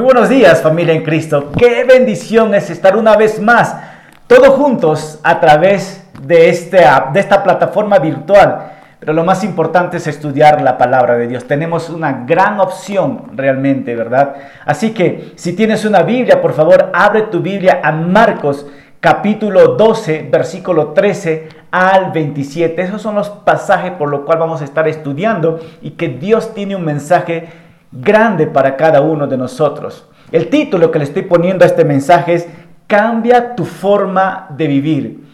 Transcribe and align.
Muy 0.00 0.14
buenos 0.14 0.30
días 0.30 0.62
familia 0.62 0.94
en 0.94 1.02
Cristo. 1.02 1.52
Qué 1.58 1.84
bendición 1.84 2.54
es 2.54 2.70
estar 2.70 2.96
una 2.96 3.16
vez 3.16 3.38
más 3.38 3.76
todos 4.26 4.48
juntos 4.48 5.20
a 5.22 5.38
través 5.40 6.08
de, 6.22 6.48
este, 6.48 6.78
de 7.12 7.20
esta 7.20 7.42
plataforma 7.42 7.98
virtual. 7.98 8.70
Pero 8.98 9.12
lo 9.12 9.24
más 9.24 9.44
importante 9.44 9.98
es 9.98 10.06
estudiar 10.06 10.62
la 10.62 10.78
palabra 10.78 11.18
de 11.18 11.28
Dios. 11.28 11.46
Tenemos 11.46 11.90
una 11.90 12.24
gran 12.26 12.60
opción 12.60 13.32
realmente, 13.34 13.94
¿verdad? 13.94 14.36
Así 14.64 14.94
que 14.94 15.34
si 15.36 15.52
tienes 15.52 15.84
una 15.84 16.00
Biblia, 16.00 16.40
por 16.40 16.54
favor, 16.54 16.90
abre 16.94 17.24
tu 17.24 17.40
Biblia 17.40 17.82
a 17.84 17.92
Marcos 17.92 18.66
capítulo 19.00 19.74
12, 19.76 20.30
versículo 20.32 20.94
13 20.94 21.48
al 21.70 22.10
27. 22.10 22.80
Esos 22.80 23.02
son 23.02 23.16
los 23.16 23.28
pasajes 23.28 23.92
por 23.92 24.08
los 24.08 24.20
cuales 24.20 24.40
vamos 24.40 24.62
a 24.62 24.64
estar 24.64 24.88
estudiando 24.88 25.60
y 25.82 25.90
que 25.90 26.08
Dios 26.08 26.54
tiene 26.54 26.74
un 26.74 26.86
mensaje 26.86 27.68
grande 27.92 28.46
para 28.46 28.76
cada 28.76 29.00
uno 29.00 29.26
de 29.26 29.36
nosotros. 29.36 30.06
El 30.32 30.48
título 30.48 30.90
que 30.90 30.98
le 30.98 31.04
estoy 31.04 31.22
poniendo 31.22 31.64
a 31.64 31.68
este 31.68 31.84
mensaje 31.84 32.34
es 32.34 32.48
Cambia 32.86 33.54
tu 33.54 33.64
forma 33.64 34.48
de 34.50 34.66
vivir. 34.66 35.24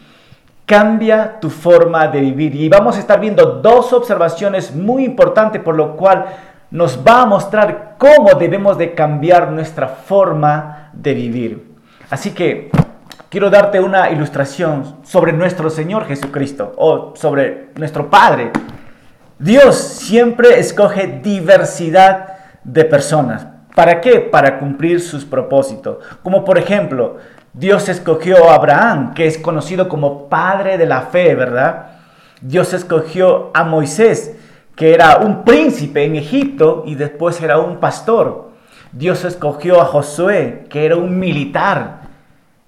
Cambia 0.67 1.41
tu 1.41 1.49
forma 1.49 2.07
de 2.09 2.21
vivir. 2.21 2.55
Y 2.55 2.69
vamos 2.69 2.97
a 2.97 3.01
estar 3.01 3.19
viendo 3.19 3.47
dos 3.63 3.95
observaciones 3.95 4.75
muy 4.75 5.05
importantes 5.05 5.63
por 5.63 5.75
lo 5.75 5.97
cual 5.97 6.27
nos 6.71 6.99
va 6.99 7.23
a 7.23 7.27
mostrar 7.27 7.95
cómo 7.97 8.35
debemos 8.39 8.77
de 8.77 8.93
cambiar 8.95 9.53
nuestra 9.53 9.89
forma 9.89 10.91
de 10.93 11.15
vivir. 11.15 11.77
Así 12.11 12.33
que 12.33 12.71
quiero 13.31 13.49
darte 13.49 13.81
una 13.81 14.11
ilustración 14.11 14.97
sobre 15.03 15.33
nuestro 15.33 15.71
Señor 15.71 16.05
Jesucristo 16.07 16.75
o 16.77 17.15
sobre 17.17 17.71
nuestro 17.77 18.11
Padre. 18.11 18.51
Dios 19.39 19.77
siempre 19.77 20.59
escoge 20.59 21.21
diversidad 21.23 22.36
de 22.67 22.85
personas. 22.85 23.47
¿Para 23.75 24.01
qué? 24.01 24.21
Para 24.21 24.59
cumplir 24.59 25.01
sus 25.01 25.25
propósitos. 25.25 25.99
Como 26.23 26.45
por 26.45 26.59
ejemplo, 26.59 27.17
Dios 27.53 27.89
escogió 27.89 28.51
a 28.51 28.55
Abraham, 28.55 29.15
que 29.15 29.27
es 29.27 29.39
conocido 29.39 29.89
como 29.89 30.29
padre 30.29 30.77
de 30.77 30.87
la 30.87 31.03
fe, 31.03 31.35
¿verdad? 31.35 31.87
Dios 32.41 32.75
escogió 32.75 33.51
a 33.55 33.65
Moisés, 33.65 34.37
que 34.75 34.93
era 34.93 35.19
un 35.19 35.45
príncipe 35.45 36.05
en 36.05 36.17
Egipto 36.17 36.83
y 36.87 36.97
después 36.97 37.41
era 37.41 37.59
un 37.59 37.79
pastor. 37.79 38.51
Dios 38.93 39.25
escogió 39.25 39.81
a 39.81 39.87
Josué, 39.87 40.65
que 40.69 40.85
era 40.85 40.97
un 40.97 41.19
militar. 41.19 42.01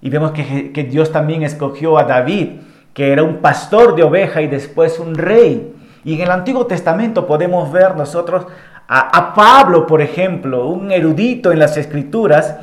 Y 0.01 0.09
vemos 0.09 0.31
que, 0.31 0.71
que 0.71 0.83
Dios 0.83 1.11
también 1.11 1.43
escogió 1.43 1.97
a 1.97 2.03
David, 2.03 2.61
que 2.93 3.11
era 3.11 3.23
un 3.23 3.37
pastor 3.37 3.95
de 3.95 4.03
oveja 4.03 4.41
y 4.41 4.47
después 4.47 4.99
un 4.99 5.15
rey. 5.15 5.75
Y 6.03 6.15
en 6.15 6.21
el 6.21 6.31
Antiguo 6.31 6.65
Testamento 6.65 7.27
podemos 7.27 7.71
ver 7.71 7.95
nosotros 7.95 8.45
a, 8.91 9.35
Pablo, 9.35 9.85
por 9.85 10.01
ejemplo, 10.01 10.67
un 10.67 10.91
erudito 10.91 11.51
en 11.51 11.59
las 11.59 11.77
escrituras, 11.77 12.55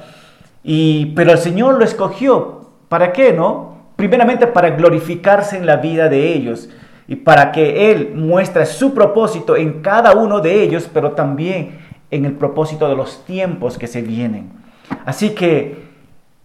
y, 0.65 1.07
pero 1.15 1.31
el 1.31 1.39
Señor 1.39 1.79
lo 1.79 1.85
escogió. 1.85 2.73
¿Para 2.89 3.13
qué, 3.13 3.33
no? 3.33 3.77
Primeramente 3.95 4.49
para 4.49 4.71
glorificarse 4.71 5.57
en 5.57 5.67
la 5.67 5.77
vida 5.77 6.09
de 6.09 6.35
ellos 6.35 6.69
y 7.07 7.15
para 7.15 7.53
que 7.53 7.93
Él 7.93 8.13
muestre 8.17 8.67
su 8.67 8.93
propósito 8.93 9.55
en 9.55 9.81
cada 9.83 10.17
uno 10.17 10.41
de 10.41 10.65
ellos, 10.65 10.91
pero 10.93 11.13
también 11.13 11.79
en 12.11 12.25
el 12.25 12.33
propósito 12.33 12.89
de 12.89 12.97
los 12.97 13.25
tiempos 13.25 13.79
que 13.79 13.87
se 13.87 14.03
vienen. 14.03 14.51
Así 15.05 15.31
que 15.31 15.87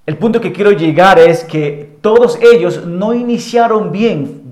el 0.06 0.16
punto 0.18 0.40
que 0.40 0.52
quiero 0.52 0.72
llegar 0.72 1.18
es 1.18 1.44
que 1.44 1.98
todos 2.02 2.38
ellos 2.40 2.86
no 2.86 3.16
iniciaron 3.16 3.92
bien 3.92 4.44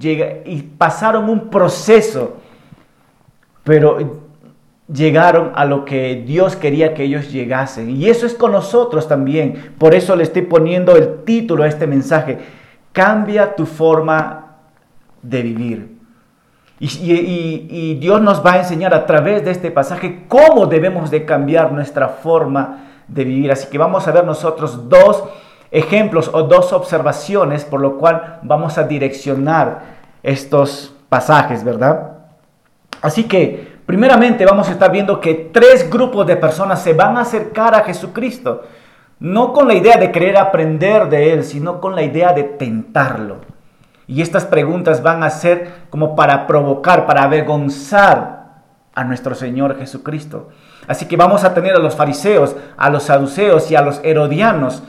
y 0.46 0.62
pasaron 0.64 1.30
un 1.30 1.50
proceso, 1.50 2.38
pero 3.64 4.29
llegaron 4.92 5.52
a 5.56 5.66
lo 5.66 5.86
que 5.86 6.24
Dios 6.26 6.56
quería 6.56 6.94
que 6.94 7.04
ellos 7.04 7.32
llegasen. 7.32 7.90
Y 7.90 8.10
eso 8.10 8.26
es 8.26 8.34
con 8.34 8.52
nosotros 8.52 9.08
también. 9.08 9.74
Por 9.78 9.94
eso 9.94 10.16
le 10.16 10.24
estoy 10.24 10.44
poniendo 10.44 10.96
el 10.96 11.24
título 11.24 11.64
a 11.64 11.68
este 11.68 11.88
mensaje. 11.88 12.40
Cambia 12.92 13.56
tu 13.56 13.66
forma 13.66 14.58
de 15.22 15.42
vivir. 15.42 16.00
Y, 16.82 17.96
Dios 17.96 18.22
nos 18.22 18.44
va 18.44 18.54
a 18.54 18.60
enseñar 18.60 18.94
a 18.94 19.06
través 19.06 19.44
de 19.44 19.52
este 19.52 19.70
pasaje 19.70 20.24
cómo 20.30 20.66
debemos 20.66 21.12
de 21.12 21.26
cambiar 21.26 21.74
nuestra 21.74 22.08
forma 22.08 22.86
de 23.08 23.26
vivir. 23.26 23.52
Así 23.52 23.68
que 23.70 23.78
vamos 23.78 24.08
a 24.08 24.12
ver 24.12 24.24
nosotros 24.26 24.88
dos 24.88 25.26
ejemplos 25.72 26.32
o 26.34 26.44
dos 26.44 26.74
observaciones 26.74 27.64
por 27.64 27.80
lo 27.80 27.98
cual 27.98 28.40
vamos 28.42 28.78
a 28.78 28.84
direccionar 28.84 29.82
estos 30.24 30.96
pasajes, 31.10 31.64
¿verdad? 31.64 32.14
Así 33.02 33.26
que 33.26 33.69
Primeramente 33.90 34.46
vamos 34.46 34.70
a 34.70 34.74
estar 34.74 34.92
viendo 34.92 35.20
que 35.20 35.50
tres 35.52 35.90
grupos 35.90 36.28
de 36.28 36.36
personas 36.36 36.80
se 36.80 36.94
van 36.94 37.18
a 37.18 37.22
acercar 37.22 37.74
a 37.74 37.82
Jesucristo, 37.82 38.62
no 39.20 39.52
con 39.52 39.68
la 39.68 39.74
idea 39.74 39.98
de 39.98 40.12
querer 40.12 40.38
aprender 40.38 41.10
de 41.10 41.34
Él, 41.34 41.44
sino 41.44 41.82
con 41.82 41.96
la 41.96 42.04
idea 42.04 42.32
de 42.32 42.44
tentarlo. 42.44 43.38
Y 44.06 44.22
estas 44.22 44.46
preguntas 44.46 45.02
van 45.02 45.24
a 45.24 45.32
ser 45.32 45.72
como 45.90 46.16
para 46.16 46.46
provocar, 46.46 47.08
para 47.08 47.24
avergonzar 47.24 48.62
a 48.94 49.04
nuestro 49.06 49.34
Señor 49.34 49.80
Jesucristo. 49.80 50.50
Así 50.88 51.08
que 51.08 51.18
vamos 51.18 51.44
a 51.44 51.56
tener 51.56 51.74
a 51.74 51.80
los 51.80 51.96
fariseos, 51.96 52.56
a 52.78 52.92
los 52.92 53.02
saduceos 53.02 53.72
y 53.72 53.76
a 53.76 53.82
los 53.82 54.02
herodianos 54.04 54.84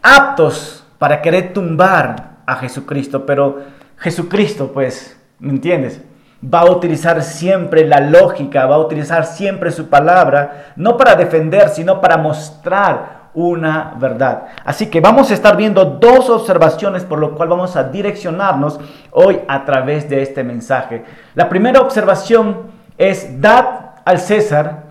aptos 0.00 0.86
para 0.98 1.22
querer 1.22 1.52
tumbar 1.52 2.36
a 2.46 2.54
Jesucristo. 2.54 3.26
Pero 3.26 3.62
Jesucristo, 3.96 4.70
pues, 4.72 5.20
¿me 5.40 5.50
entiendes? 5.50 6.02
Va 6.42 6.60
a 6.60 6.70
utilizar 6.70 7.22
siempre 7.22 7.86
la 7.86 8.00
lógica, 8.00 8.66
va 8.66 8.76
a 8.76 8.80
utilizar 8.80 9.26
siempre 9.26 9.70
su 9.70 9.88
palabra, 9.88 10.72
no 10.76 10.96
para 10.96 11.16
defender, 11.16 11.68
sino 11.68 12.00
para 12.00 12.16
mostrar 12.16 13.18
una 13.34 13.94
verdad. 13.98 14.46
Así 14.64 14.86
que 14.86 15.00
vamos 15.00 15.30
a 15.30 15.34
estar 15.34 15.56
viendo 15.56 15.84
dos 15.84 16.30
observaciones 16.30 17.04
por 17.04 17.18
lo 17.18 17.34
cual 17.34 17.48
vamos 17.48 17.76
a 17.76 17.84
direccionarnos 17.84 18.80
hoy 19.12 19.40
a 19.48 19.64
través 19.64 20.08
de 20.08 20.22
este 20.22 20.44
mensaje. 20.44 21.04
La 21.34 21.48
primera 21.48 21.80
observación 21.80 22.56
es 22.96 23.40
dad 23.40 23.66
al 24.04 24.18
César 24.18 24.84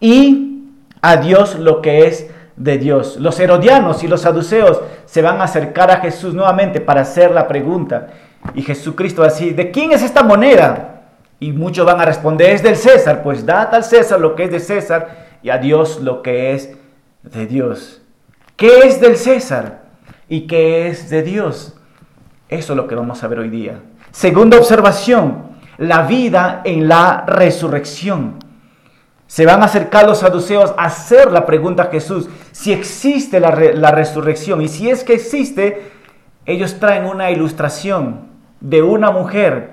y 0.00 0.64
a 1.00 1.16
Dios 1.16 1.58
lo 1.58 1.80
que 1.80 2.06
es 2.06 2.28
de 2.56 2.78
Dios. 2.78 3.16
Los 3.18 3.38
herodianos 3.40 4.02
y 4.02 4.08
los 4.08 4.22
saduceos 4.22 4.80
se 5.06 5.22
van 5.22 5.40
a 5.40 5.44
acercar 5.44 5.90
a 5.90 5.98
Jesús 5.98 6.34
nuevamente 6.34 6.80
para 6.80 7.02
hacer 7.02 7.30
la 7.30 7.46
pregunta. 7.48 8.08
Y 8.54 8.62
Jesucristo 8.62 9.22
así, 9.22 9.50
¿de 9.50 9.70
quién 9.70 9.92
es 9.92 10.02
esta 10.02 10.22
moneda? 10.22 11.02
Y 11.40 11.52
muchos 11.52 11.86
van 11.86 12.00
a 12.00 12.04
responder, 12.04 12.50
es 12.50 12.62
del 12.62 12.76
César. 12.76 13.22
Pues 13.22 13.46
dad 13.46 13.74
al 13.74 13.84
César 13.84 14.20
lo 14.20 14.34
que 14.34 14.44
es 14.44 14.50
de 14.50 14.60
César 14.60 15.28
y 15.42 15.50
a 15.50 15.58
Dios 15.58 16.00
lo 16.00 16.22
que 16.22 16.52
es 16.52 16.76
de 17.22 17.46
Dios. 17.46 18.02
¿Qué 18.56 18.80
es 18.80 19.00
del 19.00 19.16
César 19.16 19.82
y 20.28 20.46
qué 20.46 20.88
es 20.88 21.10
de 21.10 21.22
Dios? 21.22 21.76
Eso 22.48 22.72
es 22.72 22.76
lo 22.76 22.88
que 22.88 22.94
vamos 22.94 23.22
a 23.22 23.28
ver 23.28 23.38
hoy 23.38 23.50
día. 23.50 23.80
Segunda 24.10 24.58
observación, 24.58 25.58
la 25.76 26.02
vida 26.02 26.62
en 26.64 26.88
la 26.88 27.24
resurrección. 27.26 28.38
Se 29.26 29.44
van 29.44 29.62
a 29.62 29.66
acercar 29.66 30.06
los 30.06 30.20
saduceos 30.20 30.72
a 30.76 30.86
hacer 30.86 31.30
la 31.30 31.44
pregunta 31.44 31.84
a 31.84 31.90
Jesús, 31.90 32.28
si 32.50 32.72
existe 32.72 33.38
la 33.38 33.90
resurrección. 33.90 34.62
Y 34.62 34.68
si 34.68 34.88
es 34.88 35.04
que 35.04 35.12
existe, 35.12 35.92
ellos 36.46 36.80
traen 36.80 37.04
una 37.04 37.30
ilustración 37.30 38.27
de 38.60 38.82
una 38.82 39.10
mujer 39.10 39.70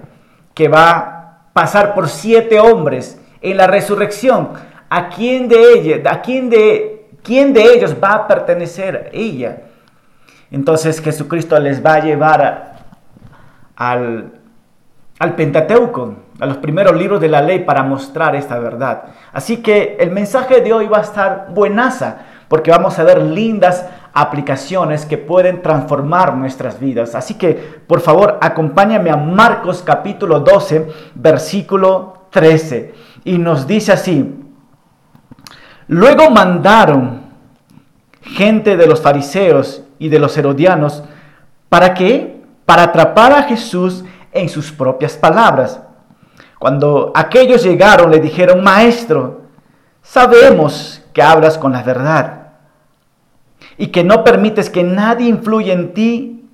que 0.54 0.68
va 0.68 0.92
a 0.92 1.38
pasar 1.54 1.94
por 1.94 2.10
siete 2.10 2.60
hombres 2.60 3.20
en 3.42 3.58
la 3.58 3.68
resurrección. 3.68 4.50
¿A 4.90 5.10
quién 5.10 5.48
de 5.48 6.04
a 6.08 6.22
quién 6.22 6.50
de, 6.50 7.08
quién 7.24 7.54
de 7.54 7.64
ellos 7.74 7.96
va 8.02 8.14
a 8.14 8.28
pertenecer 8.28 9.10
ella? 9.14 9.64
Entonces 10.52 11.02
Jesucristo 11.02 11.60
les 11.60 11.84
va 11.84 11.96
a 11.96 12.00
llevar 12.00 12.76
al, 13.76 14.32
al 15.20 15.36
Pentateuco, 15.36 16.16
a 16.40 16.46
los 16.46 16.58
primeros 16.58 16.96
libros 16.96 17.20
de 17.20 17.30
la 17.30 17.42
ley 17.42 17.60
para 17.60 17.84
mostrar 17.84 18.36
esta 18.36 18.60
verdad. 18.60 19.04
Así 19.34 19.58
que 19.58 19.98
el 20.00 20.12
mensaje 20.12 20.62
de 20.62 20.74
hoy 20.74 20.88
va 20.88 21.00
a 21.00 21.02
estar 21.02 21.48
buenaza, 21.50 22.18
porque 22.48 22.72
vamos 22.72 22.98
a 23.00 23.04
ver 23.04 23.22
lindas 23.22 23.86
aplicaciones 24.16 25.06
que 25.06 25.18
pueden 25.18 25.62
transformar 25.62 26.38
nuestras 26.38 26.80
vidas. 26.80 27.16
Así 27.16 27.34
que, 27.34 27.54
por 27.86 28.00
favor, 28.00 28.40
acompáñame 28.42 29.12
a 29.12 29.18
Marcos 29.18 29.84
capítulo 29.86 30.40
12, 30.40 30.88
versículo 31.16 32.28
13. 32.30 32.94
Y 33.26 33.38
nos 33.38 33.68
dice 33.68 33.92
así, 33.92 34.34
luego 35.88 36.30
mandaron 36.30 37.24
gente 38.22 38.78
de 38.78 38.88
los 38.88 39.02
fariseos 39.02 39.84
y 40.00 40.08
de 40.08 40.20
los 40.20 40.38
herodianos, 40.38 41.04
¿para 41.68 41.94
qué? 41.94 42.42
Para 42.66 42.84
atrapar 42.84 43.34
a 43.34 43.44
Jesús 43.44 44.06
en 44.32 44.48
sus 44.48 44.72
propias 44.72 45.18
palabras. 45.18 45.82
Cuando 46.58 47.12
aquellos 47.14 47.64
llegaron, 47.64 48.12
le 48.12 48.20
dijeron, 48.20 48.64
Maestro, 48.64 49.42
sabemos 50.02 51.04
que 51.12 51.22
hablas 51.22 51.58
con 51.58 51.74
la 51.74 51.84
verdad 51.84 52.45
y 53.78 53.88
que 53.88 54.04
no 54.04 54.24
permites 54.24 54.70
que 54.70 54.84
nadie 54.84 55.28
influya 55.28 55.74
en 55.74 55.94
ti, 55.94 56.50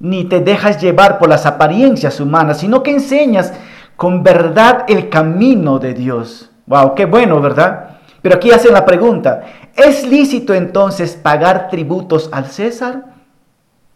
ni 0.00 0.24
te 0.24 0.40
dejas 0.40 0.80
llevar 0.80 1.18
por 1.18 1.28
las 1.28 1.46
apariencias 1.46 2.18
humanas, 2.18 2.58
sino 2.58 2.82
que 2.82 2.90
enseñas 2.90 3.52
con 3.96 4.22
verdad 4.22 4.84
el 4.88 5.08
camino 5.08 5.78
de 5.78 5.94
Dios. 5.94 6.50
Wow, 6.66 6.94
qué 6.94 7.04
bueno, 7.04 7.40
¿verdad? 7.40 7.98
Pero 8.20 8.36
aquí 8.36 8.50
hacen 8.50 8.72
la 8.72 8.84
pregunta, 8.84 9.42
¿es 9.74 10.06
lícito 10.06 10.54
entonces 10.54 11.16
pagar 11.16 11.68
tributos 11.68 12.28
al 12.32 12.46
César 12.46 13.14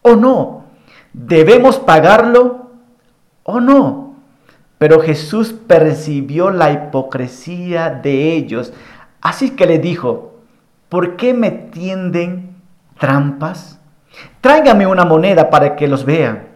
o 0.01 0.15
no? 0.15 0.65
¿Debemos 1.13 1.77
pagarlo 1.79 2.71
o 3.43 3.59
no? 3.59 4.15
Pero 4.77 5.01
Jesús 5.01 5.53
percibió 5.53 6.51
la 6.51 6.71
hipocresía 6.71 7.89
de 7.89 8.33
ellos, 8.33 8.73
así 9.21 9.51
que 9.51 9.65
le 9.65 9.79
dijo, 9.79 10.35
¿por 10.89 11.15
qué 11.15 11.33
me 11.33 11.51
tienden 11.51 12.56
trampas? 12.97 13.79
Tráigame 14.41 14.87
una 14.87 15.05
moneda 15.05 15.49
para 15.49 15.75
que 15.75 15.87
los 15.87 16.05
vean. 16.05 16.47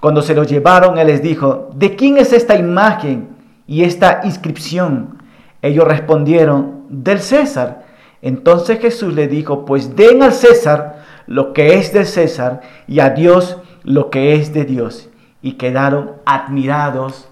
Cuando 0.00 0.22
se 0.22 0.34
lo 0.34 0.44
llevaron, 0.44 0.98
él 0.98 1.06
les 1.06 1.22
dijo, 1.22 1.70
¿de 1.74 1.96
quién 1.96 2.18
es 2.18 2.32
esta 2.32 2.56
imagen 2.56 3.28
y 3.66 3.84
esta 3.84 4.20
inscripción? 4.24 5.18
Ellos 5.62 5.86
respondieron, 5.86 6.80
del 6.90 7.20
César. 7.20 7.84
Entonces 8.20 8.80
Jesús 8.80 9.14
le 9.14 9.28
dijo, 9.28 9.64
pues 9.64 9.96
den 9.96 10.22
al 10.22 10.32
César 10.32 11.02
lo 11.26 11.52
que 11.52 11.74
es 11.74 11.92
del 11.92 12.06
César 12.06 12.60
y 12.86 13.00
a 13.00 13.10
Dios 13.10 13.58
lo 13.84 14.10
que 14.10 14.34
es 14.34 14.52
de 14.52 14.64
Dios. 14.64 15.08
Y 15.40 15.52
quedaron 15.52 16.12
admirados 16.26 17.28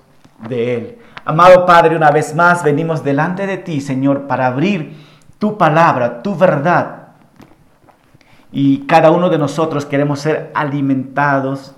de 0.48 0.74
él. 0.76 0.98
Amado 1.24 1.66
Padre, 1.66 1.94
una 1.94 2.10
vez 2.10 2.34
más 2.34 2.64
venimos 2.64 3.04
delante 3.04 3.46
de 3.46 3.58
ti, 3.58 3.82
Señor, 3.82 4.26
para 4.26 4.46
abrir 4.46 4.96
tu 5.38 5.58
palabra, 5.58 6.22
tu 6.22 6.34
verdad. 6.34 6.97
Y 8.50 8.86
cada 8.86 9.10
uno 9.10 9.28
de 9.28 9.38
nosotros 9.38 9.84
queremos 9.84 10.20
ser 10.20 10.50
alimentados 10.54 11.74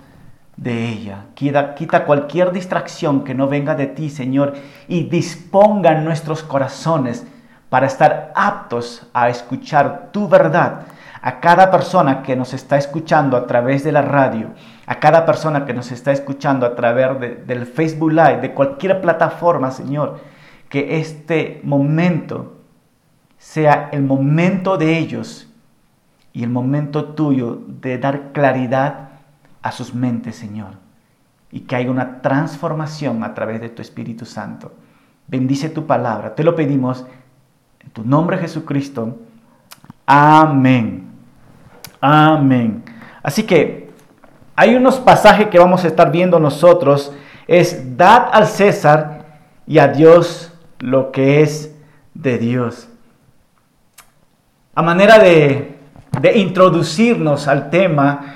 de 0.55 0.89
ella. 0.89 1.25
Quita, 1.33 2.05
cualquier 2.05 2.51
distracción 2.51 3.23
que 3.23 3.33
no 3.33 3.47
venga 3.47 3.75
de 3.75 3.87
ti, 3.87 4.09
Señor, 4.09 4.53
y 4.87 5.03
disponga 5.03 5.95
nuestros 5.95 6.43
corazones 6.43 7.25
para 7.69 7.87
estar 7.87 8.31
aptos 8.35 9.07
a 9.13 9.29
escuchar 9.29 10.09
tu 10.11 10.29
verdad. 10.29 10.81
A 11.23 11.39
cada 11.39 11.69
persona 11.69 12.23
que 12.23 12.35
nos 12.35 12.53
está 12.53 12.77
escuchando 12.77 13.37
a 13.37 13.45
través 13.45 13.83
de 13.83 13.91
la 13.91 14.01
radio, 14.01 14.49
a 14.87 14.99
cada 14.99 15.25
persona 15.25 15.65
que 15.65 15.73
nos 15.73 15.91
está 15.91 16.11
escuchando 16.11 16.65
a 16.65 16.75
través 16.75 17.45
del 17.45 17.67
Facebook 17.67 18.11
Live, 18.11 18.41
de 18.41 18.53
cualquier 18.53 19.01
plataforma, 19.01 19.69
Señor, 19.69 20.19
que 20.67 20.99
este 20.99 21.61
momento 21.63 22.61
sea 23.37 23.89
el 23.91 24.01
momento 24.01 24.77
de 24.77 24.97
ellos 24.97 25.50
y 26.33 26.43
el 26.43 26.49
momento 26.49 27.05
tuyo 27.13 27.61
de 27.81 27.97
dar 27.97 28.31
claridad 28.31 29.09
a 29.61 29.71
sus 29.71 29.93
mentes, 29.93 30.35
Señor, 30.35 30.75
y 31.51 31.61
que 31.61 31.75
haya 31.75 31.91
una 31.91 32.21
transformación 32.21 33.23
a 33.23 33.33
través 33.33 33.61
de 33.61 33.69
tu 33.69 33.81
Espíritu 33.81 34.25
Santo. 34.25 34.73
Bendice 35.27 35.69
tu 35.69 35.85
palabra, 35.85 36.35
te 36.35 36.43
lo 36.43 36.55
pedimos 36.55 37.05
en 37.79 37.89
tu 37.91 38.03
nombre 38.03 38.37
Jesucristo. 38.37 39.17
Amén. 40.05 41.09
Amén. 41.99 42.83
Así 43.21 43.43
que 43.43 43.91
hay 44.55 44.75
unos 44.75 44.99
pasajes 44.99 45.47
que 45.47 45.59
vamos 45.59 45.83
a 45.83 45.87
estar 45.87 46.11
viendo 46.11 46.39
nosotros. 46.39 47.13
Es 47.47 47.97
dad 47.97 48.29
al 48.31 48.47
César 48.47 49.25
y 49.67 49.79
a 49.79 49.87
Dios 49.87 50.53
lo 50.79 51.11
que 51.11 51.41
es 51.41 51.75
de 52.13 52.37
Dios. 52.37 52.89
A 54.73 54.81
manera 54.81 55.19
de, 55.19 55.79
de 56.19 56.37
introducirnos 56.37 57.47
al 57.47 57.69
tema, 57.69 58.35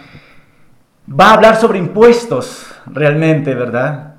va 1.07 1.29
a 1.29 1.33
hablar 1.33 1.55
sobre 1.57 1.79
impuestos 1.79 2.73
realmente, 2.85 3.53
¿verdad? 3.53 4.15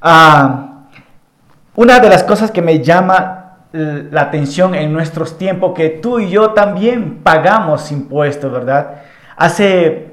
Ah, 0.00 0.86
una 1.74 2.00
de 2.00 2.08
las 2.08 2.24
cosas 2.24 2.50
que 2.50 2.62
me 2.62 2.82
llama 2.82 3.40
la 3.72 4.22
atención 4.22 4.74
en 4.74 4.92
nuestros 4.92 5.38
tiempos, 5.38 5.74
que 5.74 5.90
tú 5.90 6.18
y 6.18 6.28
yo 6.28 6.50
también 6.50 7.20
pagamos 7.22 7.92
impuestos, 7.92 8.50
¿verdad? 8.50 9.02
Hace 9.36 10.10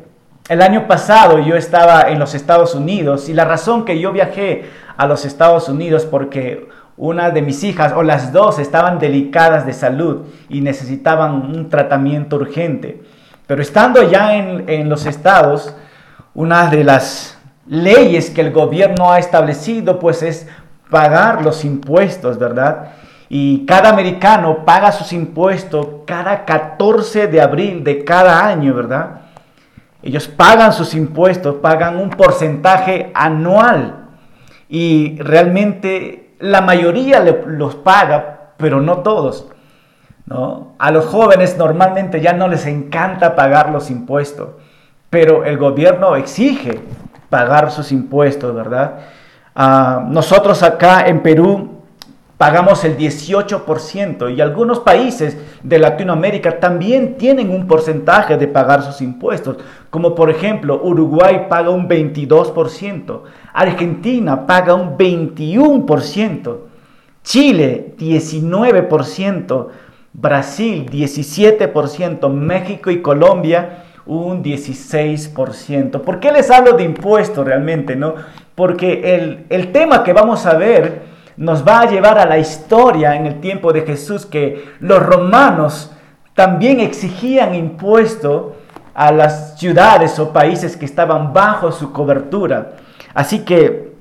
el 0.48 0.62
año 0.62 0.88
pasado 0.88 1.40
yo 1.40 1.56
estaba 1.56 2.10
en 2.10 2.20
los 2.20 2.36
Estados 2.36 2.76
Unidos 2.76 3.30
y 3.30 3.34
la 3.34 3.46
razón 3.46 3.84
que 3.84 4.00
yo 4.00 4.12
viajé 4.12 4.70
a 4.96 5.08
los 5.08 5.26
Estados 5.26 5.68
Unidos 5.70 6.06
porque 6.06 6.70
una 6.98 7.30
de 7.30 7.42
mis 7.42 7.64
hijas 7.64 7.94
o 7.96 8.04
las 8.04 8.34
dos 8.34 8.60
estaban 8.60 9.00
delicadas 9.00 9.66
de 9.66 9.74
salud 9.74 10.26
y 10.50 10.62
necesitaban 10.62 11.56
un 11.56 11.70
tratamiento 11.70 12.38
urgente. 12.38 13.04
Pero 13.46 13.62
estando 13.62 14.04
ya 14.04 14.36
en, 14.36 14.68
en 14.68 14.90
los 14.90 15.06
estados, 15.06 15.74
una 16.34 16.70
de 16.70 16.84
las 16.84 17.38
leyes 17.68 18.30
que 18.32 18.42
el 18.42 18.52
gobierno 18.52 19.12
ha 19.12 19.20
establecido 19.20 20.00
pues 20.00 20.24
es 20.24 20.48
pagar 20.90 21.44
los 21.44 21.64
impuestos, 21.66 22.38
¿verdad? 22.40 22.90
Y 23.30 23.66
cada 23.66 23.90
americano 23.90 24.66
paga 24.66 24.92
sus 24.92 25.12
impuestos 25.14 25.88
cada 26.06 26.46
14 26.46 27.28
de 27.28 27.42
abril 27.42 27.84
de 27.84 28.04
cada 28.04 28.46
año, 28.46 28.74
¿verdad? 28.74 29.22
Ellos 30.02 30.28
pagan 30.28 30.72
sus 30.72 30.94
impuestos, 30.94 31.56
pagan 31.56 31.98
un 31.98 32.10
porcentaje 32.10 33.12
anual 33.14 34.08
y 34.70 35.18
realmente 35.20 36.27
la 36.40 36.62
mayoría 36.62 37.20
los 37.46 37.76
paga, 37.76 38.52
pero 38.58 38.82
no 38.82 39.00
todos. 39.00 39.48
¿no? 40.26 40.74
A 40.78 40.92
los 40.92 41.06
jóvenes 41.06 41.58
normalmente 41.58 42.22
ya 42.22 42.34
no 42.34 42.48
les 42.48 42.66
encanta 42.66 43.36
pagar 43.36 43.70
los 43.70 43.90
impuestos 43.90 44.50
pero 45.10 45.46
el 45.46 45.58
gobierno 45.58 46.16
exige 46.16 46.80
pagar 47.30 47.72
sus 47.72 47.92
impuestos, 47.92 48.54
¿verdad? 48.54 49.00
Ah, 49.56 50.04
nosotros 50.08 50.64
acá 50.64 51.08
en 51.08 51.22
Perú 51.22 51.77
pagamos 52.38 52.84
el 52.86 52.98
18% 52.98 54.36
y 54.36 54.42
algunos 54.42 54.80
países 54.80 55.38
de 55.64 55.80
Latinoamérica 55.80 56.60
también 56.60 57.18
tienen 57.18 57.50
un 57.50 57.68
porcentaje 57.68 58.38
de 58.38 58.48
pagar 58.48 58.84
sus 58.84 59.02
impuestos, 59.02 59.58
como 59.90 60.14
por 60.14 60.30
ejemplo 60.30 60.80
Uruguay 60.84 61.48
paga 61.50 61.72
un 61.72 61.90
22%, 61.90 63.22
Argentina 63.54 64.46
paga 64.46 64.76
un 64.76 64.98
21%, 64.98 66.58
Chile 67.24 67.94
19%, 67.98 69.68
Brasil 70.14 70.90
17%, 70.90 72.30
México 72.30 72.92
y 72.92 73.02
Colombia 73.02 73.84
un 74.06 74.42
16%. 74.42 76.02
¿Por 76.02 76.20
qué 76.20 76.32
les 76.32 76.50
hablo 76.50 76.74
de 76.74 76.84
impuestos 76.84 77.46
realmente? 77.46 77.96
No? 77.96 78.16
Porque 78.56 79.16
el, 79.16 79.46
el 79.50 79.72
tema 79.72 80.04
que 80.04 80.14
vamos 80.14 80.46
a 80.46 80.56
ver 80.56 81.07
nos 81.38 81.66
va 81.66 81.82
a 81.82 81.90
llevar 81.90 82.18
a 82.18 82.26
la 82.26 82.40
historia 82.40 83.16
en 83.16 83.28
el 83.28 83.40
tiempo 83.40 83.72
de 83.72 83.82
Jesús 83.82 84.26
que 84.26 84.74
los 84.80 85.02
romanos 85.02 85.92
también 86.34 86.80
exigían 86.80 87.56
impuesto 87.56 88.56
a 88.94 89.12
las 89.12 89.60
ciudades 89.60 90.18
o 90.18 90.34
países 90.34 90.76
que 90.76 90.86
estaban 90.86 91.32
bajo 91.34 91.72
su 91.72 91.94
cobertura. 91.94 92.74
Así 93.14 93.46
que 93.46 93.94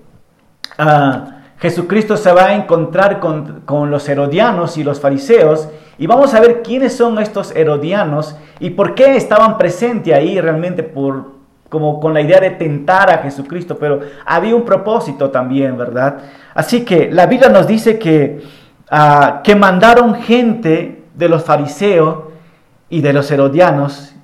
uh, 0.79 1.37
Jesucristo 1.59 2.17
se 2.17 2.33
va 2.33 2.47
a 2.47 2.55
encontrar 2.55 3.21
con, 3.21 3.91
los 3.91 4.09
herodianos 4.09 4.77
y 4.79 4.85
los 4.85 5.01
fariseos 5.01 5.69
y 5.99 6.07
vamos 6.07 6.35
a 6.35 6.41
ver 6.41 6.63
quiénes 6.63 6.97
son 6.97 7.19
estos 7.19 7.55
herodianos 7.55 8.37
y 8.61 8.71
por 8.71 8.95
qué 8.95 9.17
estaban 9.17 9.57
presentes 9.57 10.15
ahí 10.15 10.41
realmente 10.41 10.83
por, 10.83 11.36
como 11.77 12.01
con 12.01 12.15
la 12.15 12.23
idea 12.23 12.41
de 12.41 12.53
tentar 12.53 13.11
a 13.11 13.19
Jesucristo, 13.19 13.77
pero 13.79 14.01
había 14.25 14.57
un 14.57 14.65
propósito 14.65 15.29
también, 15.31 15.77
¿verdad? 15.77 16.17
Así 16.55 16.87
que 16.87 17.11
la 17.13 17.27
Biblia 17.27 17.51
nos 17.51 17.67
dice 17.67 17.99
que, 17.99 18.41
ah, 18.91 19.43
que 19.45 19.55
mandaron 19.55 20.15
gente 20.15 21.05
de 21.13 21.29
los 21.29 21.45
fariseos 21.45 22.17
y 22.89 23.03
de 23.03 23.13
los 23.13 23.31
herodianos 23.31 24.15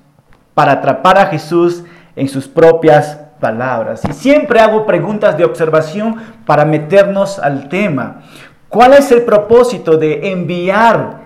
para 0.55 0.71
atrapar 0.71 1.19
a 1.19 1.27
Jesús 1.27 1.83
en 2.15 2.27
sus 2.27 2.47
propias 2.47 3.19
palabras. 3.39 4.01
Y 4.09 4.13
siempre 4.13 4.59
hago 4.59 4.87
preguntas 4.87 5.37
de 5.37 5.45
observación 5.45 6.15
para 6.47 6.65
meternos 6.65 7.37
al 7.37 7.69
tema. 7.69 8.23
¿Cuál 8.67 8.93
es 8.93 9.11
el 9.11 9.21
propósito 9.21 9.95
de 9.97 10.31
enviar 10.31 11.21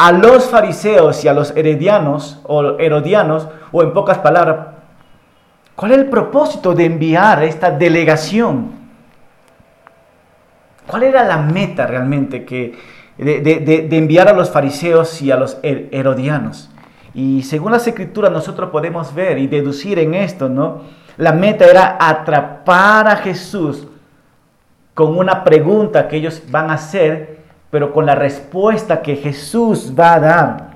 a 0.00 0.12
los 0.12 0.48
fariseos 0.48 1.22
y 1.26 1.28
a 1.28 1.34
los 1.34 1.54
heredianos 1.54 2.40
o 2.44 2.78
herodianos, 2.78 3.48
o 3.70 3.82
en 3.82 3.92
pocas 3.92 4.16
palabras, 4.16 4.79
cuál 5.80 5.92
es 5.92 5.98
el 5.98 6.10
propósito 6.10 6.74
de 6.74 6.84
enviar 6.84 7.42
esta 7.42 7.70
delegación? 7.70 8.72
¿Cuál 10.86 11.04
era 11.04 11.24
la 11.24 11.38
meta 11.38 11.86
realmente 11.86 12.44
que, 12.44 12.76
de, 13.16 13.40
de 13.40 13.96
enviar 13.96 14.28
a 14.28 14.34
los 14.34 14.50
fariseos 14.50 15.22
y 15.22 15.30
a 15.30 15.36
los 15.36 15.56
herodianos? 15.62 16.70
Y 17.14 17.44
según 17.44 17.72
las 17.72 17.86
escrituras 17.88 18.30
nosotros 18.30 18.68
podemos 18.68 19.14
ver 19.14 19.38
y 19.38 19.46
deducir 19.46 19.98
en 19.98 20.12
esto, 20.12 20.50
¿no? 20.50 20.82
La 21.16 21.32
meta 21.32 21.64
era 21.64 21.96
atrapar 21.98 23.08
a 23.08 23.16
Jesús 23.16 23.86
con 24.92 25.16
una 25.16 25.42
pregunta 25.42 26.08
que 26.08 26.18
ellos 26.18 26.42
van 26.50 26.68
a 26.68 26.74
hacer, 26.74 27.38
pero 27.70 27.90
con 27.90 28.04
la 28.04 28.14
respuesta 28.14 29.00
que 29.00 29.16
Jesús 29.16 29.94
va 29.98 30.12
a 30.12 30.20
dar. 30.20 30.69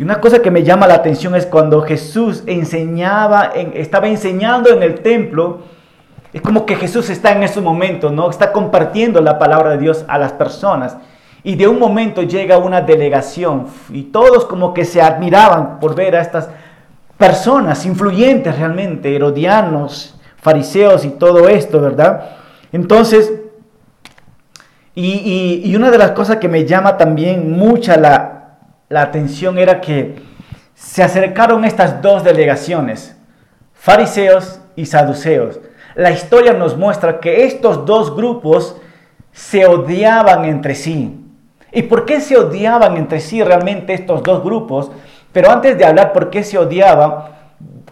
Y 0.00 0.02
una 0.02 0.18
cosa 0.18 0.40
que 0.40 0.50
me 0.50 0.62
llama 0.62 0.86
la 0.86 0.94
atención 0.94 1.34
es 1.34 1.44
cuando 1.44 1.82
Jesús 1.82 2.42
enseñaba, 2.46 3.52
estaba 3.74 4.08
enseñando 4.08 4.70
en 4.70 4.82
el 4.82 5.00
templo, 5.00 5.58
es 6.32 6.40
como 6.40 6.64
que 6.64 6.76
Jesús 6.76 7.10
está 7.10 7.32
en 7.32 7.42
ese 7.42 7.60
momento, 7.60 8.10
¿no? 8.10 8.30
Está 8.30 8.50
compartiendo 8.50 9.20
la 9.20 9.38
palabra 9.38 9.72
de 9.72 9.76
Dios 9.78 10.06
a 10.08 10.16
las 10.16 10.32
personas. 10.32 10.96
Y 11.42 11.54
de 11.56 11.68
un 11.68 11.78
momento 11.78 12.22
llega 12.22 12.56
una 12.56 12.80
delegación 12.80 13.66
y 13.90 14.04
todos 14.04 14.46
como 14.46 14.72
que 14.72 14.86
se 14.86 15.02
admiraban 15.02 15.78
por 15.80 15.94
ver 15.94 16.16
a 16.16 16.22
estas 16.22 16.48
personas 17.18 17.84
influyentes 17.84 18.58
realmente, 18.58 19.14
herodianos, 19.14 20.18
fariseos 20.38 21.04
y 21.04 21.10
todo 21.10 21.46
esto, 21.46 21.78
¿verdad? 21.78 22.30
Entonces, 22.72 23.34
y, 24.94 25.74
una 25.76 25.90
de 25.90 25.98
las 25.98 26.12
cosas 26.12 26.38
que 26.38 26.48
me 26.48 26.64
llama 26.64 26.96
también 26.96 27.52
mucha 27.52 27.98
la, 27.98 28.39
la 28.90 29.02
atención 29.02 29.56
era 29.56 29.80
que 29.80 30.16
se 30.74 31.02
acercaron 31.02 31.64
estas 31.64 32.02
dos 32.02 32.24
delegaciones, 32.24 33.16
fariseos 33.72 34.60
y 34.74 34.84
saduceos. 34.84 35.60
La 35.94 36.10
historia 36.10 36.54
nos 36.54 36.76
muestra 36.76 37.20
que 37.20 37.44
estos 37.44 37.86
dos 37.86 38.16
grupos 38.16 38.76
se 39.30 39.64
odiaban 39.64 40.44
entre 40.44 40.74
sí. 40.74 41.24
¿Y 41.70 41.82
por 41.82 42.04
qué 42.04 42.20
se 42.20 42.36
odiaban 42.36 42.96
entre 42.96 43.20
sí 43.20 43.44
realmente 43.44 43.94
estos 43.94 44.24
dos 44.24 44.42
grupos? 44.42 44.90
Pero 45.30 45.52
antes 45.52 45.78
de 45.78 45.84
hablar 45.84 46.12
por 46.12 46.28
qué 46.28 46.42
se 46.42 46.58
odiaban, 46.58 47.26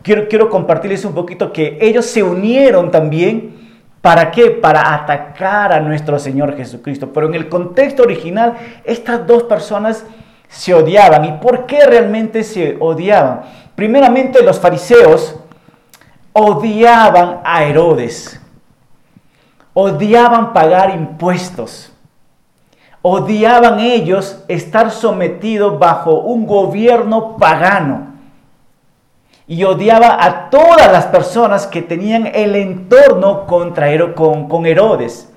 quiero, 0.03 0.27
quiero 0.27 0.51
compartirles 0.51 1.05
un 1.05 1.15
poquito 1.15 1.53
que 1.53 1.79
ellos 1.81 2.07
se 2.07 2.25
unieron 2.25 2.91
también. 2.91 3.57
¿Para 4.01 4.33
qué? 4.33 4.51
Para 4.51 4.95
atacar 4.95 5.73
a 5.73 5.79
nuestro 5.79 6.19
Señor 6.19 6.57
Jesucristo. 6.57 7.13
Pero 7.13 7.29
en 7.29 7.37
el 7.37 7.49
contexto 7.49 8.03
original, 8.03 8.55
estas 8.85 9.25
dos 9.29 9.45
personas 9.45 10.05
se 10.49 10.75
odiaban. 10.75 11.25
¿Y 11.25 11.33
por 11.33 11.67
qué 11.67 11.85
realmente 11.87 12.43
se 12.43 12.77
odiaban? 12.81 13.43
Primeramente 13.75 14.43
los 14.43 14.59
fariseos 14.59 15.37
odiaban 16.33 17.41
a 17.45 17.65
Herodes. 17.65 18.41
Odiaban 19.75 20.53
pagar 20.53 20.91
impuestos. 20.91 21.93
Odiaban 23.03 23.79
ellos 23.79 24.43
estar 24.49 24.91
sometidos 24.91 25.79
bajo 25.79 26.21
un 26.21 26.47
gobierno 26.47 27.37
pagano. 27.37 28.09
Y 29.47 29.65
odiaba 29.65 30.23
a 30.23 30.51
todas 30.51 30.93
las 30.93 31.07
personas 31.07 31.67
que 31.67 31.81
tenían 31.81 32.27
el 32.27 32.55
entorno 32.57 33.47
contra, 33.47 33.89
con, 34.15 34.49
con 34.49 34.67
Herodes. 34.67 35.33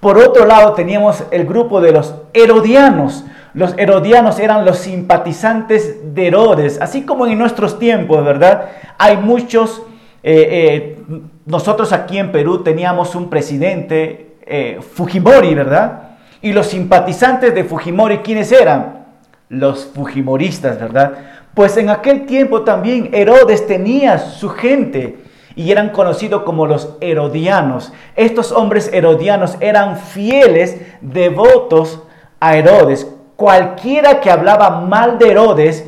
Por 0.00 0.18
otro 0.18 0.46
lado 0.46 0.72
teníamos 0.72 1.24
el 1.30 1.44
grupo 1.44 1.80
de 1.80 1.92
los 1.92 2.14
herodianos. 2.32 3.24
Los 3.54 3.74
herodianos 3.78 4.38
eran 4.38 4.64
los 4.64 4.78
simpatizantes 4.78 6.14
de 6.14 6.26
Herodes, 6.28 6.80
así 6.80 7.02
como 7.02 7.26
en 7.26 7.38
nuestros 7.38 7.78
tiempos, 7.78 8.24
¿verdad? 8.24 8.70
Hay 8.98 9.16
muchos, 9.16 9.82
eh, 10.22 10.48
eh, 10.50 10.98
nosotros 11.46 11.92
aquí 11.92 12.18
en 12.18 12.30
Perú 12.30 12.62
teníamos 12.62 13.14
un 13.14 13.30
presidente, 13.30 14.36
eh, 14.46 14.80
Fujimori, 14.80 15.54
¿verdad? 15.54 16.18
Y 16.42 16.52
los 16.52 16.66
simpatizantes 16.66 17.54
de 17.54 17.64
Fujimori, 17.64 18.18
¿quiénes 18.18 18.52
eran? 18.52 19.06
Los 19.48 19.86
Fujimoristas, 19.86 20.78
¿verdad? 20.78 21.12
Pues 21.54 21.76
en 21.76 21.90
aquel 21.90 22.26
tiempo 22.26 22.62
también 22.62 23.10
Herodes 23.12 23.66
tenía 23.66 24.18
su 24.18 24.50
gente 24.50 25.18
y 25.56 25.72
eran 25.72 25.88
conocidos 25.88 26.44
como 26.44 26.66
los 26.66 26.96
herodianos. 27.00 27.92
Estos 28.14 28.52
hombres 28.52 28.90
herodianos 28.92 29.56
eran 29.58 29.96
fieles, 29.96 30.80
devotos 31.00 32.00
a 32.38 32.56
Herodes. 32.56 33.12
Cualquiera 33.38 34.20
que 34.20 34.32
hablaba 34.32 34.80
mal 34.80 35.16
de 35.16 35.30
Herodes, 35.30 35.84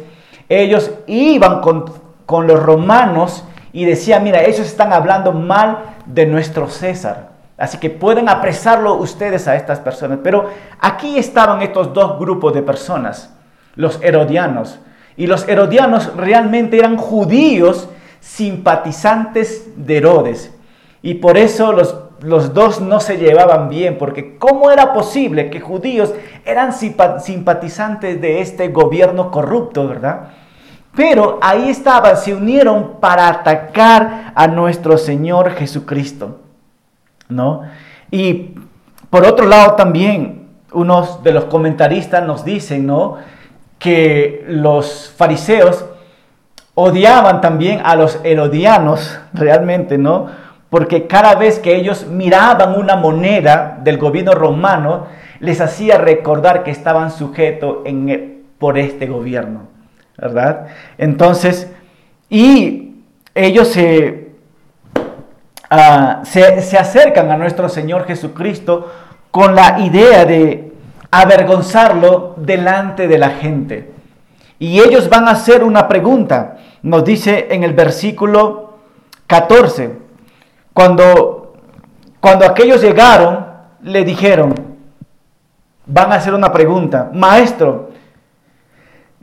ellos 0.48 0.92
iban 1.08 1.60
con, 1.60 1.84
con 2.24 2.46
los 2.46 2.62
romanos 2.62 3.42
y 3.72 3.86
decían, 3.86 4.22
mira, 4.22 4.42
ellos 4.42 4.60
están 4.60 4.92
hablando 4.92 5.32
mal 5.32 5.78
de 6.06 6.26
nuestro 6.26 6.68
César. 6.68 7.30
Así 7.58 7.78
que 7.78 7.90
pueden 7.90 8.28
apresarlo 8.28 8.94
ustedes 8.94 9.48
a 9.48 9.56
estas 9.56 9.80
personas. 9.80 10.20
Pero 10.22 10.48
aquí 10.78 11.18
estaban 11.18 11.60
estos 11.60 11.92
dos 11.92 12.20
grupos 12.20 12.54
de 12.54 12.62
personas, 12.62 13.34
los 13.74 13.98
herodianos. 14.00 14.78
Y 15.16 15.26
los 15.26 15.48
herodianos 15.48 16.14
realmente 16.14 16.78
eran 16.78 16.98
judíos 16.98 17.88
simpatizantes 18.20 19.72
de 19.74 19.96
Herodes. 19.96 20.54
Y 21.02 21.14
por 21.14 21.36
eso 21.36 21.72
los, 21.72 21.96
los 22.22 22.54
dos 22.54 22.80
no 22.80 23.00
se 23.00 23.16
llevaban 23.16 23.68
bien, 23.68 23.98
porque 23.98 24.36
¿cómo 24.36 24.70
era 24.70 24.92
posible 24.92 25.50
que 25.50 25.60
judíos 25.60 26.12
eran 26.44 26.72
simpatizantes 26.72 28.20
de 28.20 28.40
este 28.40 28.68
gobierno 28.68 29.30
corrupto, 29.30 29.88
verdad? 29.88 30.28
Pero 30.94 31.38
ahí 31.40 31.70
estaban, 31.70 32.16
se 32.16 32.34
unieron 32.34 33.00
para 33.00 33.28
atacar 33.28 34.32
a 34.34 34.46
nuestro 34.48 34.98
Señor 34.98 35.52
Jesucristo. 35.52 36.40
¿no? 37.30 37.62
Y 38.10 38.54
por 39.08 39.24
otro 39.24 39.46
lado 39.46 39.74
también, 39.74 40.48
unos 40.72 41.22
de 41.22 41.32
los 41.32 41.46
comentaristas 41.46 42.24
nos 42.26 42.44
dicen, 42.44 42.86
¿no? 42.86 43.16
Que 43.78 44.44
los 44.48 45.12
fariseos 45.16 45.84
odiaban 46.74 47.40
también 47.40 47.80
a 47.84 47.96
los 47.96 48.20
herodianos, 48.24 49.18
realmente, 49.32 49.96
¿no? 49.96 50.49
Porque 50.70 51.06
cada 51.06 51.34
vez 51.34 51.58
que 51.58 51.76
ellos 51.76 52.06
miraban 52.06 52.78
una 52.78 52.96
moneda 52.96 53.78
del 53.82 53.98
gobierno 53.98 54.32
romano, 54.32 55.06
les 55.40 55.60
hacía 55.60 55.98
recordar 55.98 56.62
que 56.62 56.70
estaban 56.70 57.10
sujetos 57.10 57.78
en, 57.84 58.44
por 58.58 58.78
este 58.78 59.06
gobierno, 59.06 59.68
¿verdad? 60.16 60.68
Entonces, 60.96 61.70
y 62.28 62.94
ellos 63.34 63.68
se 63.68 64.30
Ah, 65.72 66.22
se, 66.24 66.76
acercan 66.76 67.30
a 67.30 67.36
nuestro 67.36 67.68
Señor 67.68 68.04
Jesucristo 68.04 68.90
con 69.30 69.54
la 69.54 69.78
idea 69.78 70.24
de 70.24 70.72
avergonzarlo 71.12 72.34
delante 72.38 73.06
de 73.06 73.18
la 73.18 73.30
gente. 73.30 73.92
Y 74.58 74.80
ellos 74.80 75.08
van 75.08 75.28
a 75.28 75.32
hacer 75.32 75.62
una 75.62 75.86
pregunta. 75.86 76.56
Nos 76.82 77.04
dice 77.04 77.46
en 77.52 77.62
el 77.62 77.72
versículo 77.72 78.78
14, 79.28 79.96
cuando, 80.80 81.56
cuando 82.20 82.46
aquellos 82.46 82.80
llegaron, 82.80 83.44
le 83.82 84.02
dijeron, 84.02 84.54
van 85.84 86.10
a 86.10 86.14
hacer 86.14 86.32
una 86.32 86.50
pregunta, 86.54 87.10
maestro, 87.12 87.90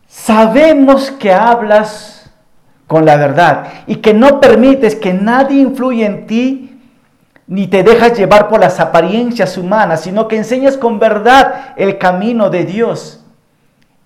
sabemos 0.05 1.09
que 1.09 1.33
hablas 1.33 2.31
con 2.85 3.05
la 3.05 3.17
verdad 3.17 3.69
y 3.87 3.95
que 3.95 4.13
no 4.13 4.39
permites 4.39 4.95
que 4.95 5.15
nadie 5.15 5.59
influya 5.61 6.05
en 6.05 6.27
ti 6.27 6.79
ni 7.47 7.65
te 7.65 7.81
dejas 7.81 8.15
llevar 8.15 8.49
por 8.49 8.59
las 8.59 8.79
apariencias 8.79 9.57
humanas, 9.57 10.01
sino 10.01 10.27
que 10.27 10.37
enseñas 10.37 10.77
con 10.77 10.99
verdad 10.99 11.73
el 11.75 11.97
camino 11.97 12.51
de 12.51 12.65
Dios. 12.65 13.25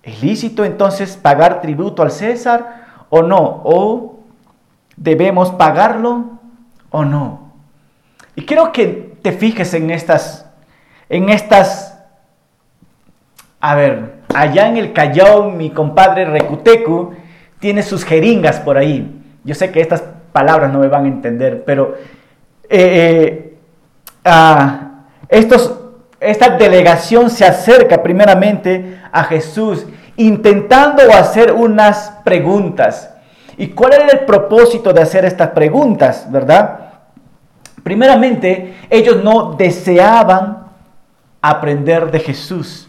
¿Es 0.02 0.22
lícito 0.22 0.64
entonces 0.64 1.18
pagar 1.18 1.60
tributo 1.60 2.02
al 2.02 2.12
César 2.12 2.86
o 3.10 3.20
no? 3.20 3.60
¿O 3.64 4.20
debemos 4.96 5.50
pagarlo 5.50 6.38
o 6.90 7.04
no? 7.04 7.41
Y 8.34 8.46
quiero 8.46 8.72
que 8.72 9.14
te 9.22 9.32
fijes 9.32 9.74
en 9.74 9.90
estas, 9.90 10.46
en 11.08 11.28
estas, 11.28 11.98
a 13.60 13.74
ver, 13.74 14.12
allá 14.34 14.68
en 14.68 14.76
el 14.76 14.92
Callao, 14.92 15.50
mi 15.50 15.70
compadre 15.70 16.24
Recutecu, 16.24 17.14
tiene 17.58 17.82
sus 17.82 18.04
jeringas 18.04 18.58
por 18.60 18.78
ahí. 18.78 19.20
Yo 19.44 19.54
sé 19.54 19.70
que 19.70 19.80
estas 19.80 20.02
palabras 20.32 20.72
no 20.72 20.80
me 20.80 20.88
van 20.88 21.04
a 21.04 21.08
entender, 21.08 21.62
pero 21.64 21.94
eh, 22.68 23.54
eh, 24.24 24.78
estos, 25.28 25.78
esta 26.18 26.56
delegación 26.56 27.30
se 27.30 27.44
acerca 27.44 28.02
primeramente 28.02 28.98
a 29.12 29.24
Jesús 29.24 29.86
intentando 30.16 31.02
hacer 31.12 31.52
unas 31.52 32.18
preguntas. 32.24 33.10
¿Y 33.56 33.68
cuál 33.68 33.92
era 33.94 34.06
el 34.06 34.20
propósito 34.20 34.92
de 34.92 35.02
hacer 35.02 35.24
estas 35.24 35.50
preguntas, 35.50 36.26
verdad? 36.30 36.81
Primeramente, 37.82 38.76
ellos 38.90 39.22
no 39.22 39.54
deseaban 39.54 40.66
aprender 41.40 42.10
de 42.10 42.20
Jesús. 42.20 42.88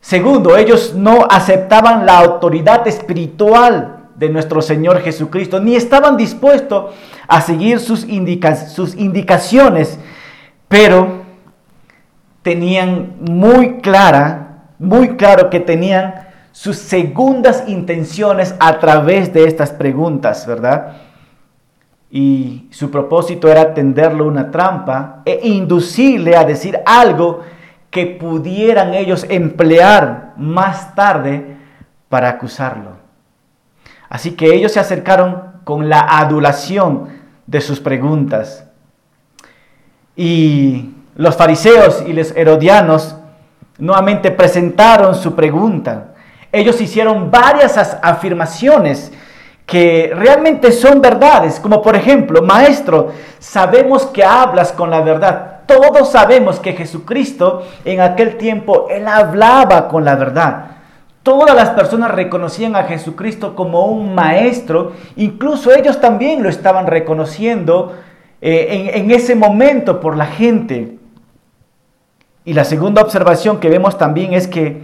Segundo, 0.00 0.56
ellos 0.56 0.94
no 0.94 1.26
aceptaban 1.28 2.06
la 2.06 2.18
autoridad 2.18 2.86
espiritual 2.86 4.04
de 4.14 4.28
nuestro 4.28 4.62
Señor 4.62 5.00
Jesucristo, 5.00 5.60
ni 5.60 5.74
estaban 5.74 6.16
dispuestos 6.16 6.94
a 7.26 7.40
seguir 7.40 7.80
sus, 7.80 8.06
sus 8.72 8.94
indicaciones, 8.94 9.98
pero 10.68 11.24
tenían 12.42 13.16
muy 13.20 13.78
clara, 13.78 14.68
muy 14.78 15.16
claro 15.16 15.50
que 15.50 15.58
tenían 15.58 16.26
sus 16.52 16.76
segundas 16.76 17.64
intenciones 17.66 18.54
a 18.60 18.78
través 18.78 19.32
de 19.32 19.44
estas 19.44 19.72
preguntas, 19.72 20.46
¿verdad? 20.46 20.92
Y 22.18 22.68
su 22.70 22.90
propósito 22.90 23.46
era 23.46 23.74
tenderle 23.74 24.22
una 24.22 24.50
trampa 24.50 25.20
e 25.26 25.38
inducirle 25.42 26.34
a 26.34 26.44
decir 26.44 26.80
algo 26.86 27.42
que 27.90 28.06
pudieran 28.06 28.94
ellos 28.94 29.26
emplear 29.28 30.32
más 30.38 30.94
tarde 30.94 31.58
para 32.08 32.30
acusarlo. 32.30 32.92
Así 34.08 34.30
que 34.30 34.54
ellos 34.54 34.72
se 34.72 34.80
acercaron 34.80 35.60
con 35.64 35.90
la 35.90 36.06
adulación 36.08 37.08
de 37.46 37.60
sus 37.60 37.80
preguntas. 37.80 38.64
Y 40.16 40.94
los 41.16 41.36
fariseos 41.36 42.02
y 42.06 42.14
los 42.14 42.34
herodianos 42.34 43.14
nuevamente 43.76 44.30
presentaron 44.30 45.14
su 45.14 45.34
pregunta. 45.34 46.14
Ellos 46.50 46.80
hicieron 46.80 47.30
varias 47.30 47.76
afirmaciones 48.02 49.12
que 49.66 50.12
realmente 50.14 50.70
son 50.70 51.02
verdades, 51.02 51.58
como 51.58 51.82
por 51.82 51.96
ejemplo, 51.96 52.40
maestro, 52.40 53.08
sabemos 53.40 54.06
que 54.06 54.24
hablas 54.24 54.72
con 54.72 54.90
la 54.90 55.00
verdad. 55.00 55.62
Todos 55.66 56.12
sabemos 56.12 56.60
que 56.60 56.72
Jesucristo 56.72 57.64
en 57.84 58.00
aquel 58.00 58.36
tiempo, 58.36 58.86
él 58.88 59.08
hablaba 59.08 59.88
con 59.88 60.04
la 60.04 60.14
verdad. 60.14 60.66
Todas 61.24 61.56
las 61.56 61.70
personas 61.70 62.12
reconocían 62.12 62.76
a 62.76 62.84
Jesucristo 62.84 63.56
como 63.56 63.86
un 63.86 64.14
maestro, 64.14 64.92
incluso 65.16 65.74
ellos 65.74 66.00
también 66.00 66.44
lo 66.44 66.48
estaban 66.48 66.86
reconociendo 66.86 67.94
eh, 68.40 68.92
en, 68.94 69.02
en 69.02 69.10
ese 69.10 69.34
momento 69.34 69.98
por 69.98 70.16
la 70.16 70.26
gente. 70.26 70.98
Y 72.44 72.52
la 72.52 72.62
segunda 72.62 73.02
observación 73.02 73.58
que 73.58 73.68
vemos 73.68 73.98
también 73.98 74.32
es 74.32 74.46
que, 74.46 74.80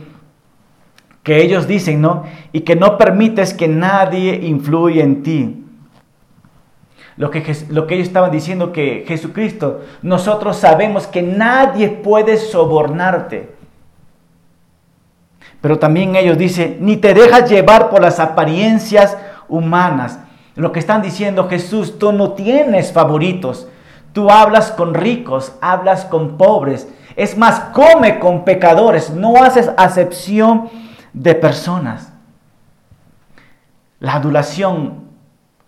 que 1.22 1.42
ellos 1.42 1.66
dicen, 1.66 2.00
¿no? 2.00 2.24
Y 2.52 2.60
que 2.60 2.76
no 2.76 2.98
permites 2.98 3.54
que 3.54 3.68
nadie 3.68 4.34
influya 4.42 5.04
en 5.04 5.22
ti. 5.22 5.64
Lo 7.16 7.30
que, 7.30 7.56
lo 7.68 7.86
que 7.86 7.94
ellos 7.94 8.08
estaban 8.08 8.30
diciendo 8.30 8.72
que 8.72 9.04
Jesucristo, 9.06 9.82
nosotros 10.02 10.56
sabemos 10.56 11.06
que 11.06 11.22
nadie 11.22 11.88
puede 11.88 12.36
sobornarte. 12.36 13.54
Pero 15.60 15.78
también 15.78 16.16
ellos 16.16 16.38
dicen, 16.38 16.78
ni 16.80 16.96
te 16.96 17.14
dejas 17.14 17.48
llevar 17.48 17.90
por 17.90 18.02
las 18.02 18.18
apariencias 18.18 19.16
humanas. 19.48 20.18
Lo 20.56 20.72
que 20.72 20.80
están 20.80 21.02
diciendo 21.02 21.48
Jesús, 21.48 21.98
tú 21.98 22.12
no 22.12 22.32
tienes 22.32 22.92
favoritos. 22.92 23.68
Tú 24.12 24.28
hablas 24.28 24.72
con 24.72 24.92
ricos, 24.94 25.52
hablas 25.60 26.04
con 26.04 26.36
pobres. 26.36 26.88
Es 27.14 27.38
más, 27.38 27.60
come 27.72 28.18
con 28.18 28.44
pecadores. 28.44 29.10
No 29.10 29.42
haces 29.42 29.70
acepción 29.76 30.68
de 31.12 31.34
personas. 31.34 32.12
La 34.00 34.14
adulación 34.14 35.08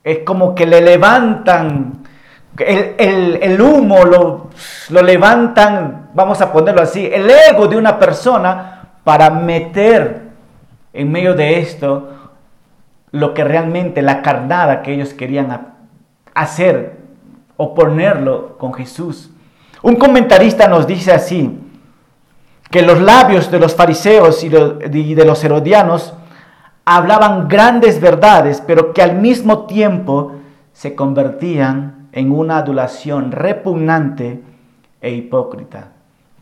es 0.02 0.20
como 0.20 0.54
que 0.54 0.66
le 0.66 0.80
levantan 0.80 2.04
el, 2.58 3.60
humo, 3.60 4.04
lo, 4.04 4.50
lo 4.90 5.02
levantan, 5.02 6.10
vamos 6.14 6.40
a 6.40 6.52
ponerlo 6.52 6.82
así, 6.82 7.08
el 7.12 7.28
ego 7.30 7.66
de 7.66 7.76
una 7.76 7.98
persona 7.98 8.90
para 9.02 9.30
meter 9.30 10.22
en 10.92 11.10
medio 11.10 11.34
de 11.34 11.58
esto 11.58 12.10
lo 13.10 13.34
que 13.34 13.44
realmente 13.44 14.02
la 14.02 14.22
carnada 14.22 14.82
que 14.82 14.94
ellos 14.94 15.14
querían 15.14 15.74
hacer 16.34 16.98
o 17.56 17.74
ponerlo 17.74 18.56
con 18.58 18.72
Jesús. 18.72 19.30
Un 19.82 19.96
comentarista 19.96 20.66
nos 20.66 20.86
dice 20.86 21.12
así, 21.12 21.60
que 22.75 22.83
los 22.83 23.00
labios 23.00 23.52
de 23.52 23.61
los 23.61 23.76
fariseos 23.76 24.43
y 24.43 24.49
de 24.49 25.25
los 25.25 25.45
herodianos 25.45 26.12
hablaban 26.85 27.47
grandes 27.47 28.00
verdades, 28.00 28.61
pero 28.66 28.93
que 28.93 29.00
al 29.00 29.14
mismo 29.14 29.66
tiempo 29.66 30.33
se 30.73 30.97
convertían 30.97 32.09
en 32.11 32.33
una 32.33 32.59
adulación 32.59 33.31
repugnante 33.31 34.43
e 35.00 35.11
hipócrita. 35.12 35.93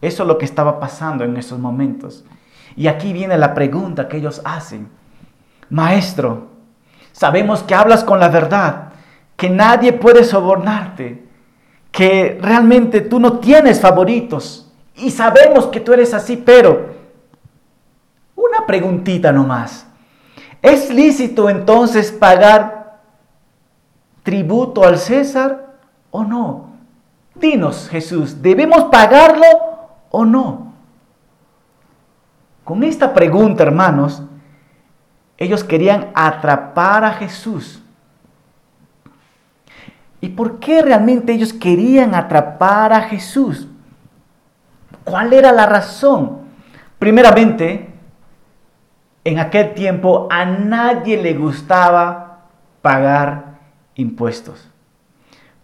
Eso 0.00 0.22
es 0.22 0.26
lo 0.26 0.38
que 0.38 0.46
estaba 0.46 0.80
pasando 0.80 1.22
en 1.22 1.36
esos 1.36 1.58
momentos. 1.58 2.24
Y 2.76 2.86
aquí 2.86 3.12
viene 3.12 3.36
la 3.36 3.52
pregunta 3.52 4.08
que 4.08 4.16
ellos 4.16 4.40
hacen. 4.42 4.88
Maestro, 5.68 6.46
sabemos 7.12 7.62
que 7.62 7.74
hablas 7.74 8.04
con 8.04 8.18
la 8.18 8.28
verdad, 8.28 8.92
que 9.36 9.50
nadie 9.50 9.92
puede 9.92 10.24
sobornarte, 10.24 11.26
que 11.90 12.38
realmente 12.40 13.02
tú 13.02 13.20
no 13.20 13.34
tienes 13.34 13.82
favoritos 13.82 14.61
y 14.96 15.10
sabemos 15.10 15.66
que 15.66 15.80
tú 15.80 15.92
eres 15.92 16.14
así, 16.14 16.36
pero 16.36 16.90
una 18.36 18.66
preguntita 18.66 19.32
nomás. 19.32 19.86
¿Es 20.60 20.92
lícito 20.92 21.48
entonces 21.48 22.12
pagar 22.12 23.00
tributo 24.22 24.84
al 24.84 24.98
César 24.98 25.76
o 26.10 26.22
no? 26.22 26.70
Dinos, 27.34 27.88
Jesús, 27.88 28.42
¿debemos 28.42 28.84
pagarlo 28.84 29.46
o 30.10 30.24
no? 30.24 30.72
Con 32.64 32.84
esta 32.84 33.12
pregunta, 33.12 33.64
hermanos, 33.64 34.22
ellos 35.36 35.64
querían 35.64 36.10
atrapar 36.14 37.04
a 37.04 37.12
Jesús. 37.14 37.82
¿Y 40.20 40.28
por 40.28 40.60
qué 40.60 40.82
realmente 40.82 41.32
ellos 41.32 41.52
querían 41.52 42.14
atrapar 42.14 42.92
a 42.92 43.00
Jesús? 43.00 43.66
¿Cuál 45.04 45.32
era 45.32 45.52
la 45.52 45.66
razón? 45.66 46.42
Primeramente, 46.98 47.88
en 49.24 49.38
aquel 49.38 49.74
tiempo 49.74 50.28
a 50.30 50.44
nadie 50.44 51.20
le 51.20 51.34
gustaba 51.34 52.40
pagar 52.80 53.58
impuestos. 53.94 54.68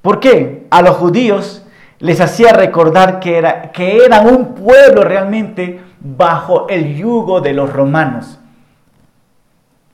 ¿Por 0.03 0.21
qué? 0.21 0.67
A 0.71 0.83
los 0.83 0.97
judíos 0.97 1.65
les 1.99 2.21
hacía 2.21 2.53
recordar 2.53 3.19
que, 3.21 3.39
era, 3.39 3.73
que 3.73 4.05
eran 4.05 4.27
un 4.29 4.55
pueblo 4.55 5.03
realmente 5.03 5.81
bajo 6.01 6.69
el 6.69 6.97
yugo 6.97 7.41
de 7.41 7.53
los 7.53 7.73
romanos. 7.73 8.39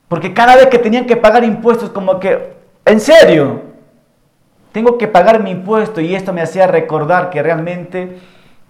Porque 0.07 0.33
cada 0.33 0.55
vez 0.55 0.67
que 0.67 0.77
tenían 0.77 1.05
que 1.05 1.17
pagar 1.17 1.43
impuestos, 1.43 1.89
como 1.89 2.19
que, 2.19 2.53
en 2.85 2.99
serio, 2.99 3.63
tengo 4.71 4.97
que 4.97 5.07
pagar 5.07 5.41
mi 5.41 5.51
impuesto 5.51 5.99
y 5.99 6.13
esto 6.13 6.31
me 6.31 6.41
hacía 6.41 6.67
recordar 6.67 7.31
que 7.31 7.41
realmente 7.41 8.19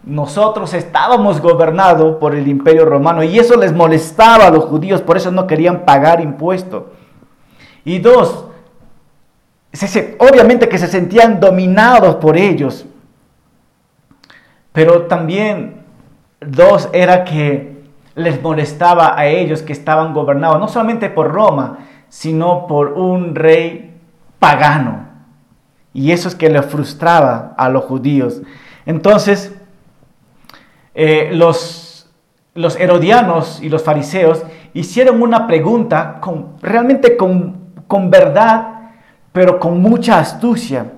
nosotros 0.05 0.73
estábamos 0.73 1.41
gobernados 1.41 2.17
por 2.17 2.35
el 2.35 2.47
imperio 2.47 2.85
romano 2.85 3.23
y 3.23 3.39
eso 3.39 3.57
les 3.57 3.73
molestaba 3.73 4.47
a 4.47 4.51
los 4.51 4.65
judíos, 4.65 5.01
por 5.01 5.17
eso 5.17 5.31
no 5.31 5.47
querían 5.47 5.85
pagar 5.85 6.21
impuestos. 6.21 6.83
Y 7.83 7.99
dos, 7.99 8.45
obviamente 10.19 10.69
que 10.69 10.77
se 10.77 10.87
sentían 10.87 11.39
dominados 11.39 12.15
por 12.15 12.37
ellos, 12.37 12.85
pero 14.71 15.03
también 15.03 15.85
Dos 16.39 16.89
era 16.93 17.23
que 17.23 17.83
les 18.15 18.41
molestaba 18.41 19.17
a 19.17 19.25
ellos 19.25 19.61
que 19.61 19.73
estaban 19.73 20.13
gobernados 20.13 20.59
no 20.59 20.67
solamente 20.67 21.09
por 21.09 21.31
Roma, 21.31 21.79
sino 22.09 22.67
por 22.67 22.93
un 22.93 23.35
rey 23.35 23.99
pagano. 24.39 25.05
Y 25.93 26.11
eso 26.11 26.27
es 26.27 26.35
que 26.35 26.49
le 26.49 26.61
frustraba 26.61 27.53
a 27.57 27.69
los 27.69 27.85
judíos. 27.85 28.41
Entonces, 28.85 29.55
eh, 30.95 31.29
los, 31.33 32.09
los 32.53 32.79
herodianos 32.79 33.61
y 33.61 33.69
los 33.69 33.83
fariseos 33.83 34.43
hicieron 34.73 35.21
una 35.21 35.45
pregunta 35.45 36.19
con, 36.21 36.55
realmente 36.61 37.17
con, 37.17 37.83
con 37.87 38.09
verdad, 38.09 38.91
pero 39.31 39.59
con 39.59 39.81
mucha 39.81 40.19
astucia. 40.19 40.93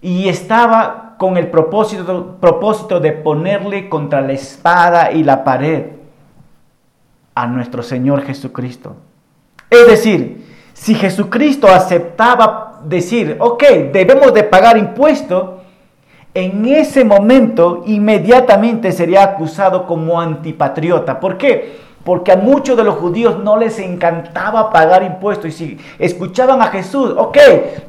Y 0.00 0.28
estaba 0.28 1.16
con 1.18 1.36
el 1.36 1.48
propósito, 1.48 2.36
propósito 2.40 3.00
de 3.00 3.12
ponerle 3.12 3.88
contra 3.88 4.20
la 4.20 4.32
espada 4.32 5.10
y 5.10 5.24
la 5.24 5.42
pared 5.42 5.86
a 7.34 7.46
nuestro 7.46 7.82
Señor 7.82 8.22
Jesucristo. 8.22 8.96
Es 9.70 9.86
decir, 9.86 10.46
si 10.72 10.94
Jesucristo 10.94 11.66
aceptaba 11.66 12.80
decir, 12.84 13.36
ok, 13.40 13.62
debemos 13.92 14.32
de 14.32 14.44
pagar 14.44 14.76
impuesto, 14.78 15.57
en 16.34 16.66
ese 16.66 17.04
momento 17.04 17.82
inmediatamente 17.86 18.92
sería 18.92 19.22
acusado 19.22 19.86
como 19.86 20.20
antipatriota. 20.20 21.20
¿Por 21.20 21.38
qué? 21.38 21.78
Porque 22.04 22.32
a 22.32 22.36
muchos 22.36 22.76
de 22.76 22.84
los 22.84 22.96
judíos 22.96 23.38
no 23.42 23.56
les 23.56 23.78
encantaba 23.78 24.70
pagar 24.70 25.02
impuestos. 25.02 25.46
Y 25.46 25.52
si 25.52 25.78
escuchaban 25.98 26.62
a 26.62 26.68
Jesús, 26.68 27.14
ok, 27.16 27.38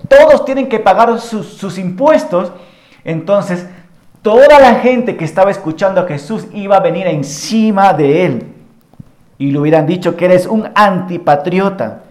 todos 0.08 0.45
tienen 0.45 0.67
que 0.67 0.80
pagar 0.80 1.19
sus, 1.19 1.47
sus 1.47 1.78
impuestos, 1.78 2.52
entonces, 3.04 3.67
toda 4.21 4.60
la 4.60 4.75
gente 4.75 5.15
que 5.15 5.25
estaba 5.25 5.52
escuchando 5.52 6.02
a 6.02 6.08
Jesús 6.08 6.47
iba 6.54 6.78
a 6.78 6.82
venir 6.82 7.08
encima 7.08 7.93
de 7.93 8.25
él. 8.25 8.43
Y 9.38 9.52
le 9.52 9.60
hubieran 9.60 9.88
dicho 9.88 10.15
que 10.17 10.25
eres 10.25 10.45
un 10.47 10.69
antipatriota. 10.75 12.04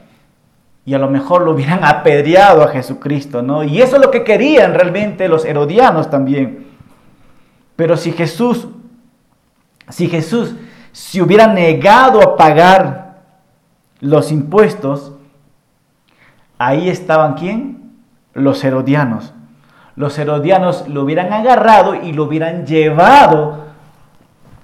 Y 0.89 0.95
a 0.95 0.99
lo 0.99 1.11
mejor 1.11 1.43
lo 1.43 1.53
hubieran 1.53 1.81
apedreado 1.85 2.63
a 2.63 2.69
Jesucristo, 2.69 3.43
¿no? 3.43 3.63
Y 3.63 3.83
eso 3.83 3.97
es 3.97 4.03
lo 4.03 4.11
que 4.11 4.25
querían 4.25 4.73
realmente 4.73 5.29
los 5.29 5.45
herodianos 5.45 6.09
también. 6.09 6.67
Pero 7.77 7.97
si 7.97 8.13
Jesús, 8.13 8.69
si 9.89 10.09
Jesús 10.09 10.55
se 10.93 11.21
hubiera 11.21 11.47
negado 11.47 12.23
a 12.23 12.37
pagar 12.37 13.19
los 14.01 14.33
impuestos, 14.33 15.13
ahí 16.57 16.89
estaban 16.89 17.35
quién? 17.35 17.93
Los 18.33 18.65
herodianos 18.65 19.35
los 19.99 20.17
herodianos 20.17 20.87
lo 20.87 21.03
hubieran 21.03 21.33
agarrado 21.33 21.97
y 21.97 22.13
lo 22.13 22.23
hubieran 22.23 22.65
llevado 22.67 23.65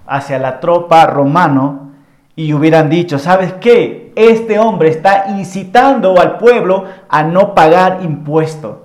hacia 0.06 0.38
la 0.38 0.60
tropa 0.60 1.06
romano 1.06 1.90
y 2.36 2.52
hubieran 2.52 2.88
dicho, 2.88 3.18
¿sabes 3.18 3.52
qué? 3.54 4.03
Este 4.16 4.58
hombre 4.58 4.88
está 4.88 5.26
incitando 5.28 6.20
al 6.20 6.38
pueblo 6.38 6.84
a 7.08 7.22
no 7.22 7.54
pagar 7.54 8.00
impuestos. 8.02 8.78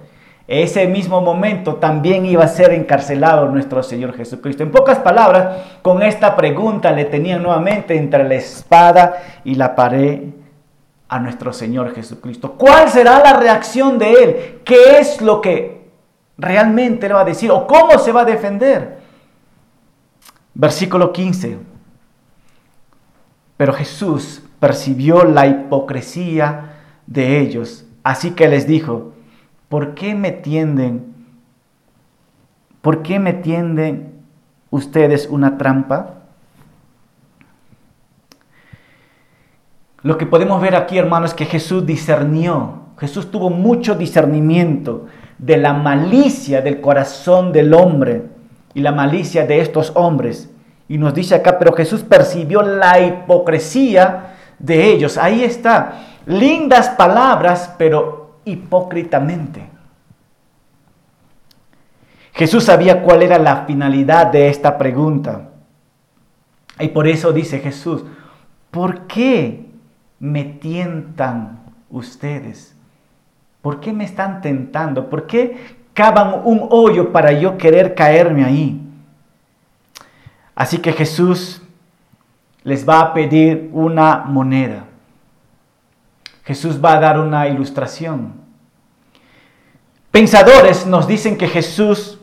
ese 0.47 0.87
mismo 0.87 1.21
momento 1.21 1.75
también 1.75 2.25
iba 2.25 2.43
a 2.43 2.47
ser 2.47 2.73
encarcelado 2.73 3.47
nuestro 3.49 3.83
Señor 3.83 4.15
Jesucristo. 4.15 4.63
En 4.63 4.71
pocas 4.71 4.97
palabras, 4.97 5.63
con 5.83 6.01
esta 6.01 6.35
pregunta 6.35 6.91
le 6.91 7.05
tenían 7.05 7.43
nuevamente 7.43 7.95
entre 7.95 8.27
la 8.27 8.33
espada 8.33 9.21
y 9.43 9.53
la 9.53 9.75
pared 9.75 10.21
a 11.07 11.19
nuestro 11.19 11.53
Señor 11.53 11.93
Jesucristo. 11.93 12.53
¿Cuál 12.57 12.89
será 12.89 13.19
la 13.19 13.33
reacción 13.33 13.99
de 13.99 14.11
Él? 14.13 14.61
¿Qué 14.63 14.99
es 14.99 15.21
lo 15.21 15.41
que 15.41 15.89
realmente 16.37 17.07
le 17.07 17.13
va 17.13 17.21
a 17.21 17.25
decir 17.25 17.51
o 17.51 17.67
cómo 17.67 17.99
se 17.99 18.11
va 18.11 18.21
a 18.21 18.25
defender? 18.25 18.99
Versículo 20.53 21.11
15. 21.11 21.68
Pero 23.59 23.73
Jesús 23.73 24.41
percibió 24.61 25.25
la 25.25 25.45
hipocresía 25.45 26.75
de 27.07 27.41
ellos, 27.41 27.85
así 28.03 28.31
que 28.31 28.47
les 28.47 28.65
dijo, 28.65 29.11
¿por 29.67 29.95
qué 29.95 30.15
me 30.15 30.31
tienden? 30.31 31.13
¿Por 32.81 33.03
qué 33.03 33.19
me 33.19 33.33
tienden 33.33 34.13
ustedes 34.69 35.27
una 35.29 35.57
trampa? 35.57 36.21
Lo 40.03 40.17
que 40.17 40.25
podemos 40.25 40.61
ver 40.61 40.77
aquí, 40.77 40.97
hermanos, 40.97 41.31
es 41.31 41.35
que 41.35 41.43
Jesús 41.43 41.85
discernió, 41.85 42.83
Jesús 42.97 43.29
tuvo 43.29 43.49
mucho 43.49 43.95
discernimiento 43.95 45.07
de 45.37 45.57
la 45.57 45.73
malicia 45.73 46.61
del 46.61 46.79
corazón 46.79 47.51
del 47.51 47.73
hombre 47.73 48.23
y 48.73 48.79
la 48.79 48.93
malicia 48.93 49.45
de 49.45 49.59
estos 49.59 49.91
hombres. 49.95 50.49
Y 50.89 50.97
nos 50.97 51.13
dice 51.13 51.35
acá, 51.35 51.57
pero 51.59 51.71
Jesús 51.73 52.01
percibió 52.01 52.63
la 52.63 52.99
hipocresía 52.99 54.33
de 54.57 54.87
ellos. 54.87 55.17
Ahí 55.17 55.43
está, 55.43 56.01
lindas 56.25 56.89
palabras, 56.89 57.75
pero 57.77 58.39
hipócritamente. 58.43 59.69
Jesús 62.33 62.63
sabía 62.63 63.03
cuál 63.03 63.21
era 63.21 63.37
la 63.37 63.65
finalidad 63.65 64.27
de 64.27 64.49
esta 64.49 64.79
pregunta. 64.79 65.49
Y 66.79 66.87
por 66.87 67.07
eso 67.07 67.31
dice 67.31 67.59
Jesús, 67.59 68.03
¿por 68.71 69.01
qué 69.01 69.69
me 70.19 70.43
tientan 70.43 71.59
ustedes? 71.91 72.75
¿Por 73.61 73.79
qué 73.79 73.93
me 73.93 74.05
están 74.05 74.41
tentando? 74.41 75.07
¿Por 75.07 75.27
qué 75.27 75.77
cavan 75.93 76.41
un 76.45 76.65
hoyo 76.71 77.11
para 77.11 77.31
yo 77.31 77.57
querer 77.57 77.93
caerme 77.93 78.43
ahí? 78.43 78.88
Así 80.59 80.79
que 80.79 80.91
Jesús 80.91 81.61
les 82.65 82.87
va 82.87 82.99
a 82.99 83.13
pedir 83.13 83.69
una 83.71 84.25
moneda. 84.27 84.83
Jesús 86.43 86.83
va 86.83 86.97
a 86.97 86.99
dar 86.99 87.17
una 87.17 87.47
ilustración. 87.47 88.33
Pensadores 90.11 90.85
nos 90.85 91.07
dicen 91.07 91.37
que 91.37 91.47
Jesús 91.47 92.19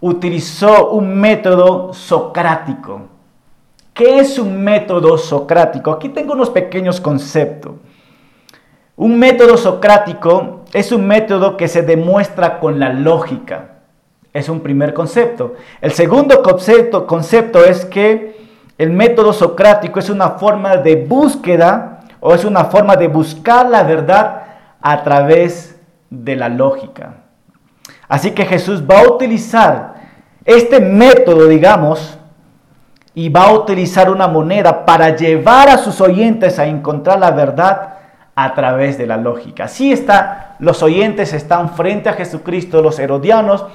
utilizó 0.00 0.90
un 0.90 1.14
método 1.14 1.92
socrático. 1.94 3.02
¿Qué 3.94 4.18
es 4.18 4.36
un 4.40 4.60
método 4.60 5.16
socrático? 5.16 5.92
Aquí 5.92 6.08
tengo 6.08 6.32
unos 6.32 6.50
pequeños 6.50 7.00
conceptos. 7.00 7.74
Un 8.96 9.16
método 9.16 9.56
socrático 9.56 10.64
es 10.72 10.90
un 10.90 11.06
método 11.06 11.56
que 11.56 11.68
se 11.68 11.82
demuestra 11.82 12.58
con 12.58 12.80
la 12.80 12.92
lógica. 12.92 13.77
Es 14.32 14.48
un 14.48 14.60
primer 14.60 14.94
concepto. 14.94 15.54
El 15.80 15.92
segundo 15.92 16.42
concepto, 16.42 17.64
es 17.64 17.84
que 17.84 18.36
el 18.76 18.90
método 18.90 19.32
socrático 19.32 19.98
es 19.98 20.10
una 20.10 20.30
forma 20.30 20.76
de 20.76 20.96
búsqueda 20.96 22.00
o 22.20 22.34
es 22.34 22.44
una 22.44 22.66
forma 22.66 22.96
de 22.96 23.08
buscar 23.08 23.68
la 23.68 23.82
verdad 23.82 24.42
a 24.80 25.02
través 25.02 25.80
de 26.10 26.36
la 26.36 26.48
lógica. 26.48 27.14
Así 28.08 28.30
que 28.30 28.44
Jesús 28.44 28.82
va 28.88 29.00
a 29.00 29.08
utilizar 29.08 29.94
este 30.44 30.80
método, 30.80 31.46
digamos, 31.46 32.18
y 33.14 33.28
va 33.28 33.46
a 33.46 33.52
utilizar 33.52 34.10
una 34.10 34.28
moneda 34.28 34.86
para 34.86 35.16
llevar 35.16 35.68
a 35.68 35.78
sus 35.78 36.00
oyentes 36.00 36.58
a 36.58 36.66
encontrar 36.66 37.18
la 37.18 37.32
verdad 37.32 37.94
a 38.36 38.54
través 38.54 38.96
de 38.96 39.06
la 39.06 39.16
lógica. 39.16 39.64
Así 39.64 39.92
está, 39.92 40.54
los 40.60 40.82
oyentes 40.84 41.32
están 41.32 41.70
frente 41.70 42.08
a 42.08 42.12
Jesucristo, 42.12 42.80
los 42.80 43.00
herodianos 43.00 43.66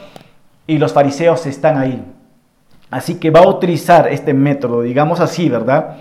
y 0.68 0.78
los 0.78 0.94
fariseos 0.94 1.46
están 1.46 1.78
ahí. 1.78 2.04
Así 2.90 3.16
que 3.16 3.32
va 3.32 3.42
a 3.42 3.48
utilizar 3.48 4.08
este 4.08 4.34
método, 4.34 4.82
digamos 4.82 5.20
así, 5.20 5.50
¿verdad? 5.50 5.98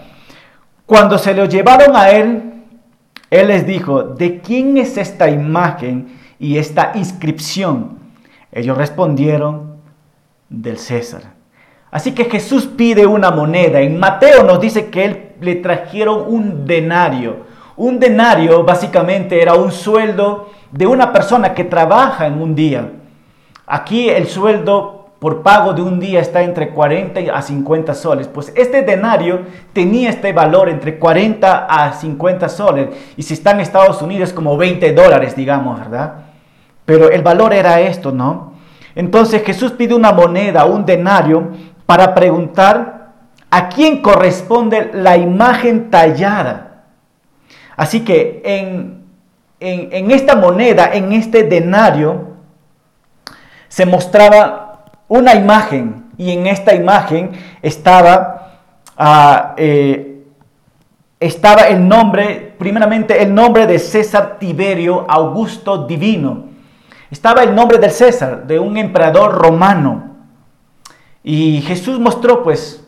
Cuando 0.87 1.19
se 1.19 1.35
lo 1.35 1.47
llevaron 1.47 1.97
a 1.97 2.11
él, 2.11 2.65
él 3.31 3.49
les 3.49 3.67
dijo, 3.67 4.03
¿de 4.03 4.41
quién 4.41 4.77
es 4.77 4.99
esta 4.99 5.31
imagen 5.31 6.19
y 6.39 6.59
esta 6.59 6.93
inscripción? 6.95 7.99
Ellos 8.53 8.77
respondieron, 8.77 9.73
del 10.53 10.79
César. 10.79 11.23
Así 11.91 12.13
que 12.13 12.27
Jesús 12.27 12.67
pide 12.67 13.07
una 13.07 13.31
moneda. 13.31 13.81
En 13.81 13.99
Mateo 13.99 14.45
nos 14.45 14.61
dice 14.61 14.91
que 14.91 15.05
él 15.05 15.33
le 15.41 15.57
trajeron 15.57 16.25
un 16.27 16.67
denario. 16.67 17.47
Un 17.77 17.99
denario 17.99 18.63
básicamente 18.65 19.41
era 19.41 19.55
un 19.55 19.73
sueldo 19.73 20.51
de 20.71 20.87
una 20.87 21.13
persona 21.13 21.55
que 21.55 21.65
trabaja 21.65 22.27
en 22.27 22.41
un 22.41 22.55
día. 22.55 22.91
Aquí 23.67 24.09
el 24.09 24.27
sueldo 24.27 25.03
por 25.23 25.43
pago 25.43 25.73
de 25.73 25.83
un 25.83 26.01
día 26.01 26.19
está 26.19 26.43
entre 26.43 26.71
40 26.71 27.21
a 27.33 27.43
50 27.43 27.95
soles. 27.95 28.27
Pues 28.27 28.53
este 28.57 28.83
denario 28.83 29.43
tenía 29.73 30.11
este 30.11 30.33
valor 30.33 30.69
entre 30.69 30.99
40 30.99 31.67
a 31.67 31.93
50 31.93 32.49
soles. 32.49 32.89
Y 33.17 33.23
si 33.23 33.35
está 33.35 33.53
en 33.53 33.61
Estados 33.61 34.03
Unidos 34.03 34.33
como 34.33 34.57
20 34.57 34.93
dólares, 34.93 35.37
digamos, 35.37 35.79
¿verdad? 35.79 36.15
Pero 36.85 37.09
el 37.09 37.23
valor 37.23 37.55
era 37.55 37.81
esto, 37.81 38.11
¿no? 38.11 38.55
Entonces 38.97 39.45
Jesús 39.45 39.71
pide 39.71 39.95
una 39.95 40.11
moneda, 40.11 40.65
un 40.65 40.85
denario, 40.85 41.51
para 41.87 42.17
preguntar 42.17 43.13
a 43.49 43.69
quién 43.69 44.03
corresponde 44.03 44.91
la 44.93 45.17
imagen 45.17 45.89
tallada. 45.89 46.87
Así 47.77 48.01
que 48.01 48.43
en, 48.45 49.05
en, 49.61 49.89
en 49.93 50.11
esta 50.11 50.35
moneda, 50.35 50.91
en 50.93 51.13
este 51.13 51.45
denario, 51.45 52.32
se 53.73 53.87
mostraba 53.87 54.85
una 55.09 55.35
imagen 55.35 56.11
y 56.19 56.33
en 56.33 56.47
esta 56.47 56.75
imagen 56.75 57.31
estaba, 57.63 58.59
ah, 58.99 59.55
eh, 59.57 60.25
estaba 61.19 61.63
el 61.69 61.89
nombre, 61.89 62.55
primeramente 62.59 63.23
el 63.23 63.35
nombre 63.35 63.67
de 63.67 63.79
César 63.79 64.37
Tiberio 64.39 65.07
Augusto 65.09 65.87
Divino. 65.87 66.51
Estaba 67.11 67.45
el 67.45 67.55
nombre 67.55 67.79
del 67.79 67.93
César, 67.93 68.47
de 68.47 68.59
un 68.59 68.77
emperador 68.77 69.33
romano. 69.33 70.17
Y 71.25 71.63
Jesús 71.63 71.99
mostró 71.99 72.43
pues 72.43 72.87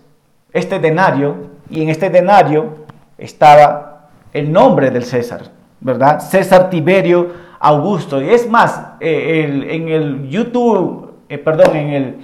este 0.53 0.81
denario 0.81 1.49
y 1.71 1.83
en 1.83 1.89
este 1.89 2.11
denario 2.11 2.85
estaba 3.17 4.11
el 4.35 4.53
nombre 4.53 4.91
del 4.91 5.05
César, 5.05 5.45
¿verdad? 5.81 6.21
César 6.21 6.69
Tiberio 6.69 7.44
Augusto. 7.65 8.23
Y 8.23 8.31
es 8.31 8.49
más, 8.49 8.81
eh, 9.01 9.67
en 9.71 9.89
el 9.89 10.29
YouTube 10.29 11.05
eh, 11.29 11.39
perdón, 11.39 11.75
en 11.75 11.89
el, 11.89 12.17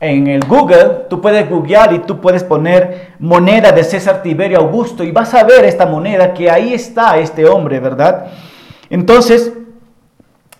en 0.00 0.26
el 0.26 0.44
Google, 0.46 1.06
tú 1.10 1.20
puedes 1.20 1.48
googlear 1.48 1.92
y 1.92 2.00
tú 2.00 2.20
puedes 2.20 2.42
poner 2.42 3.12
moneda 3.18 3.70
de 3.70 3.84
César 3.84 4.22
Tiberio 4.22 4.58
Augusto 4.58 5.04
y 5.04 5.10
vas 5.10 5.34
a 5.34 5.44
ver 5.44 5.64
esta 5.64 5.86
moneda 5.86 6.32
que 6.32 6.50
ahí 6.50 6.72
está 6.72 7.18
este 7.18 7.46
hombre, 7.46 7.80
¿verdad? 7.80 8.26
Entonces, 8.88 9.52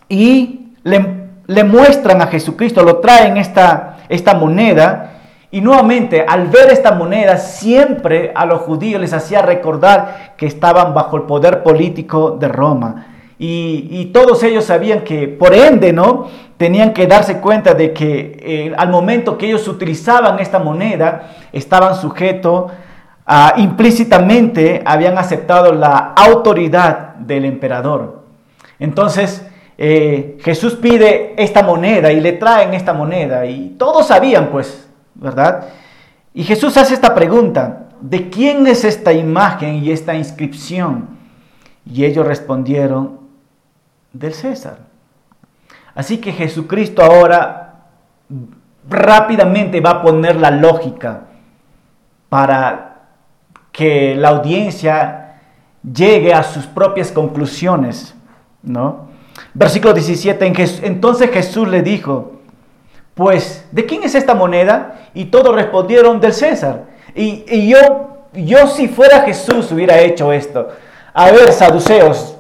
y 0.08 0.74
le, 0.82 1.30
le 1.46 1.64
muestran 1.64 2.20
a 2.20 2.26
Jesucristo, 2.26 2.82
lo 2.82 2.98
traen 2.98 3.38
esta, 3.38 3.98
esta 4.08 4.34
moneda. 4.34 5.10
Y 5.50 5.60
nuevamente, 5.60 6.24
al 6.26 6.48
ver 6.48 6.70
esta 6.70 6.92
moneda, 6.92 7.38
siempre 7.38 8.32
a 8.34 8.44
los 8.44 8.62
judíos 8.62 9.00
les 9.00 9.12
hacía 9.12 9.40
recordar 9.40 10.34
que 10.36 10.46
estaban 10.46 10.94
bajo 10.94 11.16
el 11.16 11.22
poder 11.22 11.62
político 11.62 12.32
de 12.32 12.48
Roma. 12.48 13.13
Y, 13.38 14.10
todos 14.12 14.42
ellos 14.44 14.64
sabían 14.64 15.00
que, 15.00 15.26
por 15.26 15.54
ende, 15.54 15.92
¿no? 15.92 16.28
Tenían 16.56 16.92
que 16.92 17.06
darse 17.06 17.40
cuenta 17.40 17.74
de 17.74 17.92
que 17.92 18.38
eh, 18.40 18.74
al 18.76 18.90
momento 18.90 19.36
que 19.36 19.46
ellos 19.46 19.66
utilizaban 19.66 20.38
esta 20.38 20.60
moneda, 20.60 21.34
estaban 21.52 21.96
sujetos 21.96 22.70
a, 23.26 23.54
implícitamente, 23.56 24.82
habían 24.84 25.18
aceptado 25.18 25.72
la 25.72 26.14
autoridad 26.16 27.16
del 27.16 27.44
emperador. 27.44 28.22
Entonces, 28.78 29.44
eh, 29.76 30.38
Jesús 30.42 30.74
pide 30.74 31.34
esta 31.36 31.62
moneda 31.62 32.12
y 32.12 32.20
le 32.20 32.32
traen 32.32 32.74
esta 32.74 32.92
moneda 32.92 33.44
y 33.46 33.74
todos 33.76 34.06
sabían, 34.06 34.48
pues, 34.50 34.88
¿verdad? 35.14 35.66
Y 36.32 36.44
Jesús 36.44 36.76
hace 36.76 36.94
esta 36.94 37.14
pregunta, 37.14 37.88
¿de 38.00 38.30
quién 38.30 38.66
es 38.66 38.84
esta 38.84 39.12
imagen 39.12 39.76
y 39.76 39.90
esta 39.90 40.14
inscripción? 40.14 41.08
Y 41.90 42.04
ellos 42.04 42.26
respondieron, 42.26 43.23
del 44.14 44.32
César. 44.32 44.78
Así 45.94 46.18
que 46.18 46.32
Jesucristo 46.32 47.02
ahora 47.02 47.74
rápidamente 48.88 49.80
va 49.80 49.90
a 49.90 50.02
poner 50.02 50.36
la 50.36 50.50
lógica 50.50 51.24
para 52.28 53.02
que 53.70 54.14
la 54.14 54.30
audiencia 54.30 55.40
llegue 55.82 56.32
a 56.32 56.42
sus 56.42 56.66
propias 56.66 57.12
conclusiones, 57.12 58.14
¿no? 58.62 59.08
Versículo 59.52 59.92
17, 59.92 60.52
entonces 60.84 61.30
Jesús 61.30 61.68
le 61.68 61.82
dijo, 61.82 62.40
pues, 63.14 63.66
¿de 63.70 63.84
quién 63.84 64.02
es 64.04 64.14
esta 64.14 64.34
moneda? 64.34 65.08
Y 65.12 65.26
todos 65.26 65.54
respondieron, 65.54 66.20
del 66.20 66.32
César. 66.32 66.84
Y, 67.14 67.68
yo, 67.68 68.26
yo 68.32 68.66
si 68.68 68.88
fuera 68.88 69.22
Jesús 69.22 69.70
hubiera 69.70 70.00
hecho 70.00 70.32
esto. 70.32 70.68
A 71.12 71.30
ver, 71.30 71.52
saduceos 71.52 72.36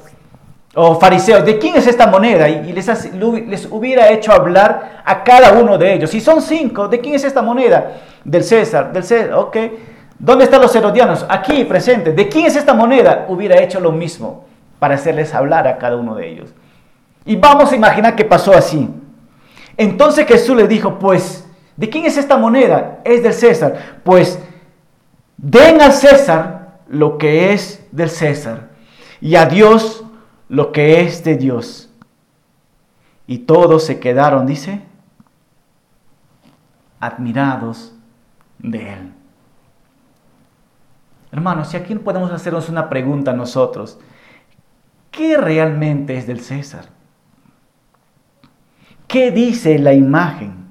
o 0.74 0.98
fariseos, 0.98 1.44
¿de 1.44 1.58
quién 1.58 1.76
es 1.76 1.86
esta 1.86 2.06
moneda? 2.06 2.48
Y, 2.48 2.72
les, 2.72 3.68
hubiera 3.70 4.10
hecho 4.10 4.32
hablar 4.32 5.02
a 5.04 5.22
cada 5.22 5.52
uno 5.52 5.78
de 5.78 5.94
ellos. 5.94 6.10
Si 6.10 6.20
son 6.20 6.42
cinco, 6.42 6.88
¿de 6.88 7.00
quién 7.00 7.14
es 7.14 7.24
esta 7.24 7.42
moneda? 7.42 7.92
Del 8.24 8.42
César, 8.42 8.92
del 8.92 9.04
César, 9.04 9.34
ok. 9.34 9.56
¿Dónde 10.18 10.44
están 10.44 10.60
los 10.60 10.74
herodianos? 10.74 11.26
Aquí 11.28 11.64
presentes. 11.64 12.16
¿De 12.16 12.28
quién 12.28 12.46
es 12.46 12.56
esta 12.56 12.72
moneda? 12.72 13.26
Hubiera 13.28 13.60
hecho 13.60 13.80
lo 13.80 13.92
mismo 13.92 14.44
para 14.78 14.94
hacerles 14.94 15.34
hablar 15.34 15.68
a 15.68 15.78
cada 15.78 15.96
uno 15.96 16.14
de 16.14 16.28
ellos. 16.28 16.54
Y 17.24 17.36
vamos 17.36 17.72
a 17.72 17.76
imaginar 17.76 18.16
que 18.16 18.24
pasó 18.24 18.52
así. 18.52 18.88
Entonces 19.76 20.26
Jesús 20.26 20.56
le 20.56 20.68
dijo, 20.68 20.98
pues, 20.98 21.46
¿de 21.76 21.88
quién 21.88 22.04
es 22.06 22.16
esta 22.16 22.36
moneda? 22.36 23.00
Es 23.04 23.22
del 23.22 23.34
César. 23.34 24.00
Pues, 24.02 24.38
den 25.36 25.80
al 25.80 25.92
César 25.92 26.78
lo 26.88 27.18
que 27.18 27.52
es 27.52 27.84
del 27.92 28.10
César 28.10 28.68
y 29.20 29.36
a 29.36 29.46
Dios 29.46 30.04
lo 30.54 30.70
que 30.70 31.00
es 31.00 31.24
de 31.24 31.36
Dios. 31.36 31.90
Y 33.26 33.38
todos 33.38 33.84
se 33.84 33.98
quedaron, 33.98 34.46
dice, 34.46 34.82
admirados 37.00 37.92
de 38.60 38.92
él. 38.92 39.12
Hermanos, 41.32 41.68
si 41.68 41.76
aquí 41.76 41.96
podemos 41.96 42.30
hacernos 42.30 42.68
una 42.68 42.88
pregunta 42.88 43.32
nosotros, 43.32 43.98
¿qué 45.10 45.36
realmente 45.36 46.16
es 46.16 46.28
del 46.28 46.40
César? 46.40 46.84
¿Qué 49.08 49.32
dice 49.32 49.80
la 49.80 49.92
imagen? 49.92 50.68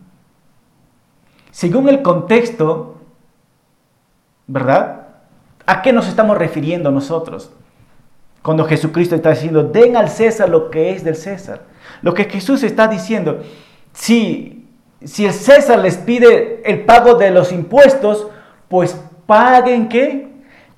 Según 1.51 1.89
el 1.89 2.01
contexto, 2.01 3.01
¿verdad? 4.47 5.07
¿A 5.65 5.81
qué 5.81 5.91
nos 5.91 6.07
estamos 6.07 6.37
refiriendo 6.37 6.89
nosotros? 6.89 7.51
Cuando 8.43 8.65
Jesucristo 8.65 9.15
está 9.15 9.31
diciendo, 9.31 9.63
den 9.63 9.95
al 9.97 10.09
César 10.09 10.49
lo 10.49 10.69
que 10.69 10.91
es 10.91 11.03
del 11.03 11.15
César. 11.15 11.61
Lo 12.01 12.13
que 12.13 12.25
Jesús 12.25 12.61
está 12.61 12.87
diciendo, 12.87 13.41
si, 13.93 14.67
si 15.03 15.25
el 15.25 15.33
César 15.33 15.79
les 15.79 15.97
pide 15.97 16.61
el 16.69 16.81
pago 16.81 17.15
de 17.15 17.31
los 17.31 17.51
impuestos, 17.51 18.27
pues 18.67 18.99
paguen 19.25 19.87
qué? 19.89 20.27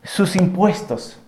Sus 0.03 0.35
impuestos. 0.35 1.19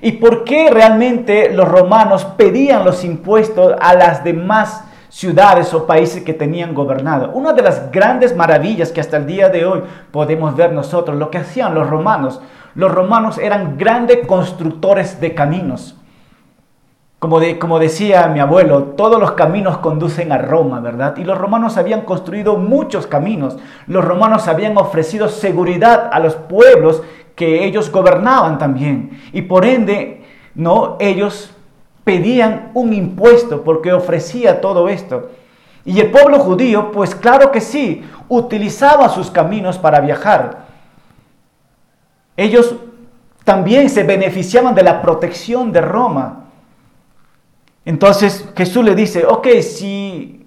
¿Y 0.00 0.12
por 0.12 0.44
qué 0.44 0.70
realmente 0.70 1.52
los 1.52 1.68
romanos 1.68 2.24
pedían 2.24 2.84
los 2.84 3.04
impuestos 3.04 3.74
a 3.80 3.94
las 3.94 4.24
demás 4.24 4.84
ciudades 5.12 5.74
o 5.74 5.86
países 5.86 6.22
que 6.22 6.32
tenían 6.32 6.72
gobernado. 6.72 7.32
Una 7.32 7.52
de 7.52 7.60
las 7.60 7.92
grandes 7.92 8.34
maravillas 8.34 8.90
que 8.90 9.00
hasta 9.02 9.18
el 9.18 9.26
día 9.26 9.50
de 9.50 9.66
hoy 9.66 9.82
podemos 10.10 10.56
ver 10.56 10.72
nosotros, 10.72 11.18
lo 11.18 11.30
que 11.30 11.36
hacían 11.36 11.74
los 11.74 11.88
romanos. 11.88 12.40
Los 12.74 12.92
romanos 12.92 13.38
eran 13.38 13.76
grandes 13.76 14.26
constructores 14.26 15.20
de 15.20 15.34
caminos. 15.34 15.96
Como, 17.18 17.38
como 17.60 17.78
decía 17.78 18.26
mi 18.26 18.40
abuelo, 18.40 18.82
todos 18.96 19.20
los 19.20 19.32
caminos 19.32 19.78
conducen 19.78 20.32
a 20.32 20.38
Roma, 20.38 20.80
¿verdad? 20.80 21.16
Y 21.16 21.24
los 21.24 21.38
romanos 21.38 21.76
habían 21.76 22.00
construido 22.00 22.56
muchos 22.56 23.06
caminos. 23.06 23.56
Los 23.86 24.04
romanos 24.04 24.48
habían 24.48 24.76
ofrecido 24.76 25.28
seguridad 25.28 26.10
a 26.12 26.18
los 26.18 26.34
pueblos 26.34 27.02
que 27.36 27.64
ellos 27.64 27.92
gobernaban 27.92 28.58
también. 28.58 29.20
Y 29.32 29.42
por 29.42 29.64
ende, 29.64 30.24
¿no? 30.54 30.96
Ellos 30.98 31.52
pedían 32.04 32.70
un 32.74 32.92
impuesto 32.92 33.62
porque 33.62 33.92
ofrecía 33.92 34.60
todo 34.60 34.88
esto. 34.88 35.30
Y 35.84 36.00
el 36.00 36.10
pueblo 36.10 36.38
judío, 36.38 36.92
pues 36.92 37.14
claro 37.14 37.50
que 37.50 37.60
sí, 37.60 38.04
utilizaba 38.28 39.08
sus 39.08 39.30
caminos 39.30 39.78
para 39.78 40.00
viajar. 40.00 40.71
Ellos 42.36 42.74
también 43.44 43.90
se 43.90 44.02
beneficiaban 44.02 44.74
de 44.74 44.82
la 44.82 45.02
protección 45.02 45.72
de 45.72 45.80
Roma. 45.80 46.44
Entonces 47.84 48.48
Jesús 48.56 48.84
le 48.84 48.94
dice, 48.94 49.26
ok, 49.26 49.48
si, 49.60 50.46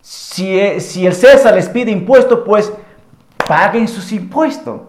si, 0.00 0.80
si 0.80 1.06
el 1.06 1.14
César 1.14 1.54
les 1.54 1.68
pide 1.68 1.90
impuesto, 1.90 2.44
pues 2.44 2.72
paguen 3.46 3.88
sus 3.88 4.12
impuestos. 4.12 4.80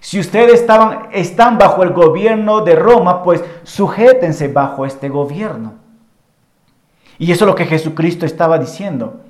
Si 0.00 0.18
ustedes 0.18 0.60
estaban, 0.60 1.08
están 1.12 1.58
bajo 1.58 1.82
el 1.82 1.90
gobierno 1.90 2.62
de 2.62 2.74
Roma, 2.74 3.22
pues 3.22 3.44
sujétense 3.62 4.48
bajo 4.48 4.86
este 4.86 5.08
gobierno. 5.08 5.74
Y 7.18 7.30
eso 7.30 7.44
es 7.44 7.48
lo 7.48 7.54
que 7.54 7.66
Jesucristo 7.66 8.24
estaba 8.24 8.58
diciendo. 8.58 9.20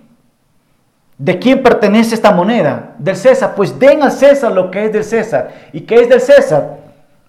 ¿De 1.20 1.38
quién 1.38 1.62
pertenece 1.62 2.14
esta 2.14 2.30
moneda? 2.30 2.94
Del 2.96 3.14
César. 3.14 3.52
Pues 3.54 3.78
den 3.78 4.02
al 4.02 4.10
César 4.10 4.52
lo 4.52 4.70
que 4.70 4.86
es 4.86 4.92
del 4.94 5.04
César. 5.04 5.52
¿Y 5.70 5.82
qué 5.82 5.96
es 5.96 6.08
del 6.08 6.22
César? 6.22 6.78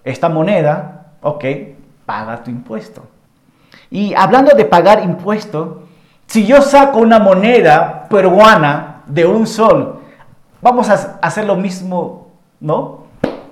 Esta 0.06 0.30
moneda, 0.30 1.08
ok, 1.22 1.44
paga 2.06 2.42
tu 2.42 2.50
impuesto. 2.50 3.04
Y 3.90 4.14
hablando 4.14 4.56
de 4.56 4.64
pagar 4.64 5.04
impuesto, 5.04 5.90
si 6.26 6.46
yo 6.46 6.62
saco 6.62 7.00
una 7.00 7.20
moneda 7.20 8.08
peruana 8.10 9.02
de 9.08 9.26
un 9.26 9.46
sol, 9.46 10.00
vamos 10.62 10.90
a 10.90 11.20
hacer 11.22 11.44
lo 11.44 11.58
mismo, 11.58 12.30
¿no? 12.62 13.02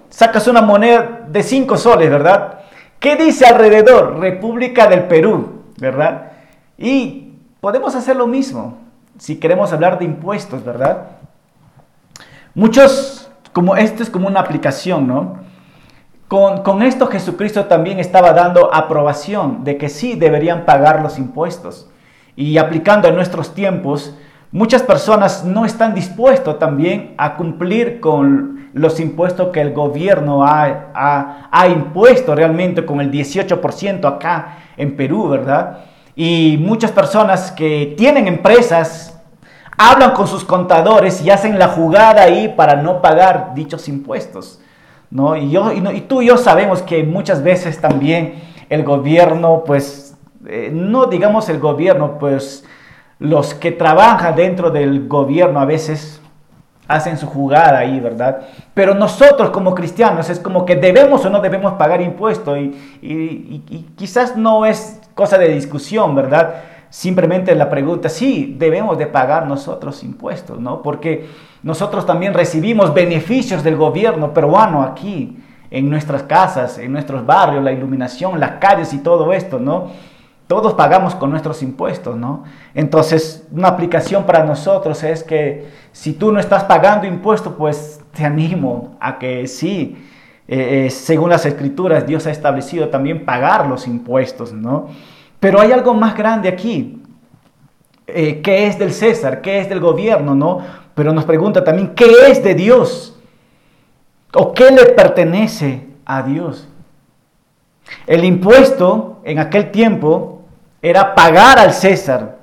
sacas 0.09 0.47
una 0.47 0.61
moneda 0.61 1.25
de 1.27 1.43
5 1.43 1.75
soles, 1.75 2.09
¿verdad? 2.09 2.59
¿Qué 2.97 3.17
dice 3.17 3.45
alrededor? 3.45 4.19
República 4.19 4.87
del 4.87 5.03
Perú, 5.03 5.63
¿verdad? 5.77 6.31
Y 6.77 7.33
podemos 7.59 7.93
hacer 7.93 8.15
lo 8.15 8.25
mismo 8.25 8.88
si 9.19 9.35
queremos 9.35 9.71
hablar 9.73 9.99
de 9.99 10.05
impuestos, 10.05 10.63
¿verdad? 10.63 11.09
Muchos, 12.55 13.29
como 13.53 13.75
esto 13.75 14.01
es 14.01 14.09
como 14.09 14.27
una 14.27 14.39
aplicación, 14.39 15.07
¿no? 15.07 15.37
Con, 16.27 16.63
con, 16.63 16.81
esto 16.81 17.07
Jesucristo 17.07 17.65
también 17.65 17.99
estaba 17.99 18.33
dando 18.33 18.73
aprobación 18.73 19.63
de 19.63 19.77
que 19.77 19.89
sí 19.89 20.15
deberían 20.15 20.65
pagar 20.65 21.01
los 21.01 21.19
impuestos. 21.19 21.89
Y 22.35 22.57
aplicando 22.57 23.07
en 23.07 23.15
nuestros 23.15 23.53
tiempos, 23.53 24.15
muchas 24.51 24.83
personas 24.83 25.43
no 25.43 25.65
están 25.65 25.93
dispuestos 25.93 26.57
también 26.57 27.13
a 27.17 27.35
cumplir 27.35 27.99
con 27.99 28.69
los 28.73 28.99
impuestos 28.99 29.49
que 29.49 29.61
el 29.61 29.73
gobierno 29.73 30.43
ha, 30.45 31.49
ha, 31.51 31.67
impuesto 31.67 32.35
realmente 32.35 32.85
con 32.85 33.01
el 33.01 33.11
18% 33.11 34.05
acá 34.05 34.59
en 34.77 34.95
Perú, 34.95 35.27
¿verdad? 35.27 35.79
Y 36.15 36.57
muchas 36.59 36.91
personas 36.91 37.51
que 37.51 37.95
tienen 37.97 38.27
empresas 38.27 39.08
hablan 39.79 40.11
con 40.11 40.27
sus 40.27 40.43
contadores 40.43 41.21
y 41.21 41.29
hacen 41.29 41.57
la 41.57 41.69
jugada 41.69 42.23
ahí 42.23 42.49
para 42.49 42.75
no 42.75 43.01
pagar 43.01 43.53
dichos 43.55 43.87
impuestos. 43.87 44.59
¿no? 45.09 45.37
Y, 45.37 45.49
yo, 45.49 45.71
y, 45.71 46.01
tú 46.01 46.21
y 46.21 46.27
yo 46.27 46.37
sabemos 46.37 46.81
que 46.81 47.03
muchas 47.03 47.41
veces 47.41 47.79
también 47.79 48.43
el 48.69 48.83
gobierno, 48.83 49.63
pues, 49.65 50.17
eh, 50.45 50.69
no 50.73 51.05
digamos 51.05 51.47
el 51.47 51.59
gobierno, 51.59 52.19
pues 52.19 52.65
los 53.19 53.53
que 53.53 53.71
trabajan 53.71 54.35
dentro 54.35 54.69
del 54.69 55.07
gobierno 55.07 55.61
a 55.61 55.65
veces 55.65 56.21
hacen 56.89 57.17
su 57.17 57.27
jugada 57.27 57.79
ahí, 57.79 58.01
¿verdad? 58.01 58.41
Pero 58.73 58.95
nosotros 58.95 59.51
como 59.51 59.73
cristianos 59.73 60.29
es 60.29 60.41
como 60.41 60.65
que 60.65 60.75
debemos 60.75 61.23
o 61.23 61.29
no 61.29 61.39
debemos 61.39 61.73
pagar 61.73 62.01
impuestos 62.01 62.57
y, 62.57 63.63
quizás 63.95 64.35
no 64.35 64.65
es 64.65 64.99
cosa 65.15 65.37
de 65.37 65.47
discusión, 65.49 66.15
¿verdad? 66.15 66.63
Simplemente 66.89 67.53
la 67.53 67.69
pregunta, 67.69 68.09
sí, 68.09 68.55
debemos 68.57 68.97
de 68.97 69.05
pagar 69.05 69.45
nosotros 69.47 70.03
impuestos, 70.03 70.59
¿no? 70.59 70.81
Porque 70.81 71.27
nosotros 71.61 72.05
también 72.05 72.33
recibimos 72.33 72.93
beneficios 72.93 73.63
del 73.63 73.75
gobierno 73.75 74.33
peruano 74.33 74.81
aquí, 74.81 75.37
en 75.71 75.89
nuestras 75.89 76.23
casas, 76.23 76.79
en 76.79 76.91
nuestros 76.91 77.25
barrios, 77.25 77.63
la 77.63 77.71
iluminación, 77.71 78.39
las 78.39 78.53
calles 78.53 78.93
y 78.93 78.99
todo 78.99 79.33
esto, 79.33 79.59
¿no? 79.59 79.91
Todos 80.47 80.73
pagamos 80.73 81.13
con 81.13 81.29
nuestros 81.29 81.61
impuestos, 81.61 82.17
¿no? 82.17 82.43
Entonces, 82.73 83.47
una 83.51 83.67
aplicación 83.67 84.23
para 84.23 84.43
nosotros 84.43 85.03
es 85.03 85.23
que 85.23 85.67
si 85.91 86.13
tú 86.13 86.31
no 86.31 86.39
estás 86.39 86.63
pagando 86.63 87.05
impuestos, 87.05 87.53
pues 87.55 88.01
te 88.15 88.25
animo 88.25 88.97
a 88.99 89.19
que 89.19 89.45
sí, 89.45 89.95
eh, 90.47 90.87
eh, 90.87 90.89
según 90.89 91.29
las 91.29 91.45
escrituras, 91.45 92.07
Dios 92.07 92.25
ha 92.25 92.31
establecido 92.31 92.89
también 92.89 93.25
pagar 93.25 93.67
los 93.67 93.85
impuestos, 93.85 94.51
¿no? 94.51 94.87
Pero 95.39 95.61
hay 95.61 95.71
algo 95.71 95.93
más 95.93 96.15
grande 96.15 96.49
aquí. 96.49 97.01
Eh, 98.07 98.41
¿Qué 98.41 98.67
es 98.67 98.77
del 98.77 98.93
César? 98.93 99.41
¿Qué 99.41 99.59
es 99.59 99.69
del 99.69 99.79
gobierno? 99.79 100.35
¿no? 100.35 100.59
Pero 100.95 101.13
nos 101.13 101.25
pregunta 101.25 101.63
también, 101.63 101.93
¿qué 101.95 102.11
es 102.29 102.43
de 102.43 102.55
Dios? 102.55 103.17
¿O 104.33 104.53
qué 104.53 104.71
le 104.71 104.85
pertenece 104.87 105.87
a 106.05 106.23
Dios? 106.23 106.67
El 108.05 108.23
impuesto 108.23 109.19
en 109.23 109.39
aquel 109.39 109.71
tiempo 109.71 110.41
era 110.81 111.15
pagar 111.15 111.59
al 111.59 111.73
César. 111.73 112.37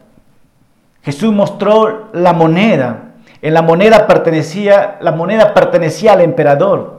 Jesús 1.03 1.33
mostró 1.33 2.09
la 2.13 2.33
moneda. 2.33 3.13
En 3.43 3.55
la 3.55 3.63
moneda 3.63 4.07
pertenecía, 4.07 4.97
la 5.01 5.13
moneda 5.13 5.55
pertenecía 5.55 6.13
al 6.13 6.21
emperador. 6.21 6.96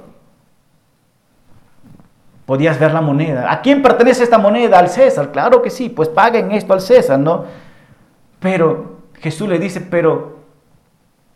Podías 2.47 2.79
ver 2.79 2.93
la 2.93 3.01
moneda. 3.01 3.51
¿A 3.51 3.62
quién 3.62 3.81
pertenece 3.81 4.23
esta 4.23 4.38
moneda? 4.38 4.79
Al 4.79 4.89
César. 4.89 5.31
Claro 5.33 5.62
que 5.62 5.69
sí, 5.69 5.89
pues 5.89 6.07
paguen 6.07 6.53
esto 6.53 6.73
al 6.73 6.79
César, 6.79 7.19
¿no? 7.19 7.43
Pero 8.39 8.99
Jesús 9.19 9.49
le 9.49 9.60
dice, 9.60 9.81
pero 9.81 10.38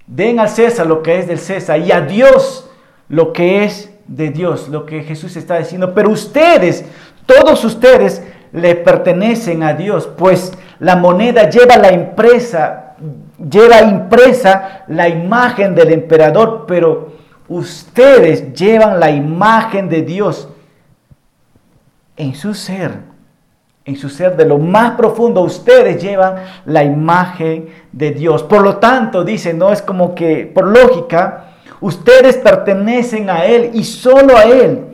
den 0.08 0.40
al 0.40 0.48
César 0.48 0.88
lo 0.88 1.04
que 1.04 1.20
es 1.20 1.28
del 1.28 1.38
César 1.38 1.80
y 1.80 1.92
a 1.92 2.00
Dios 2.02 2.70
lo 3.10 3.34
que 3.34 3.66
es 3.66 3.92
de 4.08 4.30
Dios, 4.30 4.70
lo 4.70 4.86
que 4.86 5.04
Jesús 5.04 5.36
está 5.36 5.58
diciendo. 5.58 5.94
Pero 5.94 6.10
ustedes, 6.10 6.86
todos 7.26 7.66
ustedes, 7.66 8.24
le 8.54 8.76
pertenecen 8.76 9.64
a 9.64 9.74
Dios, 9.74 10.10
pues 10.18 10.54
la 10.80 10.96
moneda 10.96 11.50
lleva 11.50 11.76
la 11.76 11.92
impresa, 11.92 12.96
lleva 13.38 13.82
impresa 13.82 14.86
la 14.88 15.10
imagen 15.10 15.76
del 15.76 15.92
emperador, 15.92 16.64
pero 16.66 17.12
ustedes 17.50 18.54
llevan 18.54 18.98
la 18.98 19.12
imagen 19.12 19.90
de 19.90 20.04
Dios 20.04 20.48
en 22.22 22.36
su 22.36 22.54
ser. 22.54 23.00
En 23.84 23.98
su 23.98 24.08
ser 24.08 24.38
de 24.38 24.46
lo 24.46 24.60
más 24.60 24.92
profundo, 24.92 25.42
ustedes 25.42 26.02
llevan 26.02 26.36
la 26.66 26.84
imagen 26.84 27.70
de 27.92 28.12
Dios. 28.12 28.44
Por 28.44 28.62
lo 28.62 28.78
tanto, 28.78 29.24
dice, 29.24 29.56
no 29.56 29.74
es 29.74 29.82
como 29.82 30.14
que 30.14 30.46
por 30.46 30.68
lógica, 30.68 31.56
ustedes 31.82 32.38
pertenecen 32.38 33.28
a 33.28 33.46
Él 33.46 33.72
y 33.74 33.84
solo 33.84 34.38
a 34.38 34.44
Él. 34.44 34.86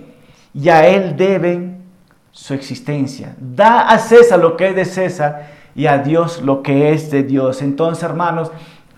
Y 0.54 0.70
a 0.70 0.88
Él 0.88 1.18
deben 1.18 1.84
su 2.32 2.54
existencia. 2.54 3.36
Da 3.38 3.90
a 3.90 4.00
César 4.00 4.40
lo 4.40 4.56
que 4.56 4.70
es 4.70 4.76
de 4.76 4.86
César 4.86 5.48
y 5.76 5.86
a 5.88 5.98
Dios 5.98 6.42
lo 6.42 6.64
que 6.64 6.94
es 6.94 7.12
de 7.12 7.24
Dios. 7.24 7.62
Entonces, 7.62 8.04
hermanos, 8.04 8.52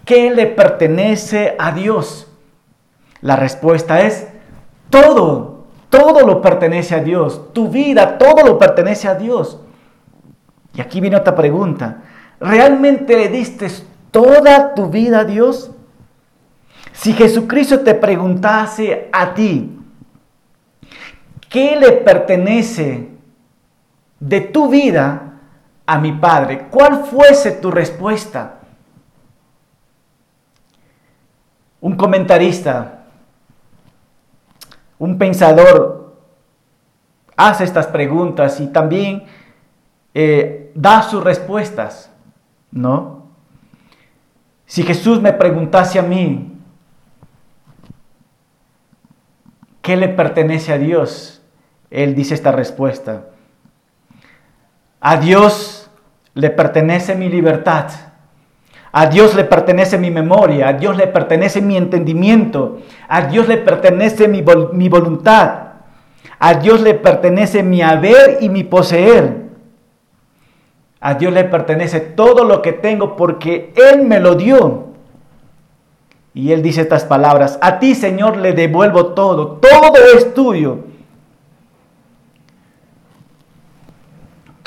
¿qué 0.05 0.29
le 0.29 0.45
pertenece 0.45 1.55
a 1.57 1.71
Dios? 1.71 2.27
La 3.21 3.35
respuesta 3.35 4.01
es 4.01 4.27
todo. 4.91 5.48
Todo 5.99 6.25
lo 6.25 6.41
pertenece 6.41 6.95
a 6.95 7.03
Dios. 7.03 7.51
Tu 7.51 7.67
vida, 7.67 8.17
todo 8.17 8.45
lo 8.45 8.57
pertenece 8.57 9.09
a 9.09 9.15
Dios. 9.15 9.59
Y 10.73 10.79
aquí 10.79 11.01
viene 11.01 11.17
otra 11.17 11.35
pregunta. 11.35 12.03
¿Realmente 12.39 13.17
le 13.17 13.27
diste 13.27 13.67
toda 14.09 14.73
tu 14.73 14.87
vida 14.89 15.19
a 15.19 15.25
Dios? 15.25 15.71
Si 16.93 17.11
Jesucristo 17.11 17.81
te 17.81 17.95
preguntase 17.95 19.09
a 19.11 19.33
ti, 19.33 19.77
¿qué 21.49 21.75
le 21.75 21.91
pertenece 21.91 23.09
de 24.21 24.39
tu 24.39 24.69
vida 24.69 25.33
a 25.85 25.97
mi 25.97 26.13
Padre, 26.13 26.67
¿cuál 26.71 27.03
fuese 27.03 27.51
tu 27.51 27.71
respuesta? 27.71 28.59
Un 31.81 31.97
comentarista, 31.97 32.99
un 34.99 35.17
pensador, 35.17 35.88
hace 37.39 37.63
estas 37.63 37.87
preguntas 37.87 38.59
y 38.59 38.67
también 38.67 39.23
eh, 40.13 40.73
da 40.75 41.01
sus 41.03 41.23
respuestas, 41.23 42.11
¿no? 42.69 43.27
Si 44.65 44.83
Jesús 44.83 45.21
me 45.21 45.31
preguntase 45.31 45.99
a 45.99 46.01
mí, 46.01 46.51
¿qué 49.81 49.95
le 49.95 50.09
pertenece 50.09 50.73
a 50.73 50.77
Dios? 50.77 51.41
Él 51.89 52.13
dice 52.13 52.33
esta 52.33 52.51
respuesta. 52.51 53.27
A 54.99 55.15
Dios 55.15 55.89
le 56.33 56.49
pertenece 56.49 57.15
mi 57.15 57.29
libertad. 57.29 57.89
A 58.91 59.05
Dios 59.05 59.33
le 59.33 59.45
pertenece 59.45 59.97
mi 59.97 60.11
memoria. 60.11 60.67
A 60.67 60.73
Dios 60.73 60.97
le 60.97 61.07
pertenece 61.07 61.61
mi 61.61 61.77
entendimiento. 61.77 62.81
A 63.07 63.21
Dios 63.21 63.47
le 63.47 63.57
pertenece 63.57 64.27
mi, 64.27 64.43
mi 64.73 64.89
voluntad. 64.89 65.68
A 66.39 66.55
Dios 66.55 66.81
le 66.81 66.93
pertenece 66.93 67.61
mi 67.63 67.81
haber 67.81 68.37
y 68.41 68.49
mi 68.49 68.63
poseer. 68.63 69.49
A 71.01 71.13
Dios 71.13 71.33
le 71.33 71.43
pertenece 71.43 71.99
todo 71.99 72.43
lo 72.43 72.61
que 72.61 72.73
tengo 72.73 73.15
porque 73.15 73.73
Él 73.75 74.03
me 74.03 74.19
lo 74.19 74.35
dio. 74.35 74.85
Y 76.33 76.51
Él 76.51 76.61
dice 76.61 76.81
estas 76.81 77.03
palabras, 77.03 77.59
a 77.61 77.79
ti 77.79 77.95
Señor 77.95 78.37
le 78.37 78.53
devuelvo 78.53 79.07
todo, 79.07 79.59
todo 79.61 79.93
es 80.15 80.33
tuyo. 80.33 80.89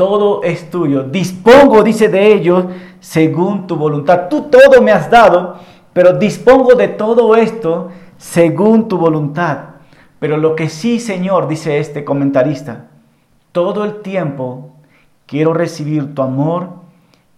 todo 0.03 0.43
es 0.43 0.69
tuyo. 0.69 1.05
Dispongo, 1.05 1.85
dice 1.85 2.09
de 2.09 2.33
ellos, 2.33 2.65
según 2.99 3.69
tu 3.69 3.77
voluntad. 3.77 4.29
Tú 4.29 4.49
todo 4.51 4.83
me 4.83 4.91
has 4.91 5.09
dado, 5.09 5.57
pero 5.93 6.15
dispongo 6.15 6.75
de 6.75 6.89
todo 6.89 7.37
esto 7.37 7.91
según 8.17 8.89
tu 8.89 8.99
voluntad. 8.99 9.72
Pero 10.23 10.37
lo 10.37 10.55
que 10.55 10.69
sí, 10.69 11.01
Señor, 11.01 11.49
dice 11.49 11.81
este 11.81 12.05
comentarista, 12.05 12.85
todo 13.51 13.83
el 13.83 14.03
tiempo 14.03 14.71
quiero 15.27 15.53
recibir 15.53 16.15
tu 16.15 16.23
amor 16.23 16.75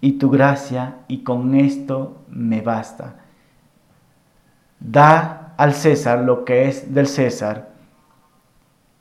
y 0.03 0.18
tu 0.18 0.29
gracia 0.29 0.97
y 1.09 1.20
con 1.25 1.55
esto 1.55 2.18
me 2.29 2.61
basta. 2.61 3.14
Da 4.81 5.55
al 5.57 5.73
César 5.73 6.18
lo 6.25 6.44
que 6.44 6.68
es 6.68 6.92
del 6.92 7.07
César 7.07 7.70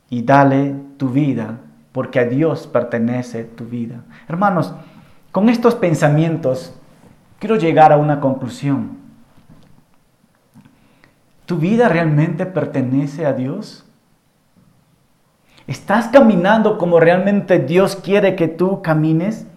y 0.09 0.21
dale 0.21 0.75
tu 0.95 1.09
vida 1.09 1.59
porque 1.91 2.21
a 2.21 2.23
Dios 2.23 2.67
pertenece 2.67 3.43
tu 3.43 3.65
vida. 3.65 4.05
Hermanos, 4.29 4.73
con 5.33 5.49
estos 5.49 5.75
pensamientos 5.75 6.73
quiero 7.37 7.57
llegar 7.57 7.91
a 7.91 7.97
una 7.97 8.21
conclusión. 8.21 9.02
¿Tu 11.45 11.57
vida 11.57 11.89
realmente 11.89 12.45
pertenece 12.45 13.25
a 13.25 13.33
Dios? 13.33 13.85
¿Estás 15.67 16.07
caminando 16.07 16.77
como 16.77 16.99
realmente 16.99 17.59
Dios 17.59 17.95
quiere 17.95 18.35
que 18.35 18.47
tú 18.47 18.81
camines? 18.81 19.47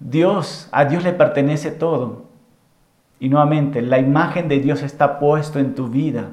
Dios, 0.00 0.68
a 0.70 0.84
Dios 0.84 1.02
le 1.02 1.12
pertenece 1.12 1.70
todo. 1.70 2.26
Y 3.20 3.28
nuevamente, 3.28 3.82
la 3.82 3.98
imagen 3.98 4.48
de 4.48 4.60
Dios 4.60 4.82
está 4.82 5.18
puesto 5.18 5.58
en 5.58 5.74
tu 5.74 5.88
vida. 5.88 6.30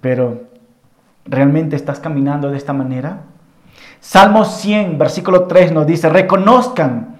Pero, 0.00 0.44
¿realmente 1.26 1.76
estás 1.76 2.00
caminando 2.00 2.50
de 2.50 2.56
esta 2.56 2.72
manera? 2.72 3.24
Salmo 4.00 4.44
100, 4.44 4.96
versículo 4.96 5.46
3 5.46 5.72
nos 5.72 5.86
dice, 5.86 6.08
reconozcan 6.08 7.17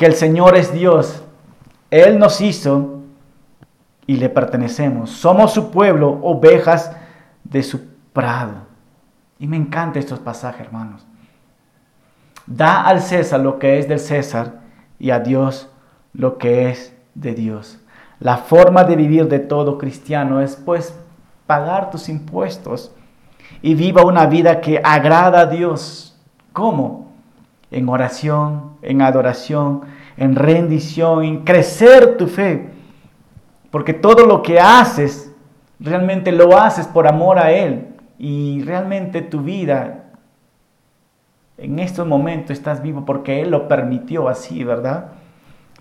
que 0.00 0.06
el 0.06 0.14
Señor 0.14 0.56
es 0.56 0.72
Dios. 0.72 1.22
Él 1.90 2.18
nos 2.18 2.40
hizo 2.40 3.02
y 4.06 4.16
le 4.16 4.30
pertenecemos. 4.30 5.10
Somos 5.10 5.52
su 5.52 5.70
pueblo, 5.70 6.20
ovejas 6.22 6.96
de 7.44 7.62
su 7.62 7.82
prado. 8.14 8.62
Y 9.38 9.46
me 9.46 9.58
encanta 9.58 9.98
estos 9.98 10.18
pasajes, 10.18 10.62
hermanos. 10.62 11.06
Da 12.46 12.80
al 12.80 13.02
César 13.02 13.40
lo 13.40 13.58
que 13.58 13.78
es 13.78 13.90
del 13.90 13.98
César 13.98 14.60
y 14.98 15.10
a 15.10 15.20
Dios 15.20 15.68
lo 16.14 16.38
que 16.38 16.70
es 16.70 16.96
de 17.14 17.34
Dios. 17.34 17.78
La 18.20 18.38
forma 18.38 18.84
de 18.84 18.96
vivir 18.96 19.28
de 19.28 19.38
todo 19.38 19.76
cristiano 19.76 20.40
es 20.40 20.56
pues 20.56 20.98
pagar 21.46 21.90
tus 21.90 22.08
impuestos 22.08 22.90
y 23.60 23.74
viva 23.74 24.02
una 24.06 24.24
vida 24.24 24.62
que 24.62 24.80
agrada 24.82 25.40
a 25.40 25.46
Dios. 25.46 26.18
¿Cómo? 26.54 27.09
En 27.70 27.88
oración, 27.88 28.72
en 28.82 29.02
adoración, 29.02 29.82
en 30.16 30.34
rendición, 30.36 31.24
en 31.24 31.44
crecer 31.44 32.16
tu 32.16 32.26
fe. 32.26 32.70
Porque 33.70 33.94
todo 33.94 34.26
lo 34.26 34.42
que 34.42 34.58
haces, 34.58 35.32
realmente 35.78 36.32
lo 36.32 36.58
haces 36.58 36.86
por 36.86 37.06
amor 37.06 37.38
a 37.38 37.52
Él. 37.52 37.88
Y 38.18 38.62
realmente 38.64 39.22
tu 39.22 39.40
vida, 39.40 40.10
en 41.56 41.78
estos 41.78 42.06
momentos 42.06 42.50
estás 42.50 42.82
vivo 42.82 43.04
porque 43.04 43.40
Él 43.40 43.50
lo 43.50 43.68
permitió 43.68 44.28
así, 44.28 44.64
¿verdad? 44.64 45.12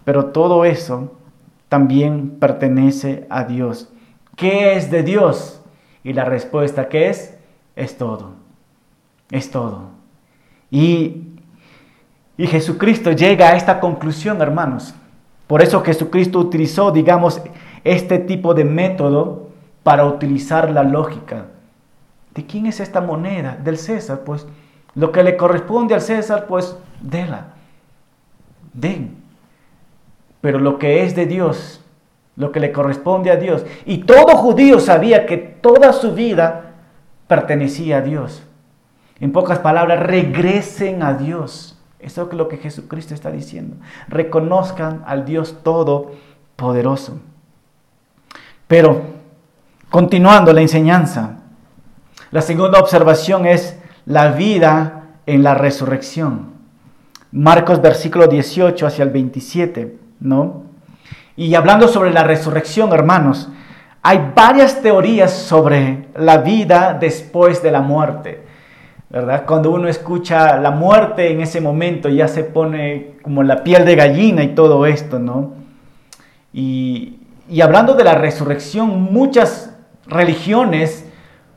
Pero 0.06 0.28
todo 0.28 0.66
eso 0.66 1.14
también 1.70 2.38
pertenece 2.40 3.28
a 3.30 3.44
Dios. 3.44 3.92
¿Qué 4.36 4.76
es 4.76 4.90
de 4.90 5.04
Dios? 5.04 5.62
Y 6.04 6.14
la 6.14 6.26
respuesta 6.26 6.88
que 6.88 7.10
es, 7.10 7.38
es 7.76 7.98
todo. 7.98 8.32
Es 9.32 9.52
todo. 9.52 9.90
Y, 10.72 11.29
y 12.40 12.48
Jesucristo 12.48 13.12
llega 13.12 13.50
a 13.50 13.58
esta 13.58 13.82
conclusión, 13.82 14.42
hermanos. 14.42 14.96
Por 15.46 15.62
eso 15.62 15.84
Jesucristo 15.84 16.40
utilizó, 16.40 16.90
digamos, 16.90 17.42
este 17.84 18.18
tipo 18.18 18.54
de 18.54 18.64
método 18.64 19.50
para 19.84 20.06
utilizar 20.06 20.72
la 20.72 20.84
lógica. 20.84 21.48
¿De 22.34 22.46
quién 22.46 22.66
es 22.66 22.80
esta 22.80 23.02
moneda? 23.02 23.58
Del 23.62 23.78
César, 23.78 24.22
pues. 24.22 24.48
Lo 24.96 25.12
que 25.12 25.22
le 25.22 25.36
corresponde 25.36 25.94
al 25.94 26.00
César, 26.00 26.46
pues, 26.48 26.78
déla. 27.02 27.56
Den. 28.72 29.18
Pero 30.40 30.60
lo 30.60 30.80
que 30.80 31.04
es 31.04 31.18
de 31.18 31.26
Dios, 31.26 31.84
lo 32.38 32.54
que 32.54 32.62
le 32.62 32.72
corresponde 32.72 33.32
a 33.32 33.36
Dios. 33.36 33.66
Y 33.86 33.98
todo 34.06 34.38
judío 34.38 34.80
sabía 34.80 35.26
que 35.26 35.36
toda 35.36 35.92
su 35.92 36.14
vida 36.14 36.76
pertenecía 37.28 37.98
a 37.98 38.02
Dios. 38.02 38.44
En 39.20 39.34
pocas 39.34 39.60
palabras, 39.60 40.00
regresen 40.00 41.04
a 41.04 41.16
Dios. 41.16 41.76
Eso 42.00 42.28
es 42.30 42.34
lo 42.34 42.48
que 42.48 42.58
Jesucristo 42.58 43.14
está 43.14 43.32
diciendo. 43.32 43.76
Reconozcan 44.08 45.04
al 45.06 45.26
Dios 45.26 45.58
Todopoderoso. 45.64 47.20
Pero, 48.68 49.20
Continuando 49.90 50.54
la 50.54 50.62
enseñanza. 50.62 51.38
La 52.30 52.44
segunda 52.44 52.80
observación 52.80 53.48
es 53.48 53.76
la 54.06 54.30
vida 54.30 55.06
en 55.26 55.42
la 55.42 55.56
resurrección. 55.56 56.54
Marcos 57.32 57.82
versículo 57.82 58.28
18 58.28 58.86
hacia 58.86 59.04
el 59.04 59.10
27, 59.10 59.98
¿no? 60.20 60.64
Y 61.36 61.56
hablando 61.56 61.88
sobre 61.88 62.12
la 62.12 62.24
resurrección, 62.24 62.94
hermanos, 62.94 63.50
hay 64.04 64.32
varias 64.36 64.80
teorías 64.84 65.34
sobre 65.34 66.10
la 66.16 66.38
vida 66.38 66.96
después 67.00 67.64
de 67.64 67.72
la 67.72 67.82
muerte. 67.82 68.46
¿Verdad? 69.10 69.46
Cuando 69.46 69.72
uno 69.72 69.88
escucha 69.88 70.58
la 70.60 70.72
muerte 70.72 71.32
en 71.32 71.42
ese 71.42 71.62
momento 71.62 72.10
ya 72.10 72.28
se 72.28 72.44
pone 72.44 73.16
como 73.24 73.42
la 73.44 73.64
piel 73.64 73.86
de 73.86 73.96
gallina 73.96 74.44
y 74.44 74.50
todo 74.50 74.86
esto, 74.86 75.18
¿no? 75.18 75.54
Y, 76.54 77.16
hablando 77.62 77.96
de 77.96 78.04
la 78.04 78.16
resurrección, 78.16 79.02
muchas 79.12 79.76
religiones, 80.06 81.06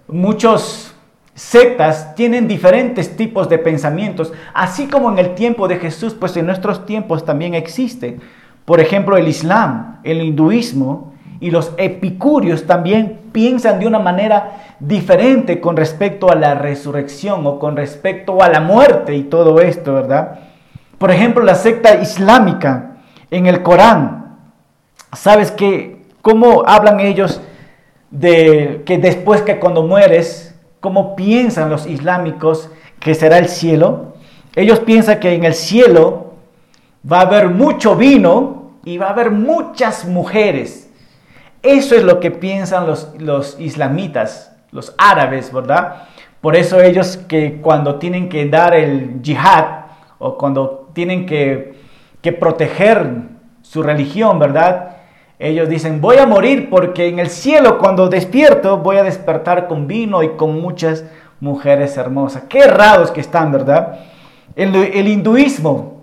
muchos 0.08 0.94
sectas 1.34 2.14
tienen 2.14 2.48
diferentes 2.48 3.16
tipos 3.16 3.48
de 3.48 3.58
pensamientos, 3.58 4.32
así 4.54 4.86
como 4.86 5.10
en 5.10 5.18
el 5.18 5.34
tiempo 5.34 5.68
de 5.68 5.76
Jesús, 5.76 6.14
pues 6.14 6.36
en 6.36 6.46
nuestros 6.46 6.86
tiempos 6.86 7.24
también 7.24 7.54
existe. 7.54 8.18
Por 8.64 8.80
ejemplo, 8.80 9.16
el 9.16 9.28
Islam, 9.28 10.00
el 10.04 10.22
hinduismo 10.22 11.11
y 11.42 11.50
los 11.50 11.72
epicúreos 11.76 12.68
también 12.68 13.18
piensan 13.32 13.80
de 13.80 13.88
una 13.88 13.98
manera 13.98 14.76
diferente 14.78 15.60
con 15.60 15.76
respecto 15.76 16.30
a 16.30 16.36
la 16.36 16.54
resurrección 16.54 17.44
o 17.48 17.58
con 17.58 17.76
respecto 17.76 18.44
a 18.44 18.48
la 18.48 18.60
muerte 18.60 19.16
y 19.16 19.24
todo 19.24 19.60
esto, 19.60 19.92
¿verdad? 19.92 20.38
Por 20.98 21.10
ejemplo, 21.10 21.42
la 21.42 21.56
secta 21.56 21.96
islámica 21.96 22.98
en 23.28 23.46
el 23.46 23.60
Corán, 23.64 24.38
¿sabes 25.12 25.50
qué? 25.50 26.04
¿Cómo 26.22 26.62
hablan 26.64 27.00
ellos 27.00 27.40
de 28.12 28.84
que 28.86 28.98
después 28.98 29.42
que 29.42 29.58
cuando 29.58 29.82
mueres, 29.82 30.54
cómo 30.78 31.16
piensan 31.16 31.70
los 31.70 31.88
islámicos 31.88 32.70
que 33.00 33.16
será 33.16 33.38
el 33.38 33.48
cielo? 33.48 34.14
Ellos 34.54 34.78
piensan 34.78 35.18
que 35.18 35.34
en 35.34 35.42
el 35.42 35.54
cielo 35.54 36.34
va 37.10 37.18
a 37.18 37.22
haber 37.22 37.48
mucho 37.48 37.96
vino 37.96 38.74
y 38.84 38.96
va 38.96 39.08
a 39.08 39.10
haber 39.10 39.32
muchas 39.32 40.06
mujeres. 40.06 40.88
Eso 41.62 41.94
es 41.94 42.02
lo 42.02 42.18
que 42.18 42.32
piensan 42.32 42.86
los, 42.86 43.14
los 43.18 43.58
islamitas, 43.60 44.52
los 44.72 44.94
árabes, 44.98 45.52
¿verdad? 45.52 46.08
Por 46.40 46.56
eso 46.56 46.80
ellos 46.80 47.18
que 47.28 47.60
cuando 47.60 48.00
tienen 48.00 48.28
que 48.28 48.48
dar 48.48 48.74
el 48.74 49.20
jihad 49.22 49.82
o 50.18 50.36
cuando 50.36 50.90
tienen 50.92 51.24
que, 51.24 51.74
que 52.20 52.32
proteger 52.32 53.06
su 53.62 53.80
religión, 53.84 54.40
¿verdad? 54.40 54.96
Ellos 55.38 55.68
dicen, 55.68 56.00
voy 56.00 56.16
a 56.18 56.26
morir 56.26 56.68
porque 56.68 57.06
en 57.06 57.20
el 57.20 57.30
cielo 57.30 57.78
cuando 57.78 58.08
despierto 58.08 58.78
voy 58.78 58.96
a 58.96 59.04
despertar 59.04 59.68
con 59.68 59.86
vino 59.86 60.24
y 60.24 60.30
con 60.30 60.60
muchas 60.60 61.04
mujeres 61.38 61.96
hermosas. 61.96 62.42
Qué 62.48 62.58
errados 62.58 63.12
que 63.12 63.20
están, 63.20 63.52
¿verdad? 63.52 64.00
El, 64.56 64.74
el 64.74 65.06
hinduismo, 65.06 66.02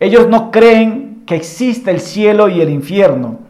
ellos 0.00 0.26
no 0.26 0.50
creen 0.50 1.22
que 1.26 1.36
existe 1.36 1.90
el 1.90 2.00
cielo 2.00 2.48
y 2.48 2.62
el 2.62 2.70
infierno 2.70 3.45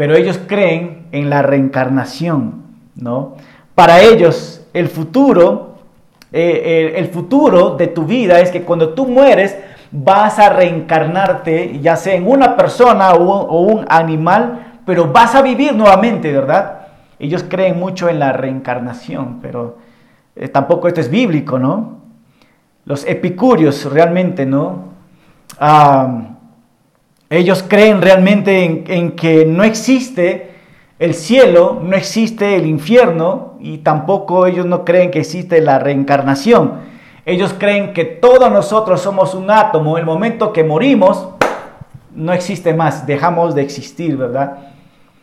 pero 0.00 0.16
ellos 0.16 0.40
creen 0.46 1.08
en 1.12 1.28
la 1.28 1.42
reencarnación, 1.42 2.62
¿no? 2.96 3.34
Para 3.74 4.00
ellos 4.00 4.66
el 4.72 4.88
futuro, 4.88 5.74
eh, 6.32 6.94
el, 6.96 7.08
futuro 7.08 7.76
de 7.76 7.86
tu 7.88 8.06
vida 8.06 8.40
es 8.40 8.50
que 8.50 8.62
cuando 8.62 8.94
tú 8.94 9.06
mueres 9.06 9.58
vas 9.90 10.38
a 10.38 10.48
reencarnarte, 10.48 11.80
ya 11.82 11.96
sea 11.96 12.14
en 12.14 12.26
una 12.26 12.56
persona 12.56 13.12
o, 13.12 13.60
un 13.60 13.84
animal, 13.90 14.78
pero 14.86 15.12
vas 15.12 15.34
a 15.34 15.42
vivir 15.42 15.74
nuevamente, 15.74 16.32
¿verdad? 16.32 16.86
Ellos 17.18 17.44
creen 17.46 17.78
mucho 17.78 18.08
en 18.08 18.20
la 18.20 18.32
reencarnación, 18.32 19.40
pero 19.42 19.76
eh, 20.34 20.48
tampoco 20.48 20.88
esto 20.88 21.02
es 21.02 21.10
bíblico, 21.10 21.58
¿no? 21.58 21.98
Los 22.86 23.06
epicúreos 23.06 23.84
realmente, 23.92 24.46
¿no? 24.46 24.78
Ah, 25.58 26.38
ellos 27.30 27.64
creen 27.66 28.02
realmente 28.02 28.64
en, 28.64 29.12
que 29.12 29.46
no 29.46 29.62
existe 29.62 30.50
el 30.98 31.14
cielo, 31.14 31.80
no 31.80 31.96
existe 31.96 32.56
el 32.56 32.66
infierno 32.66 33.54
y 33.60 33.78
tampoco 33.78 34.46
ellos 34.46 34.66
no 34.66 34.84
creen 34.84 35.12
que 35.12 35.20
existe 35.20 35.60
la 35.60 35.78
reencarnación. 35.78 36.80
Ellos 37.24 37.54
creen 37.56 37.92
que 37.92 38.04
todos 38.04 38.50
nosotros 38.50 39.00
somos 39.00 39.34
un 39.34 39.48
átomo. 39.48 39.96
El 39.96 40.04
momento 40.04 40.52
que 40.52 40.64
morimos, 40.64 41.28
no 42.12 42.32
existe 42.32 42.74
más, 42.74 43.06
dejamos 43.06 43.54
de 43.54 43.62
existir, 43.62 44.16
¿verdad? 44.16 44.72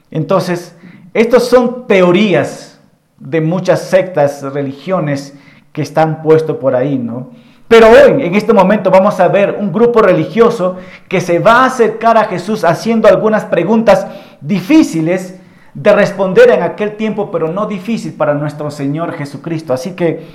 Entonces, 0.10 0.78
estas 1.14 1.44
son 1.44 1.88
teorías 1.88 2.80
de 3.20 3.42
muchas 3.42 3.82
sectas, 3.82 4.44
religiones 4.44 5.38
que 5.74 5.82
están 5.82 6.22
puestos 6.22 6.56
por 6.58 6.74
ahí, 6.74 6.98
¿no? 6.98 7.32
Pero 7.68 7.90
hoy, 7.90 8.24
en 8.24 8.34
este 8.36 8.54
momento, 8.54 8.90
vamos 8.90 9.20
a 9.20 9.28
ver 9.28 9.58
un 9.60 9.74
grupo 9.74 10.02
religioso 10.02 10.78
que 11.10 11.20
se 11.20 11.40
va 11.40 11.64
a 11.64 11.66
acercar 11.66 12.18
a 12.18 12.26
Jesús 12.26 12.64
haciendo 12.64 13.08
algunas 13.08 13.46
preguntas 13.46 14.08
difíciles 14.40 15.36
de 15.74 15.94
responder 15.94 16.50
en 16.50 16.64
aquel 16.64 16.96
tiempo, 16.96 17.30
pero 17.30 17.50
no 17.50 17.66
difícil 17.66 18.14
para 18.14 18.34
nuestro 18.34 18.72
Señor 18.72 19.14
Jesucristo. 19.14 19.74
Así 19.74 19.92
que, 19.92 20.26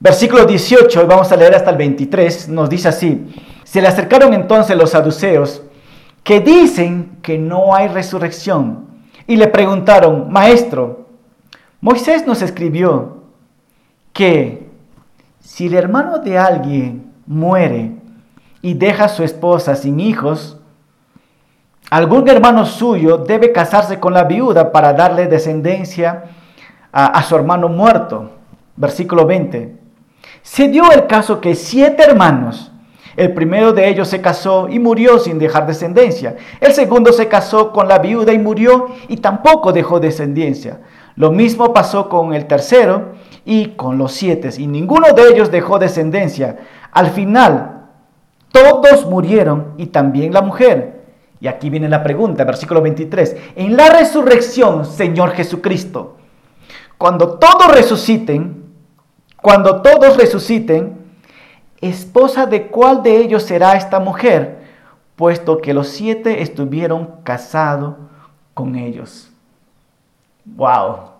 versículo 0.00 0.46
18, 0.46 1.06
vamos 1.06 1.30
a 1.30 1.36
leer 1.36 1.54
hasta 1.54 1.70
el 1.70 1.76
23, 1.76 2.48
nos 2.48 2.70
dice 2.70 2.88
así, 2.88 3.26
se 3.62 3.82
le 3.82 3.88
acercaron 3.88 4.32
entonces 4.32 4.76
los 4.76 4.90
saduceos 4.90 5.62
que 6.24 6.40
dicen 6.40 7.18
que 7.22 7.38
no 7.38 7.74
hay 7.74 7.88
resurrección 7.88 8.86
y 9.26 9.36
le 9.36 9.48
preguntaron, 9.48 10.32
maestro, 10.32 11.06
Moisés 11.80 12.26
nos 12.26 12.42
escribió 12.42 13.18
que 14.12 14.67
si 15.48 15.66
el 15.66 15.72
hermano 15.72 16.18
de 16.18 16.36
alguien 16.36 17.10
muere 17.26 17.92
y 18.60 18.74
deja 18.74 19.06
a 19.06 19.08
su 19.08 19.24
esposa 19.24 19.76
sin 19.76 19.98
hijos, 19.98 20.60
algún 21.88 22.28
hermano 22.28 22.66
suyo 22.66 23.16
debe 23.16 23.50
casarse 23.50 23.98
con 23.98 24.12
la 24.12 24.24
viuda 24.24 24.70
para 24.70 24.92
darle 24.92 25.26
descendencia 25.26 26.24
a, 26.92 27.22
su 27.22 27.34
hermano 27.34 27.70
muerto. 27.70 28.30
Versículo 28.76 29.24
20. 29.24 29.74
Se 30.42 30.68
dio 30.68 30.92
el 30.92 31.06
caso 31.06 31.40
que 31.40 31.54
siete 31.54 32.02
hermanos, 32.02 32.70
el 33.16 33.32
primero 33.32 33.72
de 33.72 33.88
ellos 33.88 34.08
se 34.08 34.20
casó 34.20 34.68
y 34.68 34.78
murió 34.78 35.18
sin 35.18 35.38
dejar 35.38 35.66
descendencia. 35.66 36.36
El 36.60 36.74
segundo 36.74 37.10
se 37.10 37.26
casó 37.26 37.72
con 37.72 37.88
la 37.88 37.98
viuda 37.98 38.34
y 38.34 38.38
murió 38.38 38.88
y 39.08 39.16
tampoco 39.16 39.72
dejó 39.72 39.98
descendencia. 39.98 40.80
Lo 41.16 41.32
mismo 41.32 41.72
pasó 41.72 42.10
con 42.10 42.34
el 42.34 42.46
tercero 42.46 43.14
y 43.50 43.68
con 43.76 43.96
los 43.96 44.12
siete, 44.12 44.50
y 44.58 44.66
ninguno 44.66 45.14
de 45.14 45.22
ellos 45.30 45.50
dejó 45.50 45.78
descendencia. 45.78 46.58
Al 46.92 47.08
final, 47.08 47.86
todos 48.52 49.06
murieron 49.06 49.72
y 49.78 49.86
también 49.86 50.34
la 50.34 50.42
mujer. 50.42 51.00
Y 51.40 51.46
aquí 51.46 51.70
viene 51.70 51.88
la 51.88 52.02
pregunta, 52.02 52.44
versículo 52.44 52.82
23. 52.82 53.36
En 53.56 53.74
la 53.74 53.88
resurrección, 53.88 54.84
Señor 54.84 55.30
Jesucristo, 55.30 56.18
cuando 56.98 57.38
todos 57.38 57.72
resuciten, 57.72 58.64
cuando 59.40 59.80
todos 59.80 60.18
resuciten, 60.18 60.98
esposa 61.80 62.44
de 62.44 62.66
cuál 62.66 63.02
de 63.02 63.16
ellos 63.16 63.44
será 63.44 63.76
esta 63.76 63.98
mujer, 63.98 64.58
puesto 65.16 65.56
que 65.56 65.72
los 65.72 65.88
siete 65.88 66.42
estuvieron 66.42 67.22
casados 67.24 67.94
con 68.52 68.76
ellos. 68.76 69.30
Wow. 70.44 71.17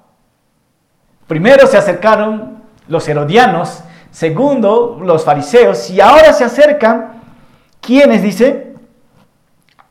Primero 1.28 1.66
se 1.66 1.76
acercaron 1.76 2.62
los 2.88 3.06
herodianos, 3.06 3.84
segundo 4.10 4.98
los 5.00 5.24
fariseos, 5.24 5.90
y 5.90 6.00
ahora 6.00 6.32
se 6.32 6.42
acercan, 6.42 7.20
¿quiénes 7.82 8.22
dice? 8.22 8.72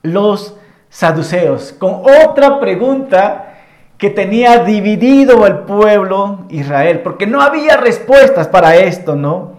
Los 0.02 0.56
saduceos, 0.90 1.74
con 1.78 2.02
otra 2.26 2.60
pregunta 2.60 3.54
que 4.00 4.10
tenía 4.10 4.64
dividido 4.64 5.46
el 5.46 5.60
pueblo 5.60 6.46
Israel, 6.50 7.02
porque 7.04 7.28
no 7.28 7.40
había 7.40 7.78
respuestas 7.78 8.48
para 8.48 8.76
esto, 8.76 9.16
¿no? 9.16 9.54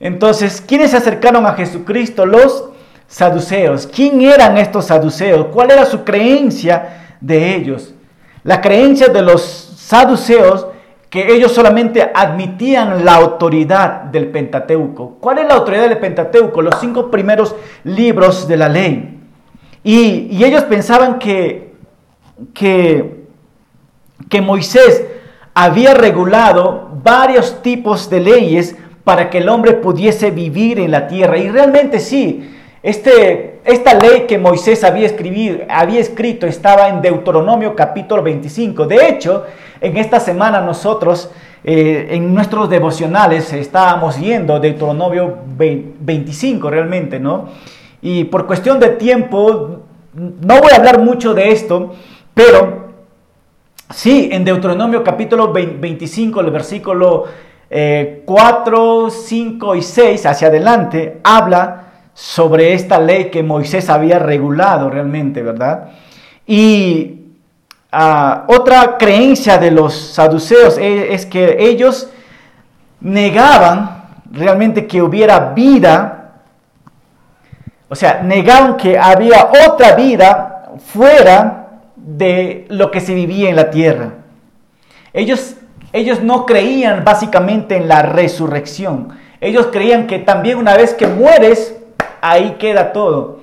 Entonces, 0.00 0.62
¿quiénes 0.66 0.92
se 0.92 0.96
acercaron 0.96 1.44
a 1.44 1.52
Jesucristo? 1.52 2.24
Los 2.24 2.70
saduceos. 3.06 3.86
¿Quién 3.86 4.22
eran 4.22 4.56
estos 4.56 4.86
saduceos? 4.86 5.48
¿Cuál 5.52 5.72
era 5.72 5.84
su 5.84 6.04
creencia 6.04 7.16
de 7.20 7.54
ellos? 7.54 7.94
La 8.44 8.60
creencia 8.60 9.08
de 9.08 9.22
los 9.22 9.67
saduceos 9.88 10.66
que 11.08 11.34
ellos 11.34 11.52
solamente 11.52 12.10
admitían 12.14 13.06
la 13.06 13.14
autoridad 13.14 14.02
del 14.02 14.26
Pentateuco. 14.26 15.16
¿Cuál 15.18 15.38
es 15.38 15.48
la 15.48 15.54
autoridad 15.54 15.88
del 15.88 15.96
Pentateuco? 15.96 16.60
Los 16.60 16.78
cinco 16.78 17.10
primeros 17.10 17.56
libros 17.84 18.46
de 18.46 18.56
la 18.58 18.68
ley. 18.68 19.18
Y, 19.82 20.44
ellos 20.44 20.64
pensaban 20.64 21.18
que, 21.18 21.72
que, 22.52 23.24
que 24.28 24.42
Moisés 24.42 25.06
había 25.54 25.94
regulado 25.94 26.90
varios 27.02 27.62
tipos 27.62 28.10
de 28.10 28.20
leyes 28.20 28.76
para 29.04 29.30
que 29.30 29.38
el 29.38 29.48
hombre 29.48 29.72
pudiese 29.72 30.30
vivir 30.30 30.80
en 30.80 30.90
la 30.90 31.08
tierra. 31.08 31.38
Y 31.38 31.48
realmente 31.48 31.98
sí, 31.98 32.57
Este, 32.88 33.60
esta 33.66 33.92
ley 33.92 34.22
que 34.26 34.38
Moisés 34.38 34.82
había, 34.82 35.04
escrito 36.00 36.46
estaba 36.46 36.88
en 36.88 37.02
Deuteronomio 37.02 37.76
capítulo 37.76 38.22
25. 38.22 38.86
De 38.86 39.10
hecho, 39.10 39.44
en 39.82 39.98
esta 39.98 40.18
semana 40.18 40.62
nosotros 40.62 41.30
eh, 41.64 42.08
en 42.12 42.32
nuestros 42.32 42.70
devocionales 42.70 43.52
estábamos 43.52 44.18
yendo 44.18 44.58
Deuteronomio 44.58 45.36
25 46.00 46.70
realmente, 46.70 47.20
¿no? 47.20 47.50
Y 48.00 48.24
por 48.24 48.46
cuestión 48.46 48.80
de 48.80 48.88
tiempo, 48.88 49.82
no 50.14 50.58
voy 50.58 50.72
a 50.72 50.76
hablar 50.76 50.98
mucho 50.98 51.34
de 51.34 51.50
esto, 51.50 51.94
pero 52.32 52.86
sí, 53.90 54.30
en 54.32 54.46
Deuteronomio 54.46 55.04
capítulo 55.04 55.52
25, 55.52 56.40
el 56.40 56.50
versículo 56.50 57.26
4, 58.24 59.08
eh, 59.08 59.10
5 59.10 59.74
y 59.74 59.82
6 59.82 60.24
hacia 60.24 60.48
adelante, 60.48 61.20
habla 61.22 61.84
sobre 62.18 62.74
esta 62.74 62.98
ley 62.98 63.30
que 63.30 63.44
Moisés 63.44 63.88
había 63.88 64.18
regulado 64.18 64.90
realmente, 64.90 65.40
¿verdad? 65.40 65.90
Y 66.48 67.20
ah, 67.92 68.44
otra 68.48 68.98
creencia 68.98 69.56
de 69.56 69.70
los 69.70 69.94
saduceos 69.94 70.78
es, 70.78 71.10
es 71.10 71.26
que 71.26 71.56
ellos 71.60 72.10
negaban 73.00 74.04
realmente 74.32 74.88
que 74.88 75.00
hubiera 75.00 75.52
vida, 75.54 76.32
o 77.88 77.94
sea, 77.94 78.20
negaban 78.24 78.76
que 78.76 78.98
había 78.98 79.52
otra 79.68 79.94
vida 79.94 80.72
fuera 80.92 81.82
de 81.94 82.66
lo 82.68 82.90
que 82.90 83.00
se 83.00 83.14
vivía 83.14 83.48
en 83.48 83.54
la 83.54 83.70
tierra. 83.70 84.14
Ellos 85.12 85.54
ellos 85.92 86.20
no 86.22 86.46
creían 86.46 87.04
básicamente 87.04 87.76
en 87.76 87.86
la 87.86 88.02
resurrección. 88.02 89.10
Ellos 89.40 89.68
creían 89.72 90.06
que 90.06 90.18
también 90.18 90.58
una 90.58 90.76
vez 90.76 90.94
que 90.94 91.06
mueres, 91.06 91.77
ahí 92.22 92.56
queda 92.58 92.92
todo. 92.92 93.40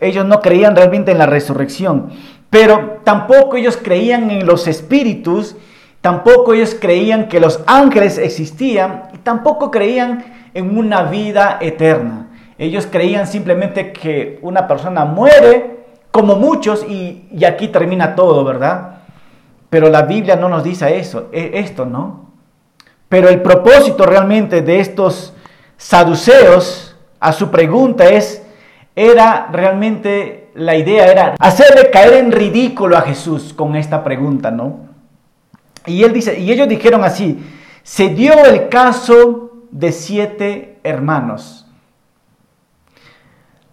Ellos 0.00 0.24
no 0.24 0.40
creían 0.40 0.76
realmente 0.76 1.12
en 1.12 1.18
la 1.18 1.26
resurrección. 1.26 2.10
Pero 2.50 3.00
tampoco 3.04 3.56
ellos 3.56 3.78
creían 3.80 4.30
en 4.30 4.44
los 4.44 4.66
espíritus, 4.66 5.56
tampoco 6.00 6.54
ellos 6.54 6.76
creían 6.78 7.28
que 7.28 7.38
los 7.38 7.60
ángeles 7.66 8.18
existían 8.18 9.04
y 9.14 9.18
tampoco 9.18 9.70
creían 9.70 10.24
en 10.54 10.76
una 10.76 11.04
vida 11.04 11.58
eterna. 11.60 12.28
Ellos 12.58 12.88
creían 12.90 13.26
simplemente 13.26 13.92
que 13.92 14.38
una 14.42 14.66
persona 14.66 15.04
muere, 15.04 15.78
como 16.10 16.34
muchos, 16.34 16.84
y, 16.86 17.28
y 17.30 17.44
aquí 17.44 17.68
termina 17.68 18.14
todo, 18.16 18.44
¿verdad? 18.44 18.96
Pero 19.70 19.88
la 19.88 20.02
Biblia 20.02 20.34
no 20.34 20.48
nos 20.48 20.64
dice 20.64 20.98
eso, 20.98 21.28
e, 21.32 21.52
esto, 21.54 21.86
¿no? 21.86 22.32
Pero 23.08 23.28
el 23.28 23.40
propósito 23.40 24.04
realmente 24.04 24.62
de 24.62 24.80
estos 24.80 25.32
saduceos 25.76 26.89
a 27.20 27.32
su 27.32 27.50
pregunta 27.50 28.08
es, 28.08 28.42
era 28.96 29.48
realmente, 29.52 30.50
la 30.54 30.74
idea 30.76 31.06
era 31.06 31.34
hacerle 31.38 31.90
caer 31.90 32.14
en 32.14 32.32
ridículo 32.32 32.96
a 32.96 33.02
Jesús 33.02 33.52
con 33.52 33.76
esta 33.76 34.02
pregunta, 34.02 34.50
¿no? 34.50 34.88
Y 35.86 36.02
él 36.02 36.12
dice, 36.12 36.38
y 36.40 36.50
ellos 36.50 36.68
dijeron 36.68 37.04
así, 37.04 37.38
se 37.82 38.08
dio 38.08 38.44
el 38.44 38.68
caso 38.68 39.52
de 39.70 39.92
siete 39.92 40.78
hermanos. 40.82 41.66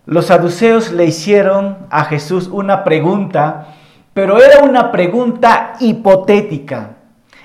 Los 0.06 0.28
saduceos 0.28 0.92
le 0.92 1.06
hicieron 1.06 1.88
a 1.90 2.06
Jesús 2.06 2.48
una 2.48 2.84
pregunta 2.84 3.74
pero 4.18 4.42
era 4.42 4.64
una 4.64 4.92
pregunta 4.92 5.74
hipotética. 5.80 6.96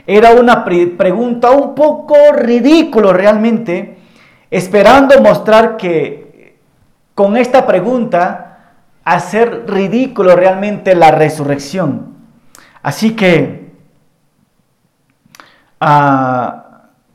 Era 0.07 0.31
una 0.31 0.65
pregunta 0.65 1.51
un 1.51 1.75
poco 1.75 2.15
ridículo 2.35 3.13
realmente, 3.13 3.99
esperando 4.53 5.19
mostrar 5.23 5.79
que 5.79 6.59
con 7.15 7.39
esta 7.39 7.67
pregunta 7.67 8.59
hacer 9.03 9.65
ridículo 9.67 10.37
realmente 10.37 10.95
la 10.95 11.11
resurrección. 11.11 12.15
Así 12.83 13.17
que, 13.17 13.73
ah, 15.81 16.65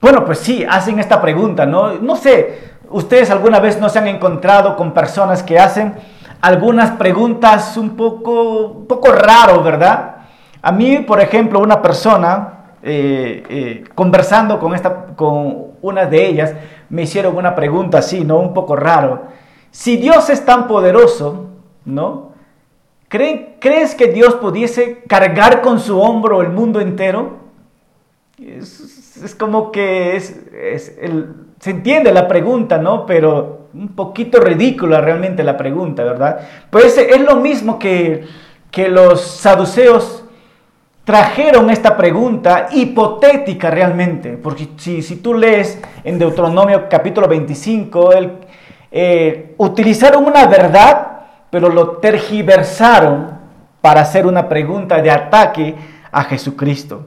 bueno, 0.02 0.26
pues 0.26 0.40
sí, 0.40 0.66
hacen 0.68 1.00
esta 1.00 1.22
pregunta, 1.22 1.68
¿no? 1.68 1.94
No 1.94 2.16
sé, 2.16 2.72
ustedes 2.90 3.30
alguna 3.30 3.60
vez 3.60 3.80
no 3.80 3.88
se 3.88 4.00
han 4.00 4.08
encontrado 4.08 4.76
con 4.76 4.94
personas 4.94 5.44
que 5.44 5.60
hacen 5.60 5.94
algunas 6.42 6.92
preguntas 6.92 7.78
un 7.78 7.96
poco, 7.96 8.86
poco 8.88 9.12
raro, 9.12 9.62
¿verdad? 9.62 10.16
A 10.64 10.72
mí, 10.72 11.00
por 11.00 11.22
ejemplo, 11.22 11.60
una 11.60 11.84
persona, 11.84 12.54
eh, 12.82 13.44
eh, 13.48 13.84
conversando 13.94 14.60
con, 14.60 14.74
esta, 14.74 15.06
con 15.16 15.68
una 15.82 16.06
de 16.06 16.26
ellas, 16.26 16.54
me 16.90 17.04
hicieron 17.04 17.36
una 17.36 17.56
pregunta 17.56 18.00
así, 18.00 18.24
¿no? 18.24 18.40
Un 18.40 18.54
poco 18.54 18.76
raro. 18.76 19.24
Si 19.72 19.98
Dios 19.98 20.30
es 20.30 20.46
tan 20.46 20.68
poderoso, 20.68 21.48
¿no? 21.86 22.32
¿Crees 23.10 23.96
que 23.96 24.08
Dios 24.08 24.36
pudiese 24.36 25.04
cargar 25.08 25.62
con 25.62 25.80
su 25.80 26.00
hombro 26.00 26.42
el 26.42 26.50
mundo 26.50 26.82
entero? 26.82 27.38
Es, 28.38 29.36
como 29.40 29.72
que 29.72 30.20
se 30.20 31.70
entiende 31.70 32.12
la 32.12 32.28
pregunta, 32.28 32.78
¿no? 32.78 33.06
Pero 33.06 33.68
un 33.74 33.90
poquito 33.90 34.40
ridícula 34.40 35.02
realmente 35.02 35.44
la 35.44 35.58
pregunta, 35.58 36.04
¿verdad? 36.04 36.40
Pues 36.70 36.98
es 36.98 37.22
lo 37.22 37.38
mismo 37.38 37.80
que, 37.80 38.26
que 38.72 38.90
los 38.90 39.22
saduceos 39.22 40.17
trajeron 41.08 41.70
esta 41.70 41.96
pregunta 41.96 42.68
hipotética 42.70 43.72
realmente, 43.72 44.36
porque 44.36 44.68
si, 44.76 45.02
si 45.02 45.16
tú 45.16 45.34
lees 45.34 45.80
en 46.04 46.20
Deuteronomio 46.20 46.90
capítulo 46.90 47.30
25, 47.30 48.12
el, 48.12 48.32
eh, 48.92 49.56
utilizaron 49.56 50.26
una 50.26 50.48
verdad, 50.48 51.22
pero 51.50 51.70
lo 51.70 51.92
tergiversaron 52.00 53.40
para 53.80 54.02
hacer 54.02 54.28
una 54.28 54.50
pregunta 54.50 55.02
de 55.02 55.10
ataque 55.10 55.76
a 56.12 56.26
Jesucristo. 56.26 57.06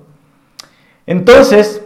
Entonces, 1.07 1.85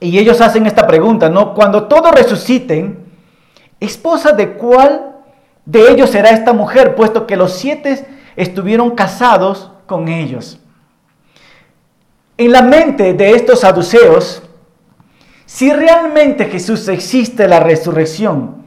y 0.00 0.18
ellos 0.18 0.38
hacen 0.42 0.66
esta 0.66 0.86
pregunta, 0.86 1.30
¿no? 1.30 1.54
Cuando 1.54 1.84
todos 1.84 2.12
resuciten, 2.12 3.08
¿Esposa 3.80 4.32
de 4.32 4.54
cuál 4.54 5.14
de 5.64 5.90
ellos 5.90 6.10
será 6.10 6.28
esta 6.28 6.52
mujer, 6.52 6.94
puesto 6.94 7.26
que 7.26 7.36
los 7.36 7.52
siete 7.52 8.06
estuvieron 8.36 8.90
casados 8.90 9.70
con 9.88 10.06
ellos? 10.06 10.60
En 12.36 12.52
la 12.52 12.62
mente 12.62 13.14
de 13.14 13.32
estos 13.32 13.62
saduceos, 13.62 14.40
si 15.44 15.72
realmente 15.72 16.44
Jesús 16.44 16.86
existe 16.86 17.48
la 17.48 17.58
resurrección, 17.58 18.62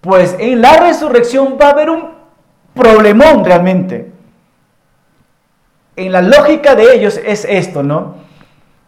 pues 0.00 0.34
en 0.38 0.62
la 0.62 0.78
resurrección 0.78 1.58
va 1.60 1.66
a 1.66 1.72
haber 1.72 1.90
un 1.90 2.12
problemón 2.72 3.44
realmente. 3.44 4.10
En 5.96 6.12
la 6.12 6.22
lógica 6.22 6.74
de 6.74 6.94
ellos 6.94 7.20
es 7.22 7.44
esto, 7.44 7.82
¿no? 7.82 8.14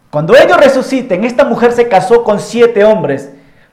Cuando 0.09 0.35
ellos 0.35 0.57
resuciten, 0.57 1.23
esta 1.23 1.43
mujer 1.45 1.73
se 1.73 1.87
casó 1.87 2.23
con 2.23 2.39
siete 2.39 2.83
hombres 2.83 3.29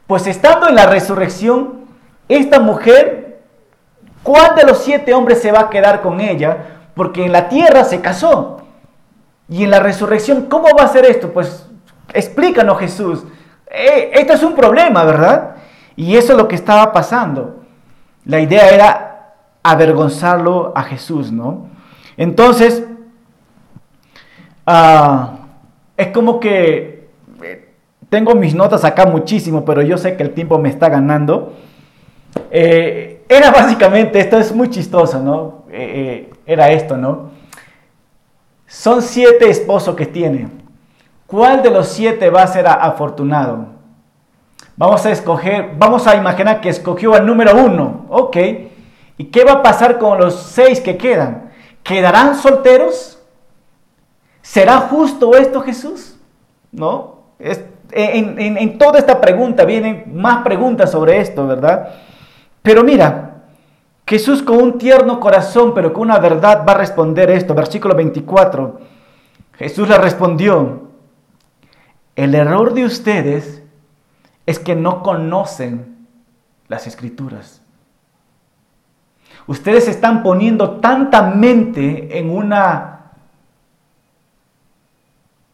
pues 0.06 0.26
estando 0.26 0.68
en 0.68 0.74
la 0.74 0.86
resurrección, 0.86 1.86
esta 2.28 2.60
mujer, 2.60 3.40
¿cuál 4.22 4.54
de 4.54 4.64
los 4.64 4.78
siete 4.78 5.12
hombres 5.12 5.42
se 5.42 5.50
va 5.50 5.60
a 5.60 5.70
quedar 5.70 6.00
con 6.00 6.20
ella? 6.20 6.75
Porque 6.96 7.24
en 7.24 7.30
la 7.30 7.48
tierra 7.48 7.84
se 7.84 8.00
casó. 8.00 8.62
Y 9.48 9.62
en 9.62 9.70
la 9.70 9.78
resurrección, 9.78 10.46
¿cómo 10.46 10.68
va 10.76 10.84
a 10.84 10.88
ser 10.88 11.04
esto? 11.04 11.32
Pues 11.32 11.68
explícanos 12.12 12.80
Jesús. 12.80 13.24
Eh, 13.70 14.10
esto 14.14 14.32
es 14.32 14.42
un 14.42 14.56
problema, 14.56 15.04
¿verdad? 15.04 15.56
Y 15.94 16.16
eso 16.16 16.32
es 16.32 16.38
lo 16.38 16.48
que 16.48 16.56
estaba 16.56 16.92
pasando. 16.92 17.62
La 18.24 18.40
idea 18.40 18.70
era 18.70 19.34
avergonzarlo 19.62 20.72
a 20.74 20.82
Jesús, 20.82 21.30
¿no? 21.30 21.68
Entonces, 22.16 22.82
ah, 24.66 25.34
es 25.96 26.08
como 26.08 26.40
que 26.40 27.08
tengo 28.08 28.34
mis 28.34 28.54
notas 28.54 28.84
acá 28.84 29.06
muchísimo, 29.06 29.64
pero 29.64 29.82
yo 29.82 29.98
sé 29.98 30.16
que 30.16 30.22
el 30.22 30.30
tiempo 30.30 30.58
me 30.58 30.68
está 30.68 30.88
ganando. 30.88 31.52
Eh, 32.50 33.24
era 33.28 33.50
básicamente, 33.50 34.20
esto 34.20 34.38
es 34.38 34.54
muy 34.54 34.70
chistoso, 34.70 35.20
¿no? 35.20 35.64
Eh, 35.70 36.28
eh, 36.28 36.35
era 36.46 36.70
esto, 36.70 36.96
¿no? 36.96 37.30
Son 38.66 39.02
siete 39.02 39.48
esposos 39.50 39.94
que 39.96 40.06
tiene. 40.06 40.48
¿Cuál 41.26 41.62
de 41.62 41.70
los 41.70 41.88
siete 41.88 42.30
va 42.30 42.42
a 42.42 42.46
ser 42.46 42.66
afortunado? 42.68 43.66
Vamos 44.76 45.04
a 45.06 45.10
escoger, 45.10 45.70
vamos 45.76 46.06
a 46.06 46.14
imaginar 46.14 46.60
que 46.60 46.68
escogió 46.68 47.14
al 47.14 47.26
número 47.26 47.56
uno, 47.56 48.06
ok. 48.08 48.36
¿Y 49.18 49.24
qué 49.24 49.44
va 49.44 49.52
a 49.52 49.62
pasar 49.62 49.98
con 49.98 50.18
los 50.18 50.34
seis 50.34 50.80
que 50.80 50.96
quedan? 50.96 51.50
¿Quedarán 51.82 52.34
solteros? 52.34 53.18
¿Será 54.42 54.78
justo 54.80 55.34
esto, 55.34 55.60
Jesús? 55.62 56.16
¿No? 56.70 57.16
En, 57.90 58.78
toda 58.78 58.98
esta 58.98 59.20
pregunta 59.20 59.64
vienen 59.64 60.04
más 60.14 60.42
preguntas 60.42 60.90
sobre 60.90 61.20
esto, 61.20 61.46
¿verdad? 61.46 61.94
Pero 62.62 62.84
mira, 62.84 63.35
Jesús 64.06 64.42
con 64.42 64.58
un 64.58 64.78
tierno 64.78 65.18
corazón, 65.18 65.74
pero 65.74 65.92
con 65.92 66.02
una 66.02 66.18
verdad 66.18 66.64
va 66.66 66.72
a 66.72 66.78
responder 66.78 67.28
esto. 67.30 67.54
Versículo 67.54 67.94
24. 67.94 68.80
Jesús 69.54 69.88
le 69.88 69.98
respondió, 69.98 70.90
el 72.14 72.34
error 72.34 72.72
de 72.72 72.84
ustedes 72.84 73.62
es 74.46 74.58
que 74.58 74.76
no 74.76 75.02
conocen 75.02 76.06
las 76.68 76.86
escrituras. 76.86 77.62
Ustedes 79.48 79.88
están 79.88 80.22
poniendo 80.22 80.78
tanta 80.78 81.22
mente 81.22 82.18
en 82.18 82.30
una 82.30 82.92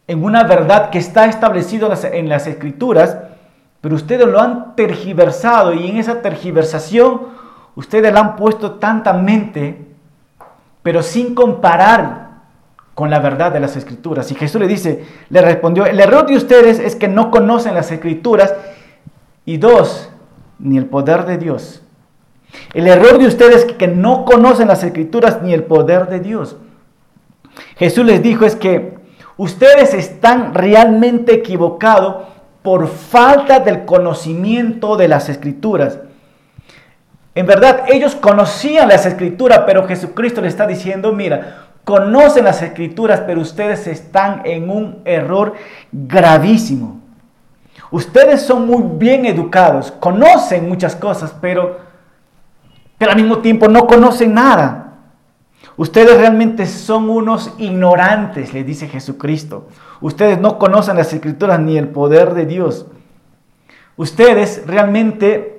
en 0.08 0.24
una 0.24 0.44
verdad 0.44 0.90
que 0.90 0.98
está 0.98 1.26
establecido 1.26 1.90
en 2.12 2.28
las 2.28 2.46
escrituras, 2.46 3.16
pero 3.80 3.94
ustedes 3.94 4.26
lo 4.26 4.40
han 4.40 4.74
tergiversado 4.76 5.72
y 5.72 5.88
en 5.88 5.96
esa 5.96 6.20
tergiversación 6.20 7.28
ustedes 7.74 8.12
le 8.12 8.18
han 8.18 8.36
puesto 8.36 8.72
tanta 8.72 9.12
mente, 9.12 9.86
pero 10.82 11.02
sin 11.02 11.34
comparar 11.34 12.32
con 12.94 13.10
la 13.10 13.20
verdad 13.20 13.52
de 13.52 13.60
las 13.60 13.76
escrituras. 13.76 14.30
Y 14.30 14.34
Jesús 14.34 14.60
le 14.60 14.68
dice, 14.68 15.04
le 15.30 15.42
respondió, 15.42 15.86
el 15.86 15.98
error 16.00 16.26
de 16.26 16.36
ustedes 16.36 16.78
es 16.78 16.96
que 16.96 17.08
no 17.08 17.30
conocen 17.30 17.74
las 17.74 17.90
escrituras 17.90 18.54
y 19.44 19.56
dos, 19.56 20.10
ni 20.58 20.76
el 20.76 20.86
poder 20.86 21.24
de 21.24 21.38
Dios. 21.38 21.82
El 22.74 22.86
error 22.86 23.18
de 23.18 23.26
ustedes 23.26 23.64
es 23.64 23.72
que 23.72 23.88
no 23.88 24.24
conocen 24.24 24.68
las 24.68 24.84
escrituras 24.84 25.42
ni 25.42 25.54
el 25.54 25.64
poder 25.64 26.08
de 26.08 26.20
Dios. 26.20 26.56
Jesús 27.76 28.04
les 28.04 28.22
dijo 28.22 28.44
es 28.44 28.56
que 28.56 28.98
ustedes 29.36 29.94
están 29.94 30.54
realmente 30.54 31.34
equivocados 31.34 32.24
por 32.62 32.86
falta 32.88 33.60
del 33.60 33.84
conocimiento 33.84 34.96
de 34.96 35.08
las 35.08 35.28
escrituras. 35.28 35.98
En 37.34 37.46
verdad, 37.46 37.84
ellos 37.88 38.14
conocían 38.14 38.88
las 38.88 39.06
escrituras, 39.06 39.62
pero 39.66 39.86
Jesucristo 39.86 40.40
les 40.40 40.52
está 40.52 40.66
diciendo, 40.66 41.12
mira, 41.12 41.68
conocen 41.84 42.44
las 42.44 42.60
escrituras, 42.62 43.22
pero 43.26 43.40
ustedes 43.40 43.86
están 43.86 44.42
en 44.44 44.68
un 44.68 45.00
error 45.04 45.54
gravísimo. 45.90 47.00
Ustedes 47.90 48.42
son 48.42 48.66
muy 48.66 48.98
bien 48.98 49.26
educados, 49.26 49.92
conocen 49.92 50.68
muchas 50.68 50.94
cosas, 50.96 51.34
pero, 51.40 51.80
pero 52.98 53.12
al 53.12 53.16
mismo 53.16 53.38
tiempo 53.38 53.68
no 53.68 53.86
conocen 53.86 54.34
nada. 54.34 54.82
Ustedes 55.76 56.18
realmente 56.18 56.66
son 56.66 57.08
unos 57.08 57.54
ignorantes, 57.58 58.52
le 58.52 58.62
dice 58.62 58.88
Jesucristo. 58.88 59.68
Ustedes 60.00 60.38
no 60.38 60.58
conocen 60.58 60.96
las 60.96 61.12
escrituras 61.12 61.58
ni 61.60 61.78
el 61.78 61.88
poder 61.88 62.34
de 62.34 62.46
Dios. 62.46 62.86
Ustedes 63.96 64.62
realmente 64.66 65.51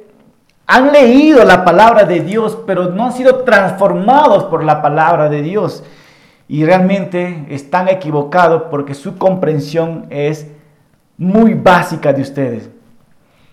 han 0.65 0.91
leído 0.91 1.43
la 1.43 1.65
palabra 1.65 2.05
de 2.05 2.21
Dios, 2.21 2.57
pero 2.65 2.89
no 2.89 3.05
han 3.05 3.13
sido 3.13 3.43
transformados 3.43 4.45
por 4.45 4.63
la 4.63 4.81
palabra 4.81 5.29
de 5.29 5.41
Dios. 5.41 5.83
Y 6.47 6.65
realmente 6.65 7.45
están 7.49 7.89
equivocados 7.89 8.63
porque 8.69 8.93
su 8.93 9.17
comprensión 9.17 10.05
es 10.09 10.47
muy 11.17 11.53
básica 11.53 12.13
de 12.13 12.21
ustedes. 12.21 12.69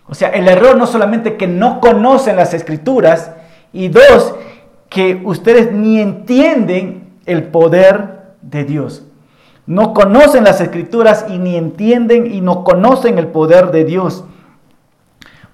O 0.07 0.15
sea, 0.15 0.31
el 0.31 0.49
error 0.49 0.77
no 0.77 0.87
solamente 0.87 1.37
que 1.37 1.47
no 1.47 1.81
conocen 1.81 2.37
las 2.37 2.53
escrituras, 2.53 3.33
y 3.73 3.89
dos, 3.89 4.35
que 4.89 5.23
ustedes 5.25 5.73
ni 5.73 6.01
entienden 6.01 7.15
el 7.27 7.45
poder 7.45 8.35
de 8.43 8.65
Dios. 8.65 9.07
No 9.67 9.95
conocen 9.95 10.45
las 10.45 10.61
escrituras 10.61 11.27
y 11.29 11.39
ni 11.39 11.57
entienden 11.57 12.33
y 12.33 12.41
no 12.41 12.65
conocen 12.65 13.19
el 13.19 13.29
poder 13.29 13.71
de 13.71 13.85
Dios. 13.85 14.25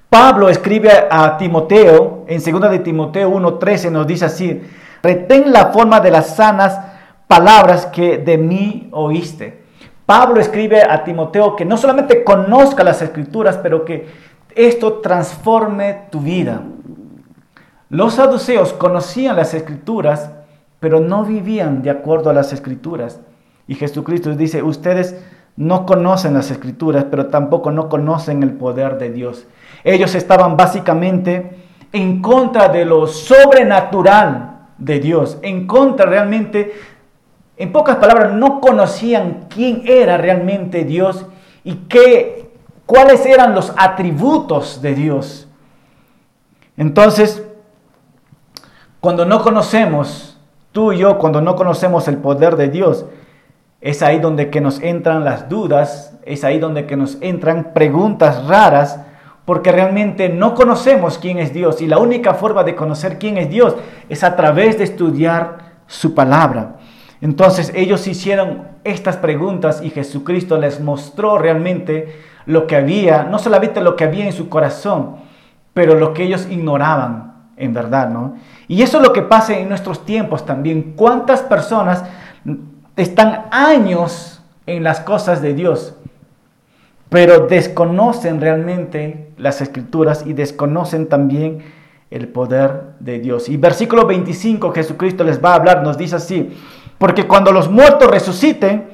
Pablo 0.09 0.49
escribe 0.49 0.91
a 1.11 1.37
Timoteo, 1.37 2.25
en 2.29 2.43
2 2.43 2.71
de 2.71 2.79
Timoteo 2.79 3.31
1:13 3.31 3.91
nos 3.91 4.07
dice 4.07 4.27
así, 4.27 4.63
retén 5.03 5.53
la 5.53 5.67
forma 5.67 6.01
de 6.01 6.11
las 6.11 6.37
sanas 6.37 6.79
palabras 7.27 7.87
que 7.87 8.19
de 8.19 8.39
mí 8.39 8.89
oíste. 8.93 9.65
Pablo 10.07 10.41
escribe 10.41 10.83
a 10.83 11.03
Timoteo 11.03 11.57
que 11.57 11.65
no 11.65 11.77
solamente 11.77 12.23
conozca 12.23 12.85
las 12.85 13.03
escrituras, 13.03 13.59
pero 13.61 13.85
que 13.85 14.07
esto 14.55 15.01
transforme 15.01 16.07
tu 16.11 16.21
vida. 16.21 16.63
Los 17.89 18.15
saduceos 18.15 18.73
conocían 18.73 19.37
las 19.37 19.55
escrituras, 19.55 20.31
pero 20.79 21.01
no 21.01 21.25
vivían 21.25 21.83
de 21.83 21.91
acuerdo 21.91 22.31
a 22.31 22.33
las 22.33 22.53
escrituras. 22.53 23.21
Y 23.67 23.75
Jesucristo 23.75 24.31
dice, 24.35 24.63
ustedes 24.63 25.21
no 25.57 25.87
conocen 25.87 26.35
las 26.35 26.51
escrituras, 26.51 27.07
pero 27.11 27.27
tampoco 27.27 27.71
no 27.71 27.89
conocen 27.89 28.43
el 28.43 28.53
poder 28.53 28.99
de 28.99 29.11
Dios. 29.11 29.47
Ellos 29.85 30.15
estaban 30.15 30.57
básicamente 30.57 31.57
en 31.93 32.21
contra 32.21 32.69
de 32.69 32.85
lo 32.85 33.07
sobrenatural 33.07 34.69
de 34.79 35.01
Dios, 35.01 35.39
en 35.43 35.67
contra 35.67 36.07
realmente, 36.07 36.75
en 37.57 37.73
pocas 37.73 37.97
palabras, 37.97 38.33
no 38.35 38.61
conocían 38.61 39.47
quién 39.49 39.83
era 39.87 40.19
realmente 40.19 40.85
Dios 40.85 41.25
y 41.65 41.75
qué, 41.89 42.51
cuáles 42.85 43.25
eran 43.25 43.55
los 43.55 43.73
atributos 43.79 44.83
de 44.83 44.95
Dios. 44.95 45.49
Entonces, 46.77 47.43
cuando 49.01 49.25
no 49.25 49.41
conocemos, 49.43 50.39
tú 50.73 50.93
y 50.93 50.99
yo, 50.99 51.17
cuando 51.17 51.41
no 51.41 51.57
conocemos 51.57 52.09
el 52.09 52.19
poder 52.19 52.57
de 52.57 52.69
Dios, 52.69 53.07
es 53.81 54.03
ahí 54.03 54.19
donde 54.19 54.51
que 54.51 54.61
nos 54.61 54.81
entran 54.81 55.25
las 55.25 55.49
dudas, 55.49 56.19
es 56.25 56.45
ahí 56.45 56.59
donde 56.59 56.87
que 56.87 56.97
nos 56.97 57.19
entran 57.21 57.73
preguntas 57.75 58.47
raras, 58.47 59.01
porque 59.45 59.71
realmente 59.71 60.29
no 60.29 60.55
conocemos 60.55 61.19
quién 61.19 61.39
es 61.39 61.53
Dios 61.53 61.81
y 61.81 61.87
la 61.87 61.99
única 61.99 62.35
forma 62.35 62.65
de 62.65 62.75
conocer 62.75 63.19
quién 63.19 63.39
es 63.39 63.49
Dios 63.49 63.77
es 64.09 64.25
a 64.25 64.35
través 64.35 64.77
de 64.77 64.85
estudiar 64.85 65.59
su 65.87 66.15
palabra. 66.15 66.79
Entonces 67.21 67.73
ellos 67.75 68.07
hicieron 68.09 68.65
estas 68.83 69.17
preguntas 69.17 69.83
y 69.83 69.91
Jesucristo 69.91 70.59
les 70.59 70.81
mostró 70.81 71.39
realmente 71.39 72.21
lo 72.45 72.67
que 72.67 72.77
había, 72.77 73.23
no 73.25 73.39
solamente 73.39 73.81
lo 73.81 73.97
que 73.97 74.05
había 74.05 74.27
en 74.27 74.33
su 74.33 74.49
corazón, 74.49 75.17
pero 75.73 75.95
lo 75.95 76.13
que 76.13 76.25
ellos 76.25 76.49
ignoraban 76.51 77.35
en 77.57 77.73
verdad, 77.73 78.11
¿no? 78.11 78.35
Y 78.69 78.83
eso 78.83 78.99
es 78.99 79.07
lo 79.07 79.13
que 79.13 79.23
pasa 79.23 79.57
en 79.57 79.69
nuestros 79.69 80.05
tiempos 80.05 80.45
también. 80.45 80.95
¿Cuántas 80.97 81.43
personas 81.43 82.05
están 82.97 83.47
años 83.51 84.43
en 84.67 84.83
las 84.83 85.01
cosas 85.01 85.43
de 85.43 85.55
Dios, 85.55 85.95
pero 87.09 87.47
desconocen 87.47 88.41
realmente 88.41 89.31
las 89.37 89.61
escrituras 89.61 90.25
y 90.27 90.33
desconocen 90.33 91.09
también 91.09 91.63
el 92.11 92.29
poder 92.29 92.95
de 93.01 93.19
Dios? 93.21 93.49
Y 93.49 93.57
versículo 93.57 94.07
25, 94.07 94.73
Jesucristo 94.73 95.25
les 95.25 95.43
va 95.43 95.53
a 95.53 95.57
hablar, 95.57 95.83
nos 95.83 95.99
dice 95.99 96.17
así, 96.17 96.57
porque 96.99 97.27
cuando 97.27 97.53
los 97.53 97.71
muertos 97.71 98.11
resuciten, 98.11 98.89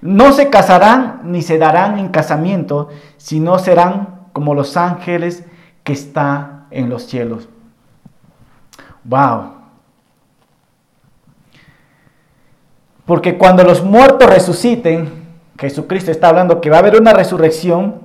no 0.00 0.32
se 0.32 0.48
casarán 0.48 1.22
ni 1.24 1.42
se 1.42 1.58
darán 1.58 1.98
en 1.98 2.08
casamiento, 2.08 2.88
sino 3.16 3.58
serán 3.58 4.28
como 4.32 4.54
los 4.54 4.76
ángeles 4.76 5.44
que 5.82 5.92
están 5.92 6.66
en 6.70 6.88
los 6.88 7.04
cielos. 7.04 7.48
Wow. 9.04 9.57
Porque 13.08 13.38
cuando 13.38 13.64
los 13.64 13.82
muertos 13.82 14.28
resuciten, 14.28 15.10
Jesucristo 15.58 16.10
está 16.10 16.28
hablando 16.28 16.60
que 16.60 16.68
va 16.68 16.76
a 16.76 16.80
haber 16.80 17.00
una 17.00 17.14
resurrección, 17.14 18.02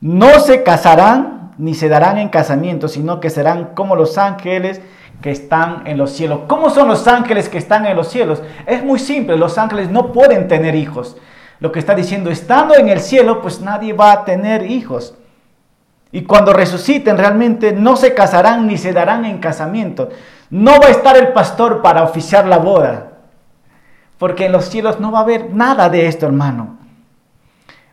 no 0.00 0.40
se 0.40 0.64
casarán 0.64 1.52
ni 1.58 1.74
se 1.74 1.88
darán 1.88 2.18
en 2.18 2.28
casamiento, 2.28 2.88
sino 2.88 3.20
que 3.20 3.30
serán 3.30 3.66
como 3.74 3.94
los 3.94 4.18
ángeles 4.18 4.80
que 5.22 5.30
están 5.30 5.86
en 5.86 5.96
los 5.96 6.10
cielos. 6.10 6.40
¿Cómo 6.48 6.70
son 6.70 6.88
los 6.88 7.06
ángeles 7.06 7.48
que 7.48 7.58
están 7.58 7.86
en 7.86 7.94
los 7.94 8.08
cielos? 8.08 8.42
Es 8.66 8.82
muy 8.82 8.98
simple, 8.98 9.36
los 9.36 9.58
ángeles 9.58 9.90
no 9.90 10.10
pueden 10.10 10.48
tener 10.48 10.74
hijos. 10.74 11.16
Lo 11.60 11.70
que 11.70 11.78
está 11.78 11.94
diciendo, 11.94 12.28
estando 12.28 12.74
en 12.74 12.88
el 12.88 12.98
cielo, 12.98 13.40
pues 13.40 13.60
nadie 13.60 13.92
va 13.92 14.10
a 14.10 14.24
tener 14.24 14.68
hijos. 14.68 15.14
Y 16.10 16.22
cuando 16.22 16.52
resuciten 16.52 17.16
realmente 17.16 17.72
no 17.72 17.94
se 17.94 18.12
casarán 18.12 18.66
ni 18.66 18.76
se 18.76 18.92
darán 18.92 19.24
en 19.24 19.38
casamiento. 19.38 20.08
No 20.50 20.80
va 20.80 20.88
a 20.88 20.90
estar 20.90 21.16
el 21.16 21.28
pastor 21.28 21.80
para 21.80 22.02
oficiar 22.02 22.48
la 22.48 22.58
boda. 22.58 23.12
Porque 24.18 24.46
en 24.46 24.52
los 24.52 24.66
cielos 24.66 25.00
no 25.00 25.12
va 25.12 25.20
a 25.20 25.22
haber 25.22 25.52
nada 25.52 25.88
de 25.88 26.06
esto, 26.06 26.26
hermano. 26.26 26.76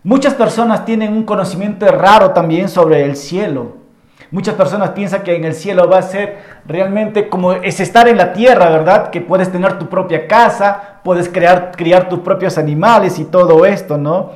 Muchas 0.04 0.34
personas 0.34 0.86
tienen 0.86 1.14
un 1.14 1.24
conocimiento 1.24 1.86
raro 1.88 2.32
también 2.32 2.68
sobre 2.70 3.06
el 3.06 3.16
cielo. 3.16 3.84
Muchas 4.32 4.56
personas 4.56 4.90
piensan 4.90 5.22
que 5.22 5.36
en 5.36 5.46
el 5.46 5.54
cielo 5.54 5.88
va 5.88 6.00
a 6.00 6.02
ser 6.02 6.40
realmente 6.66 7.30
como 7.30 7.54
es 7.54 7.80
estar 7.80 8.08
en 8.08 8.18
la 8.18 8.34
tierra, 8.34 8.70
¿verdad? 8.70 9.12
Que 9.12 9.22
puedes 9.22 9.52
tener 9.52 9.78
tu 9.78 9.88
propia 9.88 10.28
casa, 10.28 11.00
puedes 11.04 11.30
crear, 11.30 11.72
criar 11.76 12.10
tus 12.10 12.20
propios 12.20 12.58
animales 12.58 13.20
y 13.20 13.26
todo 13.26 13.66
esto, 13.66 13.98
¿no? 13.98 14.32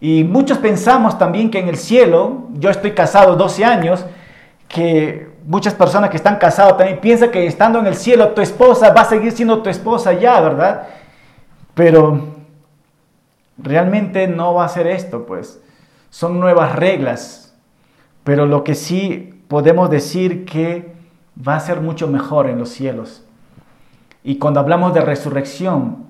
Y 0.00 0.24
muchos 0.24 0.58
pensamos 0.58 1.18
también 1.18 1.50
que 1.50 1.58
en 1.58 1.68
el 1.68 1.76
cielo, 1.76 2.48
yo 2.54 2.70
estoy 2.70 2.92
casado 2.92 3.34
12 3.34 3.64
años, 3.64 4.04
que 4.68 5.28
muchas 5.46 5.74
personas 5.74 6.10
que 6.10 6.16
están 6.16 6.36
casados 6.36 6.76
también 6.76 7.00
piensan 7.00 7.30
que 7.30 7.46
estando 7.46 7.78
en 7.78 7.86
el 7.86 7.96
cielo 7.96 8.28
tu 8.28 8.40
esposa 8.40 8.92
va 8.92 9.00
a 9.00 9.04
seguir 9.06 9.32
siendo 9.32 9.62
tu 9.62 9.70
esposa 9.70 10.12
ya, 10.12 10.40
¿verdad? 10.40 10.86
Pero 11.74 12.20
realmente 13.58 14.26
no 14.26 14.54
va 14.54 14.64
a 14.64 14.68
ser 14.68 14.86
esto, 14.86 15.26
pues. 15.26 15.60
Son 16.10 16.40
nuevas 16.40 16.76
reglas. 16.76 17.54
Pero 18.24 18.46
lo 18.46 18.64
que 18.64 18.74
sí 18.74 19.42
podemos 19.48 19.90
decir 19.90 20.44
que 20.44 20.92
va 21.46 21.56
a 21.56 21.60
ser 21.60 21.80
mucho 21.80 22.08
mejor 22.08 22.48
en 22.48 22.58
los 22.58 22.68
cielos. 22.68 23.24
Y 24.22 24.36
cuando 24.36 24.60
hablamos 24.60 24.92
de 24.92 25.00
resurrección, 25.00 26.04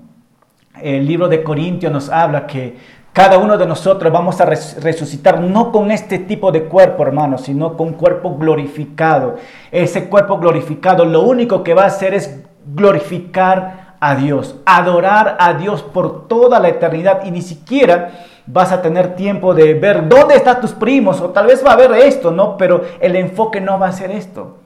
el 0.82 1.06
libro 1.06 1.28
de 1.28 1.42
Corintios 1.42 1.92
nos 1.92 2.08
habla 2.08 2.46
que 2.46 2.76
Cada 3.12 3.38
uno 3.38 3.58
de 3.58 3.66
nosotros 3.66 4.12
vamos 4.12 4.40
a 4.40 4.44
resucitar 4.44 5.40
no 5.40 5.72
con 5.72 5.90
este 5.90 6.20
tipo 6.20 6.52
de 6.52 6.64
cuerpo, 6.64 7.02
hermano, 7.02 7.38
sino 7.38 7.76
con 7.76 7.88
un 7.88 7.94
cuerpo 7.94 8.36
glorificado. 8.38 9.34
Ese 9.72 10.08
cuerpo 10.08 10.38
glorificado 10.38 11.04
lo 11.04 11.22
único 11.22 11.64
que 11.64 11.74
va 11.74 11.82
a 11.82 11.86
hacer 11.86 12.14
es 12.14 12.40
glorificar 12.72 13.79
a 14.00 14.16
Dios, 14.16 14.56
adorar 14.64 15.36
a 15.38 15.54
Dios 15.54 15.82
por 15.82 16.26
toda 16.26 16.58
la 16.58 16.68
eternidad 16.68 17.24
y 17.24 17.30
ni 17.30 17.42
siquiera 17.42 18.26
vas 18.46 18.72
a 18.72 18.80
tener 18.80 19.14
tiempo 19.14 19.54
de 19.54 19.74
ver 19.74 20.08
dónde 20.08 20.34
están 20.34 20.60
tus 20.60 20.72
primos 20.72 21.20
o 21.20 21.30
tal 21.30 21.46
vez 21.46 21.64
va 21.64 21.70
a 21.70 21.74
haber 21.74 21.92
esto, 21.92 22.30
¿no? 22.30 22.56
Pero 22.56 22.82
el 23.00 23.14
enfoque 23.14 23.60
no 23.60 23.78
va 23.78 23.88
a 23.88 23.92
ser 23.92 24.10
esto. 24.10 24.56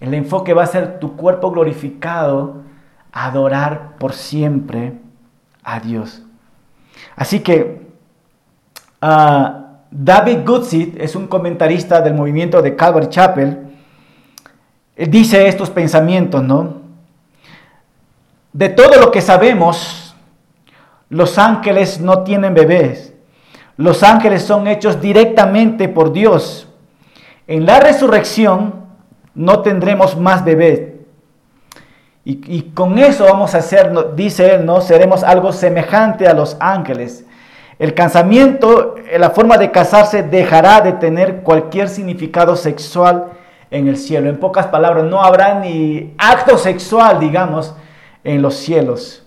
El 0.00 0.14
enfoque 0.14 0.52
va 0.52 0.64
a 0.64 0.66
ser 0.66 0.98
tu 0.98 1.16
cuerpo 1.16 1.50
glorificado, 1.52 2.56
adorar 3.12 3.96
por 3.98 4.12
siempre 4.12 4.94
a 5.62 5.78
Dios. 5.78 6.22
Así 7.16 7.40
que 7.40 7.86
ah, 9.00 9.78
David 9.90 10.38
Goodseed 10.44 11.00
es 11.00 11.14
un 11.14 11.28
comentarista 11.28 12.00
del 12.00 12.14
movimiento 12.14 12.60
de 12.62 12.74
Calvary 12.74 13.08
Chapel. 13.08 13.58
Dice 14.96 15.46
estos 15.46 15.70
pensamientos, 15.70 16.42
¿no? 16.42 16.79
De 18.52 18.68
todo 18.68 19.00
lo 19.00 19.10
que 19.10 19.20
sabemos, 19.20 20.14
los 21.08 21.38
ángeles 21.38 22.00
no 22.00 22.22
tienen 22.24 22.54
bebés. 22.54 23.12
Los 23.76 24.02
ángeles 24.02 24.42
son 24.42 24.66
hechos 24.66 25.00
directamente 25.00 25.88
por 25.88 26.12
Dios. 26.12 26.68
En 27.46 27.64
la 27.64 27.80
resurrección 27.80 28.86
no 29.34 29.60
tendremos 29.60 30.16
más 30.16 30.44
bebés. 30.44 30.82
Y, 32.24 32.62
con 32.74 32.98
eso 32.98 33.24
vamos 33.24 33.54
a 33.54 33.58
hacer, 33.58 33.92
dice 34.14 34.54
él, 34.54 34.66
¿no? 34.66 34.82
Seremos 34.82 35.24
algo 35.24 35.52
semejante 35.52 36.28
a 36.28 36.34
los 36.34 36.56
ángeles. 36.60 37.24
El 37.78 37.94
casamiento, 37.94 38.94
la 39.18 39.30
forma 39.30 39.56
de 39.56 39.70
casarse, 39.70 40.22
dejará 40.22 40.80
de 40.82 40.92
tener 40.92 41.40
cualquier 41.42 41.88
significado 41.88 42.54
sexual 42.54 43.30
en 43.70 43.88
el 43.88 43.96
cielo. 43.96 44.28
En 44.28 44.38
pocas 44.38 44.66
palabras, 44.66 45.04
no 45.04 45.22
habrá 45.22 45.54
ni 45.54 46.14
acto 46.18 46.58
sexual, 46.58 47.18
digamos, 47.18 47.74
en 48.24 48.42
los 48.42 48.54
cielos. 48.56 49.24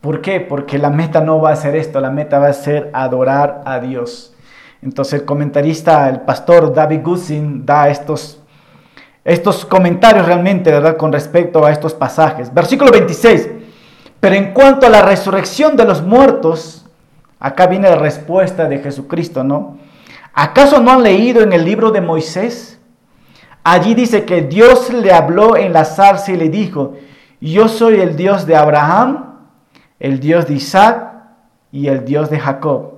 ¿Por 0.00 0.20
qué? 0.20 0.40
Porque 0.40 0.78
la 0.78 0.90
meta 0.90 1.20
no 1.20 1.40
va 1.40 1.50
a 1.50 1.56
ser 1.56 1.74
esto, 1.76 2.00
la 2.00 2.10
meta 2.10 2.38
va 2.38 2.48
a 2.48 2.52
ser 2.52 2.90
adorar 2.92 3.62
a 3.64 3.80
Dios. 3.80 4.34
Entonces 4.82 5.20
el 5.20 5.26
comentarista, 5.26 6.08
el 6.08 6.20
pastor 6.20 6.72
David 6.72 7.00
Gussin, 7.02 7.66
da 7.66 7.88
estos 7.88 8.40
estos 9.26 9.64
comentarios 9.66 10.24
realmente, 10.24 10.70
¿verdad? 10.70 10.96
Con 10.96 11.12
respecto 11.12 11.66
a 11.66 11.72
estos 11.72 11.92
pasajes. 11.92 12.54
Versículo 12.54 12.92
26. 12.92 13.50
Pero 14.20 14.36
en 14.36 14.54
cuanto 14.54 14.86
a 14.86 14.88
la 14.88 15.02
resurrección 15.02 15.76
de 15.76 15.84
los 15.84 16.00
muertos, 16.00 16.86
acá 17.40 17.66
viene 17.66 17.90
la 17.90 17.96
respuesta 17.96 18.68
de 18.68 18.78
Jesucristo, 18.78 19.42
¿no? 19.42 19.78
¿Acaso 20.32 20.80
no 20.80 20.92
han 20.92 21.02
leído 21.02 21.42
en 21.42 21.52
el 21.52 21.64
libro 21.64 21.90
de 21.90 22.00
Moisés? 22.00 22.78
Allí 23.64 23.94
dice 23.96 24.24
que 24.24 24.42
Dios 24.42 24.92
le 24.92 25.12
habló 25.12 25.56
en 25.56 25.72
la 25.72 25.84
zarza 25.84 26.30
y 26.30 26.36
le 26.36 26.48
dijo, 26.48 26.94
yo 27.52 27.68
soy 27.68 28.00
el 28.00 28.16
Dios 28.16 28.46
de 28.46 28.56
Abraham, 28.56 29.36
el 29.98 30.20
Dios 30.20 30.46
de 30.46 30.54
Isaac 30.54 31.12
y 31.72 31.88
el 31.88 32.04
Dios 32.04 32.30
de 32.30 32.38
Jacob. 32.38 32.94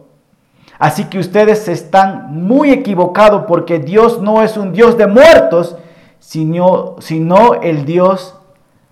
Así 0.78 1.05
que 1.05 1.18
ustedes 1.18 1.68
están 1.68 2.32
muy 2.32 2.70
equivocados 2.70 3.44
porque 3.49 3.78
Dios 3.78 4.22
no 4.22 4.42
es 4.42 4.57
un 4.57 4.72
Dios 4.72 4.96
de 4.96 5.07
muertos, 5.09 5.76
sino, 6.20 6.96
sino 7.01 7.55
el 7.55 7.84
Dios 7.84 8.36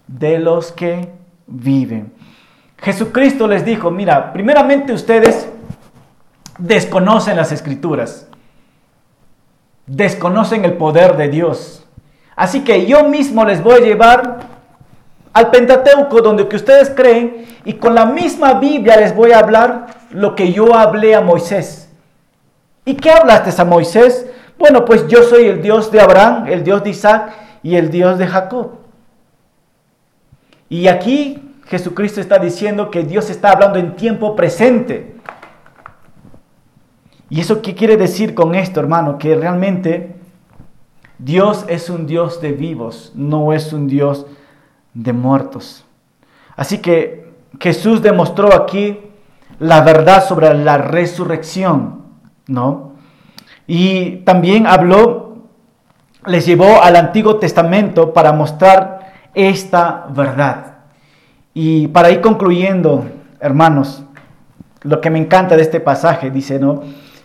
de 0.08 0.38
los 0.38 0.72
que 0.72 1.12
viven. 1.46 2.12
Jesucristo 2.78 3.46
les 3.46 3.64
dijo, 3.64 3.90
mira, 3.90 4.32
primeramente 4.32 4.92
ustedes 4.92 5.48
desconocen 6.58 7.36
las 7.36 7.52
escrituras, 7.52 8.28
desconocen 9.86 10.64
el 10.64 10.74
poder 10.74 11.16
de 11.16 11.28
Dios. 11.28 11.86
Así 12.34 12.64
que 12.64 12.86
yo 12.86 13.04
mismo 13.08 13.44
les 13.44 13.62
voy 13.62 13.74
a 13.74 13.84
llevar 13.84 14.45
al 15.36 15.50
Pentateuco 15.50 16.22
donde 16.22 16.48
que 16.48 16.56
ustedes 16.56 16.88
creen 16.88 17.44
y 17.66 17.74
con 17.74 17.94
la 17.94 18.06
misma 18.06 18.54
Biblia 18.54 18.96
les 18.96 19.14
voy 19.14 19.32
a 19.32 19.40
hablar 19.40 19.88
lo 20.10 20.34
que 20.34 20.50
yo 20.50 20.74
hablé 20.74 21.14
a 21.14 21.20
Moisés. 21.20 21.90
¿Y 22.86 22.94
qué 22.94 23.10
hablaste 23.10 23.60
a 23.60 23.64
Moisés? 23.66 24.30
Bueno, 24.56 24.86
pues 24.86 25.06
yo 25.08 25.22
soy 25.24 25.44
el 25.44 25.60
Dios 25.60 25.92
de 25.92 26.00
Abraham, 26.00 26.46
el 26.46 26.64
Dios 26.64 26.82
de 26.82 26.88
Isaac 26.88 27.34
y 27.62 27.76
el 27.76 27.90
Dios 27.90 28.16
de 28.16 28.26
Jacob. 28.26 28.78
Y 30.70 30.88
aquí 30.88 31.52
Jesucristo 31.66 32.22
está 32.22 32.38
diciendo 32.38 32.90
que 32.90 33.02
Dios 33.02 33.28
está 33.28 33.50
hablando 33.50 33.78
en 33.78 33.94
tiempo 33.94 34.36
presente. 34.36 35.16
¿Y 37.28 37.42
eso 37.42 37.60
qué 37.60 37.74
quiere 37.74 37.98
decir 37.98 38.34
con 38.34 38.54
esto, 38.54 38.80
hermano? 38.80 39.18
Que 39.18 39.36
realmente 39.36 40.16
Dios 41.18 41.66
es 41.68 41.90
un 41.90 42.06
Dios 42.06 42.40
de 42.40 42.52
vivos, 42.52 43.12
no 43.14 43.52
es 43.52 43.74
un 43.74 43.86
Dios 43.86 44.24
de 44.24 44.36
muertos. 45.12 45.84
Así 46.56 46.78
que 46.78 47.32
Jesús 47.60 48.02
demostró 48.02 48.54
aquí 48.54 48.98
la 49.58 49.82
verdad 49.82 50.24
sobre 50.26 50.52
la 50.54 50.78
resurrección, 50.78 52.02
¿no? 52.46 52.92
Y 53.66 54.16
también 54.18 54.66
habló, 54.66 55.36
les 56.26 56.46
llevó 56.46 56.82
al 56.82 56.96
Antiguo 56.96 57.36
Testamento 57.36 58.12
para 58.12 58.32
mostrar 58.32 59.12
esta 59.34 60.06
verdad. 60.10 60.76
Y 61.54 61.88
para 61.88 62.10
ir 62.10 62.20
concluyendo, 62.20 63.06
hermanos, 63.40 64.02
lo 64.82 65.00
que 65.00 65.10
me 65.10 65.18
encanta 65.18 65.56
de 65.56 65.62
este 65.62 65.80
pasaje, 65.80 66.30
dice, 66.30 66.58
¿no? 66.58 66.82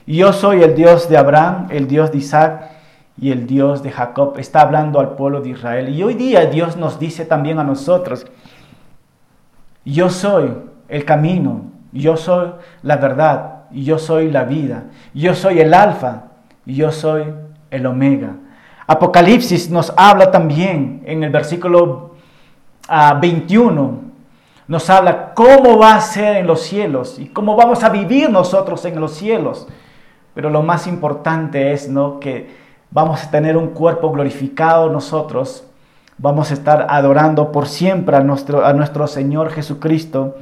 Yo 0.07 0.34
soy 0.34 0.63
el 0.63 0.76
Dios 0.76 1.09
de 1.09 1.17
Abraham, 1.17 1.67
el 1.69 1.88
Dios 1.88 2.11
de 2.11 2.17
Isaac 2.17 2.72
y 3.20 3.32
el 3.32 3.47
Dios 3.47 3.84
de 3.84 3.91
Jacob. 3.91 4.38
Está 4.38 4.62
hablando 4.62 4.99
al 4.99 5.16
pueblo 5.16 5.41
de 5.41 5.49
Israel. 5.49 5.89
Y 5.89 6.03
hoy 6.03 6.14
día 6.14 6.45
Dios 6.45 6.78
nos 6.78 6.99
dice 6.99 7.26
también 7.26 7.59
a 7.59 7.64
nosotros, 7.64 8.26
yo 9.86 10.09
soy 10.09 10.53
el 10.89 11.05
camino, 11.05 11.72
yo 11.91 12.18
soy 12.18 12.51
la 12.84 12.97
verdad, 12.97 13.64
yo 13.72 13.97
soy 13.97 14.30
la 14.30 14.43
vida, 14.43 14.86
yo 15.14 15.34
soy 15.34 15.59
el 15.59 15.74
alfa 15.74 16.32
yo 16.66 16.91
soy 16.91 17.34
el 17.70 17.86
omega. 17.86 18.36
Apocalipsis 18.88 19.70
nos 19.70 19.93
habla 19.95 20.32
también 20.32 21.01
en 21.05 21.24
el 21.24 21.30
versículo 21.30 22.16
21, 23.20 23.82
ah, 23.82 24.12
nos 24.68 24.89
habla 24.89 25.34
cómo 25.34 25.78
va 25.78 25.95
a 25.95 26.01
ser 26.01 26.38
en 26.38 26.47
los 26.47 26.62
cielos 26.62 27.20
y 27.20 27.28
cómo 27.28 27.55
vamos 27.55 27.84
a 27.84 27.89
vivir 27.89 28.30
nosotros 28.30 28.84
en 28.86 28.99
los 28.99 29.14
cielos. 29.14 29.68
Pero 30.34 30.49
lo 30.49 30.62
más 30.62 30.88
importante 30.88 31.74
es 31.74 31.89
¿no? 31.89 32.20
que 32.20 32.61
vamos 32.92 33.24
a 33.24 33.32
tener 33.32 33.58
un 33.58 33.70
cuerpo 33.70 34.12
glorificado 34.12 34.89
nosotros, 34.89 35.66
vamos 36.18 36.52
a 36.52 36.54
estar 36.54 36.88
adorando 36.89 37.52
por 37.52 37.68
siempre 37.68 38.16
a 38.16 38.22
nuestro, 38.22 38.66
a 38.66 38.74
nuestro 38.74 39.08
Señor 39.08 39.50
Jesucristo. 39.50 40.36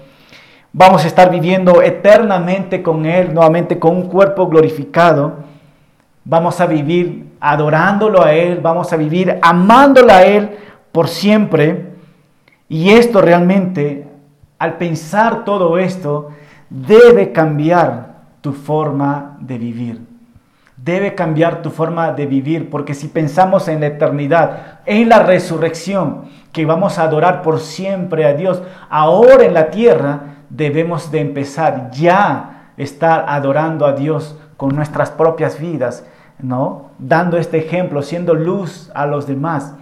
Vamos 0.73 1.03
a 1.03 1.07
estar 1.07 1.31
viviendo 1.31 1.81
eternamente 1.81 2.83
con 2.83 3.05
Él, 3.05 3.33
nuevamente 3.33 3.79
con 3.79 3.95
un 3.95 4.03
cuerpo 4.03 4.47
glorificado 4.47 5.49
vamos 6.29 6.61
a 6.61 6.67
vivir 6.67 7.25
adorándolo 7.39 8.23
a 8.23 8.33
Él, 8.33 8.59
vamos 8.61 8.93
a 8.93 8.97
vivir 8.97 9.39
amándolo 9.41 10.13
a 10.13 10.21
Él 10.23 10.57
por 10.91 11.07
siempre. 11.07 11.93
Y 12.67 12.91
esto 12.91 13.19
realmente, 13.19 14.07
al 14.59 14.77
pensar 14.77 15.43
todo 15.43 15.79
esto, 15.79 16.29
debe 16.69 17.31
cambiar 17.31 18.19
tu 18.41 18.53
forma 18.53 19.37
de 19.39 19.57
vivir. 19.57 20.08
Debe 20.89 21.13
cambiar 21.13 21.61
tu 21.61 21.69
forma 21.69 22.13
de 22.13 22.25
vivir, 22.25 22.71
porque 22.71 22.95
si 22.95 23.09
pensamos 23.09 23.67
en 23.67 23.81
la 23.81 23.85
eternidad, 23.85 24.79
en 24.87 25.07
la 25.07 25.19
resurrección, 25.19 26.23
que 26.51 26.65
vamos 26.65 26.97
a 26.97 27.03
adorar 27.03 27.43
por 27.43 27.59
siempre 27.59 28.25
a 28.25 28.33
Dios, 28.33 28.63
ahora 28.89 29.45
en 29.45 29.53
la 29.53 29.69
tierra 29.69 30.37
debemos 30.49 31.11
de 31.11 31.19
empezar 31.19 31.91
ya 31.91 32.71
estar 32.75 33.25
adorando 33.27 33.85
a 33.85 33.93
Dios 33.93 34.35
con 34.57 34.75
nuestras 34.75 35.11
propias 35.11 35.59
vidas, 35.59 36.07
¿no? 36.39 36.89
Dando 36.97 37.37
este 37.37 37.59
ejemplo, 37.59 38.01
siendo 38.01 38.33
luz 38.33 38.89
a 38.95 39.05
los 39.05 39.27
demás, 39.27 39.75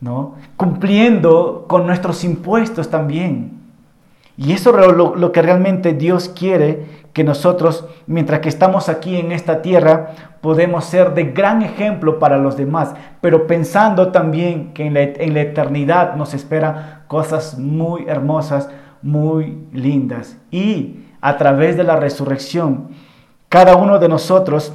¿no? 0.00 0.34
Cumpliendo 0.56 1.66
con 1.68 1.86
nuestros 1.86 2.24
impuestos 2.24 2.90
también. 2.90 3.63
Y 4.36 4.52
eso 4.52 4.78
es 4.78 4.96
lo, 4.96 5.32
que 5.32 5.42
realmente 5.42 5.92
Dios 5.92 6.28
quiere 6.28 7.04
que 7.12 7.22
nosotros, 7.22 7.86
mientras 8.06 8.40
que 8.40 8.48
estamos 8.48 8.88
aquí 8.88 9.16
en 9.16 9.30
esta 9.30 9.62
tierra, 9.62 10.10
podemos 10.40 10.84
ser 10.84 11.14
de 11.14 11.24
gran 11.24 11.62
ejemplo 11.62 12.18
para 12.18 12.38
los 12.38 12.56
demás, 12.56 12.94
pero 13.20 13.46
pensando 13.46 14.10
también 14.10 14.74
que 14.74 14.86
en 14.86 14.94
la, 14.94 15.40
eternidad 15.40 16.16
nos 16.16 16.34
esperan 16.34 17.04
cosas 17.06 17.58
muy 17.58 18.06
hermosas, 18.08 18.68
muy 19.02 19.66
lindas. 19.72 20.36
Y 20.50 21.04
a 21.20 21.36
través 21.36 21.76
de 21.76 21.84
la 21.84 21.96
resurrección, 21.96 22.88
cada 23.48 23.76
uno 23.76 23.98
de 23.98 24.08
nosotros 24.08 24.72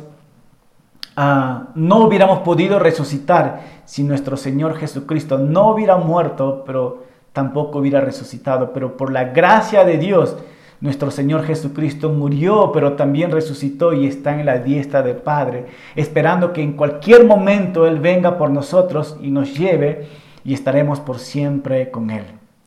Ah, 1.21 1.67
no 1.75 1.97
hubiéramos 1.97 2.39
podido 2.39 2.79
resucitar 2.79 3.59
si 3.83 4.03
nuestro 4.03 4.37
Señor 4.37 4.77
Jesucristo 4.77 5.37
no 5.37 5.71
hubiera 5.71 5.97
muerto, 5.97 6.63
pero 6.65 7.03
tampoco 7.33 7.79
hubiera 7.79 8.01
resucitado. 8.01 8.73
Pero 8.73 8.97
por 8.97 9.11
la 9.11 9.25
gracia 9.25 9.83
de 9.83 9.97
Dios, 9.97 10.37
nuestro 10.81 11.11
Señor 11.11 11.43
Jesucristo 11.43 12.09
murió, 12.09 12.71
pero 12.71 12.93
también 12.93 13.31
resucitó 13.31 13.93
y 13.93 14.07
está 14.07 14.39
en 14.39 14.45
la 14.45 14.59
diestra 14.59 15.01
del 15.01 15.17
Padre, 15.17 15.65
esperando 15.95 16.53
que 16.53 16.61
en 16.61 16.73
cualquier 16.73 17.25
momento 17.25 17.85
Él 17.85 17.99
venga 17.99 18.37
por 18.37 18.49
nosotros 18.49 19.17
y 19.21 19.29
nos 19.29 19.57
lleve 19.57 20.07
y 20.45 20.53
estaremos 20.53 20.99
por 20.99 21.19
siempre 21.19 21.91
con 21.91 22.09
Él. 22.09 22.23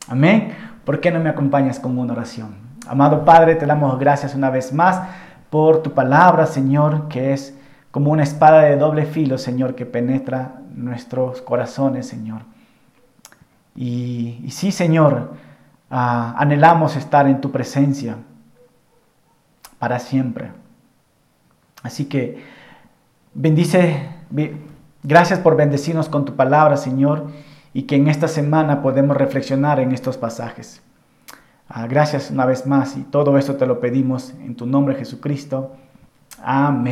Amén. 0.07 0.53
¿Por 0.85 0.99
qué 0.99 1.11
no 1.11 1.19
me 1.19 1.29
acompañas 1.29 1.79
con 1.79 1.97
una 1.97 2.13
oración? 2.13 2.55
Amado 2.87 3.23
Padre, 3.25 3.55
te 3.55 3.65
damos 3.65 3.97
gracias 3.97 4.35
una 4.35 4.49
vez 4.49 4.73
más 4.73 5.01
por 5.49 5.81
tu 5.81 5.91
palabra, 5.91 6.45
Señor, 6.45 7.07
que 7.07 7.33
es 7.33 7.57
como 7.89 8.11
una 8.11 8.23
espada 8.23 8.63
de 8.63 8.75
doble 8.75 9.05
filo, 9.05 9.37
Señor, 9.37 9.75
que 9.75 9.85
penetra 9.85 10.55
nuestros 10.75 11.41
corazones, 11.41 12.07
Señor. 12.07 12.41
Y, 13.75 14.45
sí, 14.49 14.71
Señor, 14.71 15.33
ah, 15.89 16.35
anhelamos 16.37 16.95
estar 16.95 17.27
en 17.27 17.41
tu 17.41 17.51
presencia 17.51 18.17
para 19.79 19.99
siempre. 19.99 20.51
Así 21.81 22.05
que 22.05 22.43
bendice, 23.33 24.09
gracias 25.03 25.39
por 25.39 25.57
bendecirnos 25.57 26.07
con 26.07 26.23
tu 26.23 26.35
palabra, 26.35 26.77
Señor, 26.77 27.27
y 27.73 27.83
que 27.83 27.95
en 27.95 28.07
esta 28.07 28.27
semana 28.27 28.81
podemos 28.81 29.17
reflexionar 29.17 29.79
en 29.79 29.91
estos 29.91 30.17
pasajes. 30.17 30.81
Ah, 31.67 31.87
gracias 31.87 32.29
una 32.29 32.45
vez 32.45 32.67
más 32.67 32.95
y 32.97 33.01
todo 33.01 33.37
esto 33.37 33.55
te 33.55 33.65
lo 33.65 33.79
pedimos 33.79 34.33
en 34.39 34.55
tu 34.55 34.65
nombre 34.65 34.95
Jesucristo. 34.95 35.75
Amén. 36.41 36.91